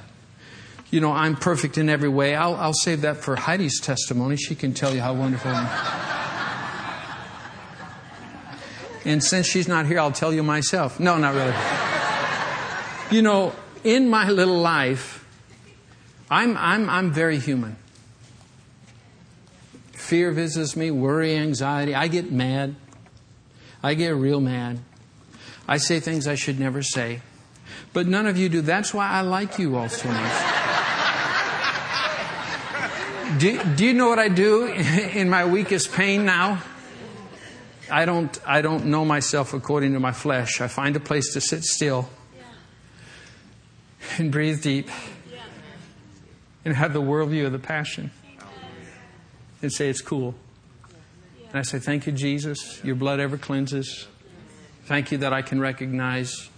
you 0.91 1.01
know, 1.01 1.11
I'm 1.11 1.35
perfect 1.35 1.77
in 1.77 1.89
every 1.89 2.09
way. 2.09 2.35
I'll, 2.35 2.55
I'll 2.55 2.73
save 2.73 3.01
that 3.01 3.17
for 3.17 3.35
Heidi's 3.35 3.79
testimony. 3.79 4.37
She 4.37 4.55
can 4.55 4.73
tell 4.73 4.93
you 4.93 5.01
how 5.01 5.13
wonderful. 5.13 5.51
And 9.05 9.23
since 9.23 9.47
she's 9.47 9.67
not 9.67 9.85
here, 9.85 9.99
I'll 9.99 10.11
tell 10.11 10.33
you 10.33 10.43
myself. 10.43 10.99
No, 10.99 11.17
not 11.17 11.35
really. 11.35 11.53
You 13.11 13.21
know, 13.21 13.53
in 13.83 14.09
my 14.09 14.29
little 14.29 14.59
life, 14.59 15.25
I'm, 16.29 16.57
I'm, 16.57 16.89
I'm 16.89 17.11
very 17.11 17.39
human. 17.39 17.77
Fear 19.93 20.31
visits 20.31 20.75
me, 20.75 20.89
worry, 20.91 21.35
anxiety. 21.35 21.93
I 21.93 22.07
get 22.07 22.31
mad. 22.31 22.75
I 23.83 23.93
get 23.93 24.15
real 24.15 24.41
mad. 24.41 24.79
I 25.69 25.77
say 25.77 25.99
things 25.99 26.27
I 26.27 26.33
should 26.33 26.59
never 26.59 26.81
say. 26.81 27.21
But 27.93 28.07
none 28.07 28.25
of 28.25 28.39
you 28.39 28.49
do. 28.49 28.61
That's 28.61 28.91
why 28.91 29.07
I 29.07 29.21
like 29.21 29.59
you 29.59 29.77
all 29.77 29.87
so 29.87 30.09
much. 30.09 30.31
Do, 33.37 33.63
do 33.75 33.85
you 33.85 33.93
know 33.93 34.09
what 34.09 34.17
I 34.17 34.29
do 34.29 34.65
in 34.65 35.29
my 35.29 35.45
weakest 35.45 35.93
pain 35.93 36.25
now? 36.25 36.63
I 37.91 38.05
don't, 38.05 38.35
I 38.47 38.63
don't 38.63 38.85
know 38.85 39.05
myself 39.05 39.53
according 39.53 39.93
to 39.93 39.99
my 39.99 40.11
flesh. 40.11 40.59
I 40.59 40.67
find 40.67 40.95
a 40.95 40.99
place 40.99 41.33
to 41.33 41.41
sit 41.41 41.63
still 41.63 42.09
and 44.17 44.31
breathe 44.31 44.63
deep 44.63 44.89
and 46.65 46.75
have 46.75 46.93
the 46.93 47.01
worldview 47.01 47.45
of 47.45 47.51
the 47.51 47.59
passion 47.59 48.09
and 49.61 49.71
say 49.71 49.87
it's 49.87 50.01
cool. 50.01 50.33
And 51.49 51.59
I 51.59 51.61
say, 51.61 51.77
Thank 51.77 52.07
you, 52.07 52.11
Jesus. 52.11 52.83
Your 52.83 52.95
blood 52.95 53.19
ever 53.19 53.37
cleanses. 53.37 54.07
Thank 54.89 55.11
you 55.11 55.19
that 55.19 55.33
I 55.33 55.43
can 55.43 55.59
recognize 55.59 56.49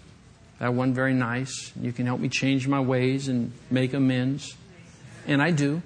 that 0.60 0.74
one 0.74 0.94
very 0.94 1.14
nice. 1.14 1.74
You 1.78 1.92
can 1.92 2.06
help 2.06 2.22
me 2.22 2.30
change 2.30 2.66
my 2.66 2.80
ways 2.80 3.28
and 3.28 3.52
make 3.70 3.94
amends. 3.94 4.56
And 5.28 5.42
I 5.42 5.52
do. 5.52 5.82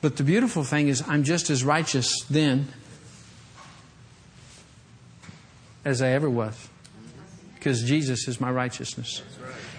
But 0.00 0.18
the 0.18 0.22
beautiful 0.22 0.62
thing 0.62 0.86
is, 0.86 1.02
I'm 1.08 1.24
just 1.24 1.50
as 1.50 1.64
righteous 1.64 2.22
then 2.30 2.68
as 5.84 6.00
I 6.00 6.10
ever 6.10 6.30
was. 6.30 6.68
Because 7.56 7.82
Jesus 7.82 8.28
is 8.28 8.40
my 8.40 8.52
righteousness. 8.52 9.22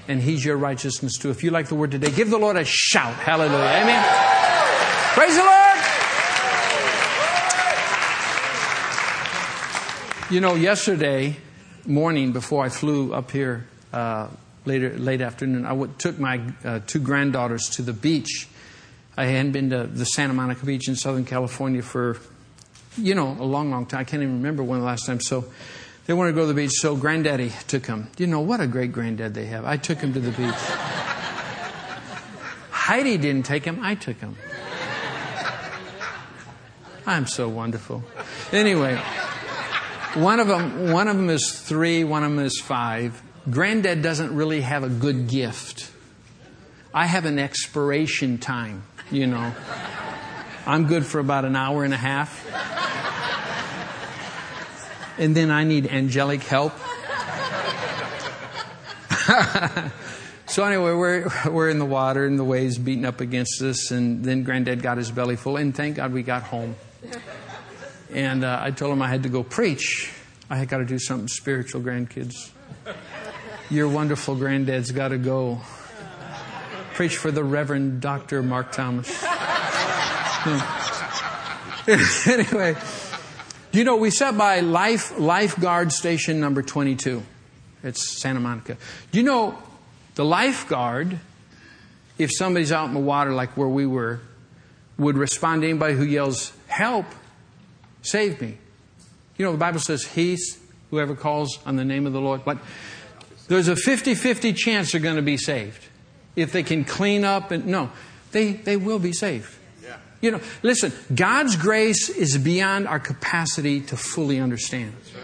And 0.09 0.21
He's 0.21 0.43
your 0.43 0.57
righteousness 0.57 1.17
too. 1.17 1.29
If 1.29 1.41
you 1.41 1.51
like 1.51 1.69
the 1.69 1.75
word 1.75 1.91
today, 1.91 2.11
give 2.11 2.29
the 2.29 2.37
Lord 2.37 2.57
a 2.57 2.65
shout. 2.65 3.13
Hallelujah. 3.13 3.81
Amen. 3.81 4.05
Praise 5.13 5.37
the 5.37 5.43
Lord. 5.43 5.62
You 10.29 10.39
know, 10.41 10.55
yesterday 10.55 11.37
morning 11.85 12.31
before 12.31 12.63
I 12.65 12.69
flew 12.69 13.13
up 13.13 13.31
here 13.31 13.67
uh, 13.91 14.29
later, 14.65 14.97
late 14.97 15.21
afternoon, 15.21 15.65
I 15.65 15.69
w- 15.69 15.93
took 15.97 16.17
my 16.17 16.41
uh, 16.63 16.79
two 16.87 16.99
granddaughters 16.99 17.69
to 17.73 17.81
the 17.81 17.93
beach 17.93 18.47
I 19.15 19.25
hadn't 19.25 19.51
been 19.51 19.69
to 19.69 19.83
the 19.85 20.05
Santa 20.05 20.33
Monica 20.33 20.65
Beach 20.65 20.87
in 20.87 20.95
Southern 20.95 21.23
California 21.25 21.83
for, 21.83 22.17
you 22.97 23.13
know, 23.13 23.37
a 23.39 23.45
long, 23.45 23.69
long 23.69 23.85
time. 23.85 23.99
I 23.99 24.03
can't 24.05 24.23
even 24.23 24.37
remember 24.37 24.63
when 24.63 24.79
the 24.79 24.85
last 24.85 25.05
time. 25.05 25.19
So 25.19 25.45
they 26.07 26.13
wanted 26.13 26.31
to 26.31 26.35
go 26.35 26.41
to 26.41 26.47
the 26.47 26.55
beach, 26.55 26.71
so 26.71 26.95
granddaddy 26.95 27.51
took 27.67 27.83
them. 27.83 28.09
You 28.17 28.25
know, 28.25 28.39
what 28.39 28.59
a 28.59 28.65
great 28.65 28.91
granddad 28.91 29.35
they 29.35 29.45
have. 29.45 29.65
I 29.65 29.77
took 29.77 29.99
him 29.99 30.13
to 30.13 30.19
the 30.19 30.31
beach. 30.31 30.55
Heidi 32.71 33.17
didn't 33.17 33.45
take 33.45 33.65
him, 33.65 33.79
I 33.81 33.93
took 33.95 34.17
him. 34.17 34.35
I'm 37.05 37.27
so 37.27 37.49
wonderful. 37.49 38.03
Anyway, 38.51 38.99
one 40.15 40.39
of 40.39 40.47
them, 40.47 40.91
one 40.91 41.07
of 41.07 41.17
them 41.17 41.29
is 41.29 41.51
three, 41.51 42.03
one 42.03 42.23
of 42.23 42.31
them 42.31 42.45
is 42.45 42.59
five. 42.59 43.21
Granddad 43.49 44.01
doesn't 44.01 44.35
really 44.35 44.61
have 44.61 44.83
a 44.83 44.89
good 44.89 45.27
gift. 45.27 45.91
I 46.93 47.07
have 47.07 47.25
an 47.25 47.39
expiration 47.39 48.37
time 48.37 48.83
you 49.13 49.27
know. 49.27 49.53
I'm 50.65 50.87
good 50.87 51.05
for 51.05 51.19
about 51.19 51.45
an 51.45 51.55
hour 51.55 51.83
and 51.83 51.93
a 51.93 51.97
half. 51.97 52.43
And 55.19 55.35
then 55.35 55.51
I 55.51 55.63
need 55.63 55.85
angelic 55.87 56.41
help. 56.41 56.73
so 60.47 60.63
anyway, 60.63 60.93
we're, 60.93 61.29
we're 61.49 61.69
in 61.69 61.77
the 61.77 61.85
water 61.85 62.25
and 62.25 62.39
the 62.39 62.43
waves 62.43 62.79
beating 62.79 63.05
up 63.05 63.21
against 63.21 63.61
us. 63.61 63.91
And 63.91 64.25
then 64.25 64.43
granddad 64.43 64.81
got 64.81 64.97
his 64.97 65.11
belly 65.11 65.35
full. 65.35 65.57
And 65.57 65.75
thank 65.75 65.97
God 65.97 66.13
we 66.13 66.23
got 66.23 66.41
home. 66.43 66.75
And 68.13 68.43
uh, 68.43 68.59
I 68.61 68.69
told 68.69 68.93
him 68.93 69.01
I 69.01 69.07
had 69.07 69.23
to 69.23 69.29
go 69.29 69.41
preach. 69.41 70.13
I 70.49 70.57
had 70.57 70.69
got 70.69 70.77
to 70.77 70.85
do 70.85 70.99
something 70.99 71.27
spiritual, 71.27 71.81
grandkids. 71.81 72.51
Your 73.71 73.89
wonderful 73.89 74.35
granddad's 74.35 74.91
got 74.91 75.07
to 75.07 75.17
go 75.17 75.61
preach 76.93 77.17
for 77.17 77.31
the 77.31 77.43
Reverend 77.43 78.01
Dr. 78.01 78.43
Mark 78.43 78.71
Thomas. 78.71 79.09
anyway, 82.27 82.75
you 83.71 83.83
know, 83.83 83.95
we 83.95 84.11
sat 84.11 84.37
by 84.37 84.59
Life 84.59 85.17
Lifeguard 85.17 85.91
Station 85.91 86.39
number 86.39 86.61
22. 86.61 87.23
It's 87.81 88.21
Santa 88.21 88.39
Monica. 88.39 88.77
You 89.11 89.23
know 89.23 89.57
the 90.13 90.23
lifeguard, 90.23 91.17
if 92.19 92.29
somebody's 92.31 92.71
out 92.71 92.89
in 92.89 92.93
the 92.93 92.99
water 92.99 93.33
like 93.33 93.57
where 93.57 93.67
we 93.67 93.87
were, 93.87 94.19
would 94.99 95.17
respond 95.17 95.63
to 95.63 95.69
anybody 95.69 95.95
who 95.95 96.03
yells, 96.03 96.53
Help, 96.67 97.07
save 98.03 98.39
me. 98.39 98.57
You 99.37 99.45
know, 99.45 99.51
the 99.51 99.57
Bible 99.57 99.79
says, 99.79 100.05
He's 100.05 100.59
whoever 100.91 101.15
calls 101.15 101.57
on 101.65 101.75
the 101.75 101.83
name 101.83 102.05
of 102.05 102.13
the 102.13 102.21
Lord. 102.21 102.45
But 102.45 102.59
there's 103.47 103.67
a 103.67 103.75
50 103.75 104.13
50 104.13 104.53
chance 104.53 104.91
they're 104.91 105.01
going 105.01 105.15
to 105.15 105.23
be 105.23 105.37
saved 105.37 105.87
if 106.35 106.51
they 106.51 106.63
can 106.63 106.85
clean 106.85 107.23
up 107.23 107.51
and 107.51 107.65
no, 107.65 107.91
they, 108.31 108.53
they 108.53 108.77
will 108.77 108.99
be 108.99 109.11
saved. 109.11 109.53
Yeah. 109.83 109.97
You 110.21 110.31
know, 110.31 110.41
listen, 110.61 110.93
God's 111.13 111.55
grace 111.55 112.09
is 112.09 112.37
beyond 112.37 112.87
our 112.87 112.99
capacity 112.99 113.81
to 113.81 113.97
fully 113.97 114.39
understand. 114.39 114.93
Right. 115.15 115.23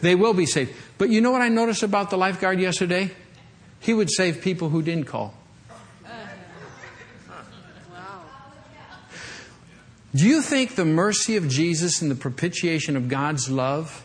They 0.00 0.14
will 0.14 0.34
be 0.34 0.46
saved. 0.46 0.74
But 0.98 1.10
you 1.10 1.20
know 1.20 1.30
what 1.30 1.42
I 1.42 1.48
noticed 1.48 1.82
about 1.82 2.10
the 2.10 2.18
lifeguard 2.18 2.60
yesterday? 2.60 3.10
He 3.80 3.94
would 3.94 4.10
save 4.10 4.42
people 4.42 4.70
who 4.70 4.82
didn't 4.82 5.04
call. 5.06 5.34
Do 10.18 10.26
you 10.26 10.42
think 10.42 10.74
the 10.74 10.84
mercy 10.84 11.36
of 11.36 11.48
Jesus 11.48 12.02
and 12.02 12.10
the 12.10 12.16
propitiation 12.16 12.96
of 12.96 13.08
God's 13.08 13.48
love 13.48 14.04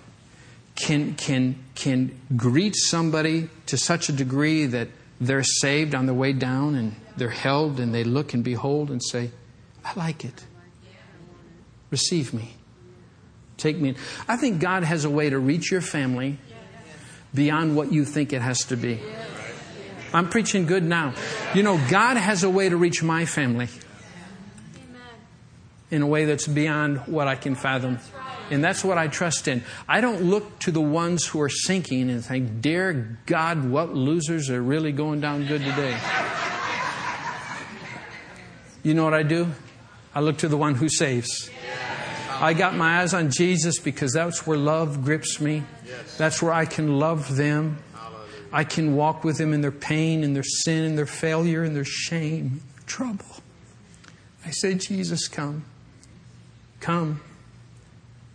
can, 0.75 1.15
can, 1.15 1.55
can 1.73 2.15
greet 2.37 2.75
somebody 2.75 3.49
to 3.65 3.77
such 3.79 4.09
a 4.09 4.11
degree 4.11 4.67
that 4.67 4.89
they're 5.19 5.43
saved 5.43 5.95
on 5.95 6.05
the 6.05 6.13
way 6.13 6.31
down 6.31 6.75
and 6.75 6.95
they're 7.17 7.31
held 7.31 7.79
and 7.79 7.95
they 7.95 8.03
look 8.03 8.35
and 8.35 8.43
behold 8.43 8.91
and 8.91 9.01
say, 9.03 9.31
I 9.83 9.93
like 9.95 10.23
it. 10.23 10.45
Receive 11.89 12.31
me. 12.31 12.57
Take 13.57 13.79
me. 13.79 13.95
I 14.27 14.37
think 14.37 14.59
God 14.61 14.83
has 14.83 15.05
a 15.05 15.09
way 15.09 15.31
to 15.31 15.39
reach 15.39 15.71
your 15.71 15.81
family 15.81 16.37
beyond 17.33 17.75
what 17.75 17.91
you 17.91 18.05
think 18.05 18.33
it 18.33 18.41
has 18.43 18.59
to 18.65 18.77
be. 18.77 18.99
I'm 20.13 20.29
preaching 20.29 20.67
good 20.67 20.83
now. 20.83 21.15
You 21.55 21.63
know, 21.63 21.81
God 21.89 22.17
has 22.17 22.43
a 22.43 22.51
way 22.51 22.69
to 22.69 22.77
reach 22.77 23.01
my 23.01 23.25
family 23.25 23.69
in 25.93 26.01
a 26.01 26.07
way 26.07 26.25
that's 26.25 26.47
beyond 26.47 26.97
what 27.01 27.27
I 27.27 27.35
can 27.35 27.53
fathom. 27.53 27.99
And 28.49 28.63
that's 28.63 28.83
what 28.83 28.97
I 28.97 29.07
trust 29.07 29.47
in. 29.47 29.63
I 29.87 30.01
don't 30.01 30.23
look 30.23 30.57
to 30.59 30.71
the 30.71 30.81
ones 30.81 31.27
who 31.27 31.39
are 31.39 31.49
sinking 31.49 32.09
and 32.09 32.25
think, 32.25 32.61
Dear 32.61 33.19
God, 33.27 33.69
what 33.69 33.93
losers 33.93 34.49
are 34.49 34.61
really 34.61 34.91
going 34.91 35.21
down 35.21 35.45
good 35.45 35.61
today. 35.63 35.97
You 38.81 38.95
know 38.95 39.03
what 39.03 39.13
I 39.13 39.23
do? 39.23 39.47
I 40.15 40.21
look 40.21 40.39
to 40.39 40.47
the 40.47 40.57
one 40.57 40.75
who 40.75 40.89
saves. 40.89 41.49
I 42.31 42.53
got 42.53 42.75
my 42.75 43.01
eyes 43.01 43.13
on 43.13 43.29
Jesus 43.29 43.79
because 43.79 44.13
that's 44.13 44.45
where 44.47 44.57
love 44.57 45.03
grips 45.03 45.39
me. 45.39 45.63
That's 46.17 46.41
where 46.41 46.51
I 46.51 46.65
can 46.65 46.99
love 46.99 47.35
them. 47.35 47.77
I 48.51 48.63
can 48.63 48.95
walk 48.95 49.23
with 49.23 49.37
them 49.37 49.53
in 49.53 49.61
their 49.61 49.71
pain 49.71 50.23
and 50.23 50.35
their 50.35 50.43
sin 50.43 50.83
and 50.83 50.97
their 50.97 51.05
failure 51.05 51.63
and 51.63 51.75
their 51.75 51.85
shame, 51.85 52.61
trouble. 52.85 53.25
I 54.45 54.51
say, 54.51 54.73
Jesus, 54.73 55.27
come. 55.27 55.63
Come. 56.83 57.21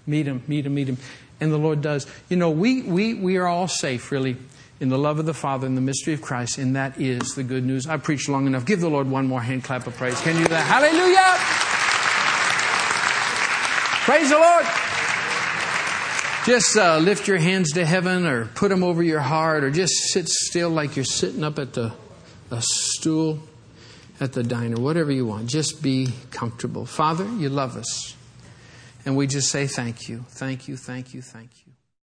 Meet 0.07 0.27
him, 0.27 0.43
meet 0.49 0.65
him, 0.65 0.75
meet 0.75 0.89
him. 0.89 0.97
And 1.39 1.53
the 1.53 1.59
Lord 1.59 1.83
does. 1.83 2.07
You 2.31 2.37
know, 2.39 2.51
we, 2.51 2.81
we, 2.83 3.13
we 3.13 3.37
are 3.37 3.47
all 3.47 3.69
safe, 3.69 4.11
really, 4.11 4.39
in 4.81 4.89
the 4.89 4.97
love 4.97 5.19
of 5.19 5.27
the 5.27 5.35
Father 5.35 5.67
and 5.67 5.77
the 5.77 5.83
mystery 5.83 6.15
of 6.15 6.23
Christ, 6.23 6.57
and 6.57 6.75
that 6.75 6.99
is 6.99 7.35
the 7.35 7.43
good 7.45 7.63
news. 7.65 7.87
I 7.87 7.99
preached 7.99 8.27
long 8.27 8.47
enough. 8.47 8.65
Give 8.65 8.81
the 8.81 8.89
Lord 8.89 9.09
one 9.11 9.27
more 9.27 9.43
hand 9.43 9.65
clap 9.65 9.87
of 9.87 9.95
praise. 9.97 10.19
Can 10.23 10.37
you 10.37 10.45
do 10.45 10.49
that? 10.49 10.65
Hallelujah! 10.65 11.37
Praise 14.07 14.31
the 14.31 14.39
Lord! 14.39 14.65
Just 16.47 16.75
uh, 16.79 16.97
lift 16.97 17.29
your 17.29 17.37
hands 17.37 17.73
to 17.73 17.85
heaven 17.85 18.27
or 18.27 18.47
put 18.47 18.71
them 18.71 18.83
over 18.83 19.03
your 19.03 19.21
heart 19.21 19.63
or 19.63 19.71
just 19.71 19.93
sit 20.11 20.27
still 20.27 20.71
like 20.71 20.97
you're 20.97 21.05
sitting 21.05 21.45
up 21.45 21.59
at 21.59 21.75
the 21.75 21.93
a 22.51 22.63
stool 22.63 23.41
at 24.21 24.33
the 24.33 24.43
diner, 24.43 24.77
whatever 24.77 25.13
you 25.13 25.27
want. 25.27 25.49
Just 25.49 25.83
be 25.83 26.15
comfortable. 26.31 26.87
Father, 26.87 27.27
you 27.37 27.51
love 27.51 27.77
us. 27.77 28.17
And 29.09 29.17
we 29.17 29.27
just 29.27 29.51
say 29.51 29.67
thank 29.67 30.11
you, 30.11 30.27
thank 30.29 30.69
you, 30.69 30.77
thank 30.77 31.15
you, 31.15 31.23
thank 31.23 31.49
you. 31.65 31.68